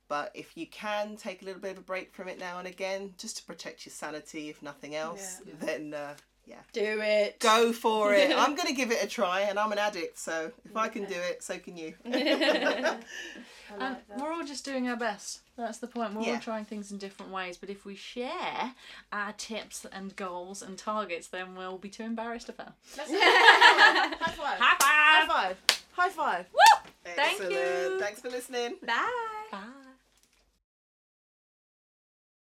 But 0.09 0.31
if 0.35 0.57
you 0.57 0.66
can 0.66 1.16
take 1.16 1.43
a 1.43 1.45
little 1.45 1.61
bit 1.61 1.73
of 1.73 1.79
a 1.79 1.83
break 1.83 2.14
from 2.14 2.29
it 2.29 2.39
now 2.39 2.59
and 2.59 2.66
again, 2.66 3.12
just 3.19 3.37
to 3.39 3.43
protect 3.45 3.85
your 3.85 3.93
sanity, 3.93 4.49
if 4.49 4.62
nothing 4.62 4.95
else, 4.95 5.41
Yeah. 5.47 5.53
then 5.61 5.95
uh, 5.95 6.14
yeah, 6.49 6.57
Do 6.72 7.01
it. 7.03 7.38
go 7.40 7.72
for 7.72 8.14
it. 8.14 8.32
I'm 8.36 8.55
gonna 8.57 8.72
give 8.72 8.90
it 8.90 9.03
a 9.03 9.07
try, 9.07 9.42
and 9.42 9.59
I'm 9.59 9.70
an 9.72 9.78
addict, 9.78 10.18
so 10.18 10.51
if 10.64 10.76
I 10.76 10.88
can 10.88 11.05
do 11.05 11.14
it, 11.14 11.42
so 11.42 11.59
can 11.59 11.76
you. 11.76 11.94
I 12.07 12.96
And 13.74 13.96
that. 14.09 14.18
we're 14.18 14.32
all 14.32 14.44
just 14.44 14.64
doing 14.64 14.88
our 14.88 14.96
best. 14.96 15.40
That's 15.59 15.78
the 15.78 15.86
point. 15.88 16.14
We're 16.14 16.32
all 16.34 16.40
trying 16.40 16.64
things 16.64 16.90
in 16.90 16.96
different 16.99 17.32
ways. 17.32 17.59
But 17.59 17.68
if 17.68 17.84
we 17.84 17.94
share 17.96 18.72
our 19.12 19.32
tips 19.32 19.84
and 19.92 20.14
goals 20.16 20.62
and 20.62 20.78
targets, 20.78 21.26
then 21.28 21.55
we'll 21.55 21.76
be 21.78 21.90
too 21.90 22.05
embarrassed 22.05 22.46
to 22.46 22.53
fail. 22.53 22.72
Let's 22.96 23.11
high 23.12 24.14
five. 24.16 24.59
High 24.59 24.76
High 24.80 25.26
five! 25.26 25.57
five. 25.59 25.82
High 25.92 26.09
five. 26.09 26.46
Thank 27.05 27.18
Excellent. 27.42 27.53
you. 27.53 27.99
Thanks 28.01 28.20
for 28.20 28.30
listening. 28.30 28.76
Bye. 28.86 29.34